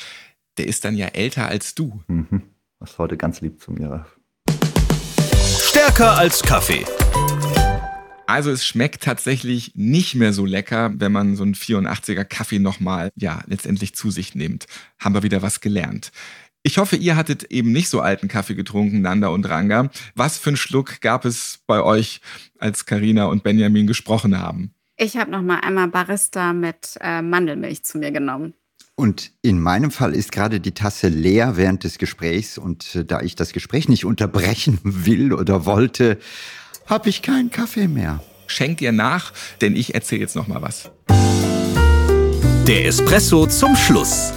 Der 0.58 0.66
ist 0.66 0.84
dann 0.84 0.96
ja 0.96 1.06
älter 1.06 1.46
als 1.46 1.74
du. 1.74 2.02
Mhm. 2.08 2.42
Das 2.80 2.90
ist 2.90 2.98
heute 2.98 3.16
ganz 3.16 3.40
lieb 3.40 3.60
zu 3.60 3.72
mir. 3.72 4.06
Stärker 5.76 6.16
als 6.16 6.42
Kaffee. 6.42 6.86
Also 8.26 8.50
es 8.50 8.64
schmeckt 8.64 9.02
tatsächlich 9.02 9.72
nicht 9.74 10.14
mehr 10.14 10.32
so 10.32 10.46
lecker, 10.46 10.90
wenn 10.96 11.12
man 11.12 11.36
so 11.36 11.42
einen 11.42 11.54
84er 11.54 12.24
Kaffee 12.24 12.58
nochmal, 12.58 13.10
ja, 13.14 13.42
letztendlich 13.46 13.94
zu 13.94 14.10
sich 14.10 14.34
nimmt. 14.34 14.64
Haben 14.98 15.14
wir 15.14 15.22
wieder 15.22 15.42
was 15.42 15.60
gelernt. 15.60 16.12
Ich 16.62 16.78
hoffe, 16.78 16.96
ihr 16.96 17.14
hattet 17.14 17.44
eben 17.52 17.72
nicht 17.72 17.90
so 17.90 18.00
alten 18.00 18.26
Kaffee 18.26 18.54
getrunken, 18.54 19.02
Nanda 19.02 19.28
und 19.28 19.46
Ranga. 19.50 19.90
Was 20.14 20.38
für 20.38 20.48
einen 20.48 20.56
Schluck 20.56 21.02
gab 21.02 21.26
es 21.26 21.58
bei 21.66 21.82
euch, 21.82 22.22
als 22.58 22.86
Karina 22.86 23.26
und 23.26 23.42
Benjamin 23.42 23.86
gesprochen 23.86 24.40
haben? 24.40 24.72
Ich 24.96 25.18
habe 25.18 25.30
noch 25.30 25.42
mal 25.42 25.60
einmal 25.60 25.88
Barista 25.88 26.54
mit 26.54 26.96
äh, 27.02 27.20
Mandelmilch 27.20 27.84
zu 27.84 27.98
mir 27.98 28.12
genommen. 28.12 28.54
Und 28.98 29.30
in 29.42 29.60
meinem 29.60 29.90
Fall 29.90 30.14
ist 30.14 30.32
gerade 30.32 30.58
die 30.58 30.72
Tasse 30.72 31.08
leer 31.08 31.58
während 31.58 31.84
des 31.84 31.98
Gesprächs 31.98 32.56
und 32.56 32.94
äh, 32.94 33.04
da 33.04 33.20
ich 33.20 33.36
das 33.36 33.52
Gespräch 33.52 33.90
nicht 33.90 34.06
unterbrechen 34.06 34.80
will 34.84 35.34
oder 35.34 35.66
wollte, 35.66 36.18
habe 36.86 37.10
ich 37.10 37.20
keinen 37.20 37.50
Kaffee 37.50 37.88
mehr. 37.88 38.22
Schenkt 38.46 38.80
ihr 38.80 38.92
nach, 38.92 39.34
denn 39.60 39.76
ich 39.76 39.94
erzähle 39.94 40.22
jetzt 40.22 40.34
noch 40.34 40.48
mal 40.48 40.62
was. 40.62 40.90
Der 42.66 42.86
Espresso 42.86 43.46
zum 43.46 43.76
Schluss. 43.76 44.32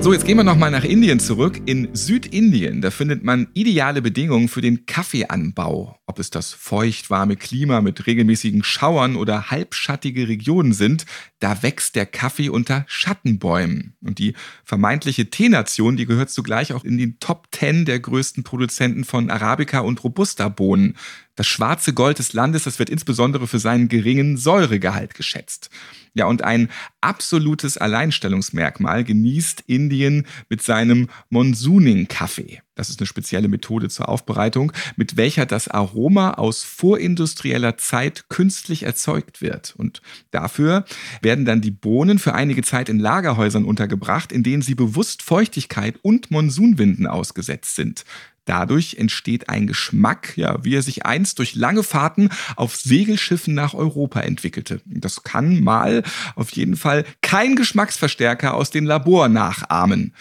So, 0.00 0.12
jetzt 0.12 0.26
gehen 0.26 0.36
wir 0.36 0.44
nochmal 0.44 0.70
nach 0.70 0.84
Indien 0.84 1.20
zurück. 1.20 1.62
In 1.66 1.94
Südindien, 1.94 2.82
da 2.82 2.90
findet 2.90 3.22
man 3.22 3.46
ideale 3.54 4.02
Bedingungen 4.02 4.48
für 4.48 4.60
den 4.60 4.86
Kaffeeanbau. 4.86 5.96
Ob 6.06 6.18
es 6.18 6.28
das 6.28 6.52
feucht-warme 6.52 7.34
Klima 7.34 7.80
mit 7.80 8.06
regelmäßigen 8.06 8.62
Schauern 8.62 9.16
oder 9.16 9.50
halbschattige 9.50 10.28
Regionen 10.28 10.74
sind, 10.74 11.06
da 11.40 11.62
wächst 11.62 11.96
der 11.96 12.04
Kaffee 12.04 12.50
unter 12.50 12.84
Schattenbäumen. 12.88 13.96
Und 14.02 14.18
die 14.18 14.34
vermeintliche 14.64 15.30
Teenation, 15.30 15.96
die 15.96 16.04
gehört 16.04 16.28
zugleich 16.28 16.74
auch 16.74 16.84
in 16.84 16.98
den 16.98 17.20
Top 17.20 17.48
10 17.52 17.86
der 17.86 18.00
größten 18.00 18.44
Produzenten 18.44 19.04
von 19.04 19.30
Arabica 19.30 19.80
und 19.80 20.04
Robusta-Bohnen. 20.04 20.94
Das 21.36 21.46
schwarze 21.46 21.94
Gold 21.94 22.18
des 22.18 22.34
Landes, 22.34 22.64
das 22.64 22.78
wird 22.78 22.90
insbesondere 22.90 23.46
für 23.46 23.58
seinen 23.58 23.88
geringen 23.88 24.36
Säuregehalt 24.36 25.14
geschätzt. 25.14 25.70
Ja, 26.12 26.26
und 26.26 26.42
ein 26.42 26.68
absolutes 27.00 27.78
Alleinstellungsmerkmal 27.78 29.04
genießt 29.04 29.64
Indien 29.66 30.26
mit 30.50 30.62
seinem 30.62 31.08
Monsooning-Kaffee. 31.30 32.63
Das 32.74 32.90
ist 32.90 33.00
eine 33.00 33.06
spezielle 33.06 33.48
Methode 33.48 33.88
zur 33.88 34.08
Aufbereitung, 34.08 34.72
mit 34.96 35.16
welcher 35.16 35.46
das 35.46 35.68
Aroma 35.68 36.32
aus 36.32 36.62
vorindustrieller 36.62 37.76
Zeit 37.76 38.28
künstlich 38.28 38.82
erzeugt 38.82 39.40
wird. 39.40 39.74
Und 39.76 40.02
dafür 40.30 40.84
werden 41.22 41.44
dann 41.44 41.60
die 41.60 41.70
Bohnen 41.70 42.18
für 42.18 42.34
einige 42.34 42.62
Zeit 42.62 42.88
in 42.88 42.98
Lagerhäusern 42.98 43.64
untergebracht, 43.64 44.32
in 44.32 44.42
denen 44.42 44.62
sie 44.62 44.74
bewusst 44.74 45.22
Feuchtigkeit 45.22 45.98
und 46.02 46.30
Monsunwinden 46.30 47.06
ausgesetzt 47.06 47.76
sind. 47.76 48.04
Dadurch 48.44 48.96
entsteht 48.98 49.48
ein 49.48 49.66
Geschmack, 49.66 50.36
ja, 50.36 50.62
wie 50.64 50.74
er 50.74 50.82
sich 50.82 51.06
einst 51.06 51.38
durch 51.38 51.54
lange 51.54 51.82
Fahrten 51.82 52.28
auf 52.56 52.76
Segelschiffen 52.76 53.54
nach 53.54 53.72
Europa 53.72 54.20
entwickelte. 54.20 54.82
Das 54.84 55.22
kann 55.22 55.62
mal 55.62 56.02
auf 56.34 56.50
jeden 56.50 56.76
Fall 56.76 57.04
kein 57.22 57.56
Geschmacksverstärker 57.56 58.52
aus 58.54 58.70
dem 58.70 58.84
Labor 58.84 59.28
nachahmen. 59.28 60.12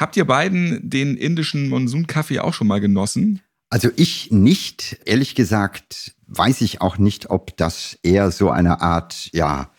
Habt 0.00 0.16
ihr 0.16 0.24
beiden 0.24 0.88
den 0.88 1.14
indischen 1.14 1.68
Monsun-Kaffee 1.68 2.38
auch 2.38 2.54
schon 2.54 2.66
mal 2.66 2.80
genossen? 2.80 3.42
Also 3.68 3.90
ich 3.96 4.30
nicht. 4.30 4.96
Ehrlich 5.04 5.34
gesagt 5.34 6.14
weiß 6.26 6.60
ich 6.60 6.80
auch 6.80 6.96
nicht, 6.96 7.28
ob 7.28 7.56
das 7.56 7.98
eher 8.02 8.30
so 8.30 8.50
eine 8.50 8.80
Art, 8.80 9.28
ja, 9.32 9.70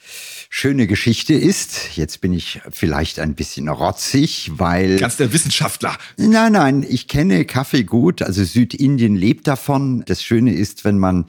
schöne 0.50 0.86
Geschichte 0.86 1.34
ist. 1.34 1.96
Jetzt 1.96 2.22
bin 2.22 2.34
ich 2.34 2.62
vielleicht 2.70 3.20
ein 3.20 3.36
bisschen 3.36 3.70
rotzig, 3.70 4.52
weil. 4.56 4.98
Ganz 4.98 5.18
der 5.18 5.34
Wissenschaftler. 5.34 5.98
Nein, 6.18 6.52
nein, 6.52 6.86
ich 6.88 7.08
kenne 7.08 7.46
Kaffee 7.46 7.84
gut. 7.84 8.22
Also 8.22 8.44
Südindien 8.44 9.16
lebt 9.16 9.48
davon. 9.48 10.04
Das 10.06 10.22
Schöne 10.24 10.54
ist, 10.54 10.84
wenn 10.84 11.00
man 11.00 11.26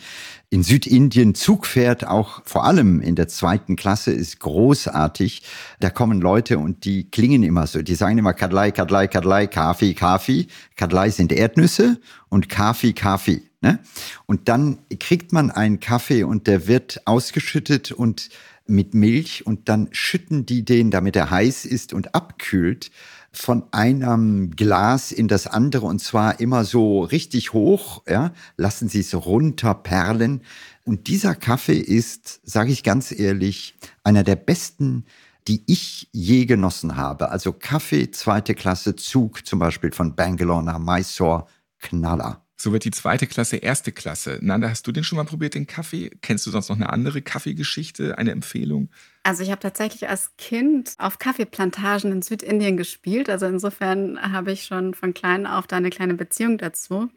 in 0.53 0.63
Südindien 0.63 1.35
Zug 1.35 1.65
fährt, 1.65 2.07
auch 2.07 2.43
vor 2.45 2.67
allem 2.67 3.01
in 3.01 3.15
der 3.15 3.27
zweiten 3.27 3.75
Klasse, 3.75 4.13
ist 4.13 4.39
großartig. 4.41 5.45
Da 5.81 5.89
kommen 5.89 6.21
Leute 6.21 6.59
und 6.59 6.85
die 6.85 7.11
klingen 7.11 7.43
immer 7.43 7.67
so. 7.67 7.81
Die 7.81 7.95
sagen 7.95 8.19
immer 8.19 8.35
Kadlai, 8.35 8.71
Kadlai, 8.71 9.09
Kadlai, 9.09 9.47
Kaffee, 9.47 9.95
Kaffee. 9.95 10.49
Kadlai 10.77 11.09
sind 11.09 11.33
Erdnüsse 11.33 11.99
und 12.29 12.51
Kaffee, 12.51 12.93
Kaffee. 12.93 13.41
Ne? 13.63 13.79
Und 14.27 14.51
dann 14.51 14.81
kriegt 15.01 15.33
man 15.33 15.51
einen 15.51 15.81
Kaffee 15.81 16.23
und 16.23 16.47
der 16.47 16.67
wird 16.67 17.01
ausgeschüttet 17.07 17.91
und 17.91 18.29
mit 18.67 18.93
Milch 18.93 19.47
und 19.47 19.71
dann 19.71 19.89
schütten 19.93 20.45
die 20.45 20.67
den, 20.67 20.91
damit 20.91 21.17
er 21.17 21.31
heiß 21.31 21.65
ist 21.65 21.95
und 21.95 22.15
abkühlt, 22.15 22.91
von 23.33 23.65
einem 23.73 24.51
Glas 24.51 25.11
in 25.11 25.27
das 25.27 25.47
andere 25.47 25.87
und 25.87 26.01
zwar 26.01 26.41
immer 26.41 26.65
so 26.65 27.03
richtig 27.03 27.53
hoch, 27.53 28.03
ja, 28.07 28.33
lassen 28.57 28.89
sie 28.89 29.01
es 29.01 29.15
runterperlen. 29.15 30.43
Und 30.85 31.07
dieser 31.09 31.35
Kaffee 31.35 31.79
ist, 31.79 32.41
sage 32.45 32.73
ich 32.73 32.83
ganz 32.83 33.11
ehrlich, 33.11 33.75
einer 34.05 34.23
der 34.23 34.37
besten, 34.37 35.07
die 35.49 35.63
ich 35.67 36.09
je 36.13 36.45
genossen 36.45 36.97
habe. 36.97 37.31
Also 37.31 37.53
Kaffee 37.53 38.11
zweite 38.11 38.55
Klasse 38.55 38.97
Zug, 38.97 39.47
zum 39.47 39.59
Beispiel 39.59 39.93
von 39.93 40.15
Bangalore 40.15 40.63
nach 40.63 40.79
Mysore, 40.79 41.47
Knaller. 41.81 42.45
So 42.57 42.73
wird 42.73 42.85
die 42.85 42.93
zweite 42.93 43.27
Klasse 43.27 43.57
erste 43.57 43.91
Klasse. 43.91 44.39
Nanda, 44.41 44.69
hast 44.69 44.87
du 44.87 44.93
den 44.93 45.03
schon 45.03 45.17
mal 45.17 45.25
probiert, 45.25 45.55
den 45.55 45.67
Kaffee? 45.67 46.11
Kennst 46.21 46.47
du 46.47 46.51
sonst 46.51 46.69
noch 46.69 46.77
eine 46.77 46.91
andere 46.91 47.23
Kaffeegeschichte, 47.23 48.19
eine 48.19 48.31
Empfehlung? 48.31 48.91
Also 49.25 49.45
ich 49.45 49.51
habe 49.51 49.61
tatsächlich 49.61 50.09
als 50.09 50.37
Kind 50.37 50.95
auf 50.99 51.21
Kaffeeplantagen 51.21 52.11
in 52.11 52.23
Südindien 52.23 52.77
gespielt. 52.77 53.31
Also 53.31 53.47
insofern 53.47 54.21
habe 54.33 54.51
ich 54.51 54.65
schon 54.65 54.95
von 54.95 55.15
klein 55.15 55.47
auf 55.47 55.69
da 55.69 55.77
eine 55.77 55.91
kleine 55.91 56.15
Beziehung 56.15 56.59
dazu. 56.59 57.09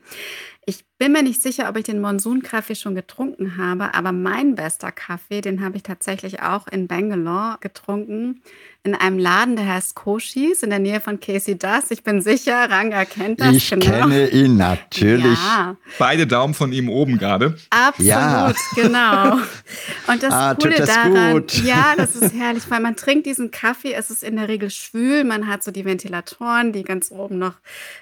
Ich 0.67 0.83
bin 0.97 1.11
mir 1.11 1.21
nicht 1.21 1.41
sicher, 1.41 1.69
ob 1.69 1.77
ich 1.77 1.83
den 1.83 2.01
Monsun-Kaffee 2.01 2.75
schon 2.75 2.95
getrunken 2.95 3.57
habe, 3.57 3.93
aber 3.93 4.11
mein 4.11 4.55
bester 4.55 4.91
Kaffee, 4.91 5.41
den 5.41 5.63
habe 5.63 5.77
ich 5.77 5.83
tatsächlich 5.83 6.41
auch 6.41 6.67
in 6.67 6.87
Bangalore 6.87 7.57
getrunken 7.59 8.41
in 8.85 8.93
einem 8.93 9.17
Laden, 9.17 9.55
der 9.55 9.67
heißt 9.67 9.95
Koshis 9.95 10.61
in 10.61 10.69
der 10.69 10.77
Nähe 10.77 11.01
von 11.01 11.19
Casey 11.19 11.57
Duss. 11.57 11.89
Ich 11.89 12.03
bin 12.03 12.21
sicher, 12.21 12.69
Ranga 12.69 13.03
kennt 13.05 13.41
das. 13.41 13.55
Ich 13.55 13.69
genau. 13.71 13.83
kenne 13.83 14.29
ihn 14.29 14.57
natürlich. 14.57 15.39
Ja. 15.39 15.75
Beide 15.97 16.27
Daumen 16.27 16.53
von 16.53 16.71
ihm 16.71 16.87
oben 16.87 17.17
gerade. 17.17 17.57
Absolut, 17.71 18.07
ja. 18.07 18.53
genau. 18.75 19.39
Und 20.07 20.21
das 20.21 20.31
ah, 20.31 20.53
Coole 20.53 20.75
das 20.75 20.89
daran, 20.89 21.31
gut. 21.33 21.63
ja, 21.63 21.95
das 21.97 22.15
ist 22.15 22.35
herrlich, 22.35 22.63
weil 22.69 22.79
man 22.79 22.95
trinkt 22.95 23.25
diesen 23.25 23.49
Kaffee, 23.49 23.93
es 23.93 24.11
ist 24.11 24.23
in 24.23 24.35
der 24.35 24.47
Regel 24.47 24.69
schwül, 24.69 25.23
man 25.23 25.47
hat 25.47 25.63
so 25.63 25.71
die 25.71 25.83
Ventilatoren, 25.83 26.71
die 26.71 26.83
ganz 26.83 27.09
oben 27.09 27.39
noch, 27.39 27.55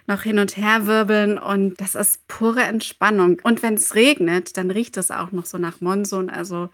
noch 0.06 0.24
hin 0.24 0.38
und 0.38 0.58
her 0.58 0.86
wirbeln 0.86 1.38
und 1.38 1.80
das 1.80 1.96
ist 1.96 2.28
pure 2.54 2.64
Entspannung. 2.64 3.40
Und 3.44 3.64
wenn 3.64 3.76
es 3.76 3.96
regnet, 3.96 4.58
dann 4.58 4.70
riecht 4.70 4.98
es 4.98 5.12
auch 5.12 5.32
noch 5.32 5.46
so 5.46 5.58
nach 5.58 5.82
Monsun. 5.82 6.30
Also 6.30 6.70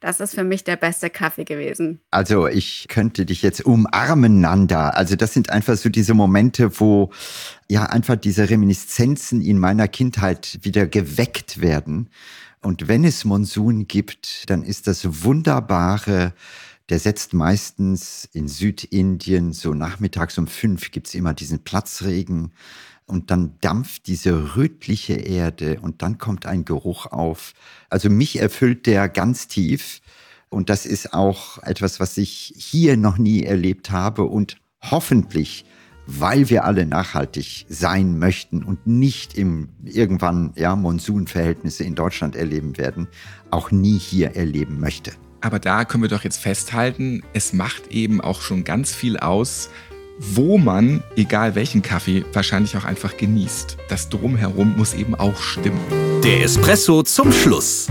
das 0.00 0.20
ist 0.20 0.34
für 0.34 0.44
mich 0.44 0.64
der 0.64 0.76
beste 0.76 1.10
Kaffee 1.10 1.44
gewesen. 1.44 2.00
Also 2.10 2.46
ich 2.46 2.86
könnte 2.88 3.26
dich 3.26 3.42
jetzt 3.42 3.64
umarmen 3.64 4.40
Nanda. 4.40 4.90
Also 4.90 5.16
das 5.16 5.34
sind 5.34 5.50
einfach 5.50 5.76
so 5.76 5.88
diese 5.88 6.14
Momente, 6.14 6.80
wo 6.80 7.10
ja 7.68 7.84
einfach 7.84 8.16
diese 8.16 8.48
Reminiszenzen 8.48 9.40
in 9.42 9.58
meiner 9.58 9.88
Kindheit 9.88 10.58
wieder 10.62 10.86
geweckt 10.86 11.60
werden. 11.60 12.08
Und 12.62 12.88
wenn 12.88 13.04
es 13.04 13.24
Monsun 13.24 13.86
gibt, 13.86 14.48
dann 14.50 14.62
ist 14.62 14.86
das 14.86 15.22
wunderbare, 15.22 16.32
der 16.88 16.98
setzt 16.98 17.34
meistens 17.34 18.28
in 18.32 18.48
Südindien, 18.48 19.52
so 19.52 19.74
nachmittags 19.74 20.38
um 20.38 20.46
fünf 20.46 20.90
gibt's 20.90 21.14
immer 21.14 21.34
diesen 21.34 21.62
Platzregen 21.62 22.52
und 23.08 23.30
dann 23.30 23.54
dampft 23.60 24.06
diese 24.06 24.54
rötliche 24.54 25.14
Erde 25.14 25.80
und 25.80 26.02
dann 26.02 26.18
kommt 26.18 26.46
ein 26.46 26.64
Geruch 26.64 27.06
auf. 27.06 27.54
Also 27.90 28.10
mich 28.10 28.38
erfüllt 28.40 28.86
der 28.86 29.08
ganz 29.08 29.48
tief. 29.48 30.00
Und 30.50 30.70
das 30.70 30.86
ist 30.86 31.12
auch 31.12 31.62
etwas, 31.62 32.00
was 32.00 32.16
ich 32.16 32.54
hier 32.56 32.96
noch 32.96 33.18
nie 33.18 33.42
erlebt 33.42 33.90
habe 33.90 34.24
und 34.24 34.56
hoffentlich, 34.82 35.64
weil 36.06 36.48
wir 36.48 36.64
alle 36.64 36.86
nachhaltig 36.86 37.66
sein 37.68 38.18
möchten 38.18 38.62
und 38.62 38.86
nicht 38.86 39.36
im 39.36 39.68
irgendwann 39.84 40.52
ja 40.56 40.74
Monsunverhältnisse 40.76 41.84
in 41.84 41.94
Deutschland 41.94 42.36
erleben 42.36 42.78
werden, 42.78 43.08
auch 43.50 43.70
nie 43.70 43.98
hier 43.98 44.36
erleben 44.36 44.80
möchte. 44.80 45.12
Aber 45.40 45.58
da 45.58 45.84
können 45.84 46.02
wir 46.02 46.10
doch 46.10 46.24
jetzt 46.24 46.38
festhalten, 46.38 47.22
es 47.32 47.52
macht 47.52 47.88
eben 47.88 48.20
auch 48.20 48.40
schon 48.40 48.64
ganz 48.64 48.92
viel 48.92 49.18
aus, 49.18 49.70
wo 50.18 50.58
man, 50.58 51.02
egal 51.16 51.54
welchen 51.54 51.82
Kaffee, 51.82 52.24
wahrscheinlich 52.32 52.76
auch 52.76 52.84
einfach 52.84 53.16
genießt. 53.16 53.76
Das 53.88 54.08
Drumherum 54.08 54.76
muss 54.76 54.94
eben 54.94 55.14
auch 55.14 55.40
stimmen. 55.40 55.80
Der 56.22 56.42
Espresso 56.42 57.02
zum 57.02 57.32
Schluss. 57.32 57.88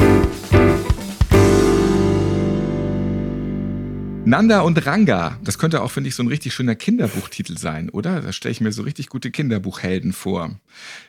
Nanda 4.27 4.59
und 4.59 4.85
Ranga, 4.85 5.37
das 5.41 5.57
könnte 5.57 5.81
auch, 5.81 5.89
finde 5.89 6.09
ich, 6.09 6.15
so 6.15 6.21
ein 6.21 6.27
richtig 6.27 6.53
schöner 6.53 6.75
Kinderbuchtitel 6.75 7.57
sein, 7.57 7.89
oder? 7.89 8.19
Da 8.19 8.33
stelle 8.33 8.51
ich 8.51 8.59
mir 8.59 8.73
so 8.73 8.81
richtig 8.81 9.07
gute 9.07 9.31
Kinderbuchhelden 9.31 10.11
vor. 10.11 10.59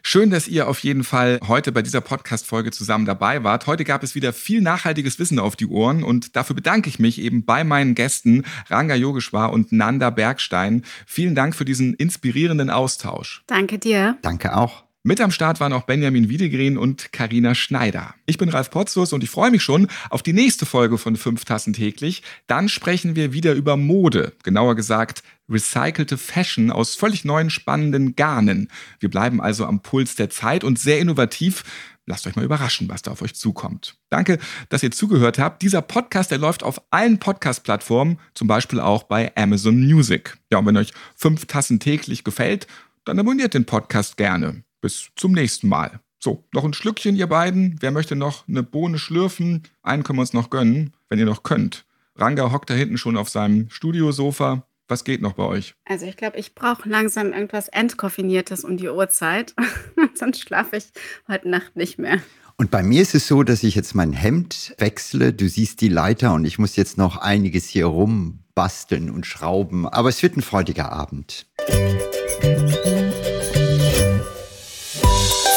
Schön, 0.04 0.30
dass 0.30 0.46
ihr 0.46 0.68
auf 0.68 0.78
jeden 0.84 1.02
Fall 1.02 1.40
heute 1.48 1.72
bei 1.72 1.82
dieser 1.82 2.00
Podcast-Folge 2.00 2.70
zusammen 2.70 3.06
dabei 3.06 3.42
wart. 3.42 3.66
Heute 3.66 3.82
gab 3.82 4.04
es 4.04 4.14
wieder 4.14 4.32
viel 4.32 4.60
nachhaltiges 4.60 5.18
Wissen 5.18 5.40
auf 5.40 5.56
die 5.56 5.66
Ohren 5.66 6.04
und 6.04 6.36
dafür 6.36 6.54
bedanke 6.54 6.88
ich 6.88 7.00
mich 7.00 7.20
eben 7.20 7.44
bei 7.44 7.64
meinen 7.64 7.96
Gästen 7.96 8.44
Ranga 8.70 8.94
Yogeshwar 8.94 9.52
und 9.52 9.72
Nanda 9.72 10.10
Bergstein. 10.10 10.84
Vielen 11.04 11.34
Dank 11.34 11.56
für 11.56 11.64
diesen 11.64 11.94
inspirierenden 11.94 12.70
Austausch. 12.70 13.42
Danke 13.48 13.80
dir. 13.80 14.16
Danke 14.22 14.56
auch. 14.56 14.88
Mit 15.09 15.22
am 15.22 15.30
Start 15.30 15.59
waren 15.59 15.72
auch 15.72 15.84
Benjamin 15.84 16.28
Wiedegren 16.28 16.76
und 16.76 17.12
Karina 17.12 17.54
Schneider. 17.54 18.14
Ich 18.26 18.36
bin 18.36 18.50
Ralf 18.50 18.70
Potzus 18.70 19.14
und 19.14 19.24
ich 19.24 19.30
freue 19.30 19.50
mich 19.50 19.62
schon 19.62 19.88
auf 20.11 20.22
die 20.22 20.34
nächste 20.34 20.66
Folge 20.66 20.98
von 20.98 21.16
Fünf 21.16 21.46
Tassen 21.46 21.72
täglich. 21.72 22.22
Dann 22.46 22.68
sprechen 22.68 23.16
wir 23.16 23.32
wieder 23.32 23.54
über 23.54 23.78
Mode, 23.78 24.34
genauer 24.42 24.76
gesagt 24.76 25.22
recycelte 25.48 26.18
Fashion 26.18 26.70
aus 26.70 26.94
völlig 26.94 27.24
neuen 27.24 27.48
spannenden 27.48 28.16
Garnen. 28.16 28.70
Wir 29.00 29.09
bleiben 29.09 29.40
also 29.40 29.64
am 29.64 29.80
Puls 29.80 30.14
der 30.14 30.28
Zeit 30.28 30.62
und 30.62 30.78
sehr 30.78 30.98
innovativ. 30.98 31.64
Lasst 32.04 32.26
euch 32.26 32.36
mal 32.36 32.44
überraschen, 32.44 32.90
was 32.90 33.00
da 33.00 33.11
auf 33.12 33.22
euch 33.22 33.34
zukommt. 33.34 33.96
Danke, 34.11 34.38
dass 34.68 34.82
ihr 34.82 34.90
zugehört 34.90 35.38
habt. 35.38 35.62
Dieser 35.62 35.80
Podcast, 35.80 36.32
der 36.32 36.36
läuft 36.36 36.62
auf 36.62 36.82
allen 36.90 37.18
Podcast-Plattformen, 37.18 38.18
zum 38.34 38.46
Beispiel 38.46 38.78
auch 38.78 39.04
bei 39.04 39.34
Amazon 39.36 39.80
Music. 39.80 40.36
Ja, 40.52 40.59
und 40.59 40.66
wenn 40.66 40.76
euch 40.76 40.92
fünf 41.16 41.46
Tassen 41.46 41.80
täglich 41.80 42.24
gefällt, 42.24 42.66
dann 43.06 43.18
abonniert 43.18 43.54
den 43.54 43.64
Podcast 43.64 44.18
gerne. 44.18 44.64
Bis 44.81 45.09
zum 45.16 45.33
nächsten 45.33 45.68
Mal. 45.68 46.01
So, 46.20 46.45
noch 46.53 46.64
ein 46.64 46.72
Schlückchen, 46.72 47.16
ihr 47.16 47.29
beiden. 47.29 47.76
Wer 47.81 47.91
möchte 47.91 48.16
noch 48.16 48.47
eine 48.49 48.62
Bohne 48.62 48.99
schlürfen? 48.99 49.62
Einen 49.83 50.03
können 50.03 50.18
wir 50.18 50.22
uns 50.22 50.33
noch 50.33 50.51
gönnen, 50.51 50.93
wenn 51.09 51.18
ihr 51.18 51.26
noch 51.26 51.43
könnt. 51.43 51.85
Ranga 52.16 52.51
hockt 52.51 52.70
da 52.70 52.74
hinten 52.74 52.99
schon 52.99 53.16
auf 53.16 53.29
seinem 53.29 53.70
Studiosofa. 53.70 54.66
Was 54.89 55.05
geht 55.05 55.20
noch 55.20 55.35
bei 55.35 55.45
euch? 55.45 55.74
Also 55.85 56.07
ich 56.07 56.16
glaube, 56.16 56.39
ich 56.39 56.55
brauche 56.55 56.89
langsam 56.89 57.33
irgendwas 57.33 57.68
Entkoffiniertes 57.68 58.64
um 58.64 58.76
die 58.76 58.89
Uhrzeit. 58.89 59.55
Sonst 60.14 60.41
schlafe 60.41 60.79
ich 60.79 60.87
heute 61.29 61.49
Nacht 61.49 61.76
nicht 61.76 61.99
mehr. 61.99 62.18
Und 62.57 62.72
bei 62.72 62.83
mir 62.83 63.03
ist 63.03 63.14
es 63.14 63.29
so, 63.29 63.45
dass 63.45 63.62
ich 63.62 63.76
jetzt 63.76 63.95
mein 63.95 64.12
Hemd 64.12 64.74
wechsle. 64.79 65.33
Du 65.33 65.49
siehst 65.49 65.81
die 65.81 65.89
Leiter 65.89 66.35
und 66.35 66.45
ich 66.45 66.59
muss 66.59 66.74
jetzt 66.74 66.99
noch 66.99 67.18
einiges 67.18 67.68
hier 67.68 67.87
rumbasteln 67.87 69.11
und 69.11 69.26
schrauben. 69.26 69.87
Aber 69.87 70.09
es 70.09 70.22
wird 70.22 70.37
ein 70.37 70.43
freudiger 70.43 70.91
Abend. 70.91 71.47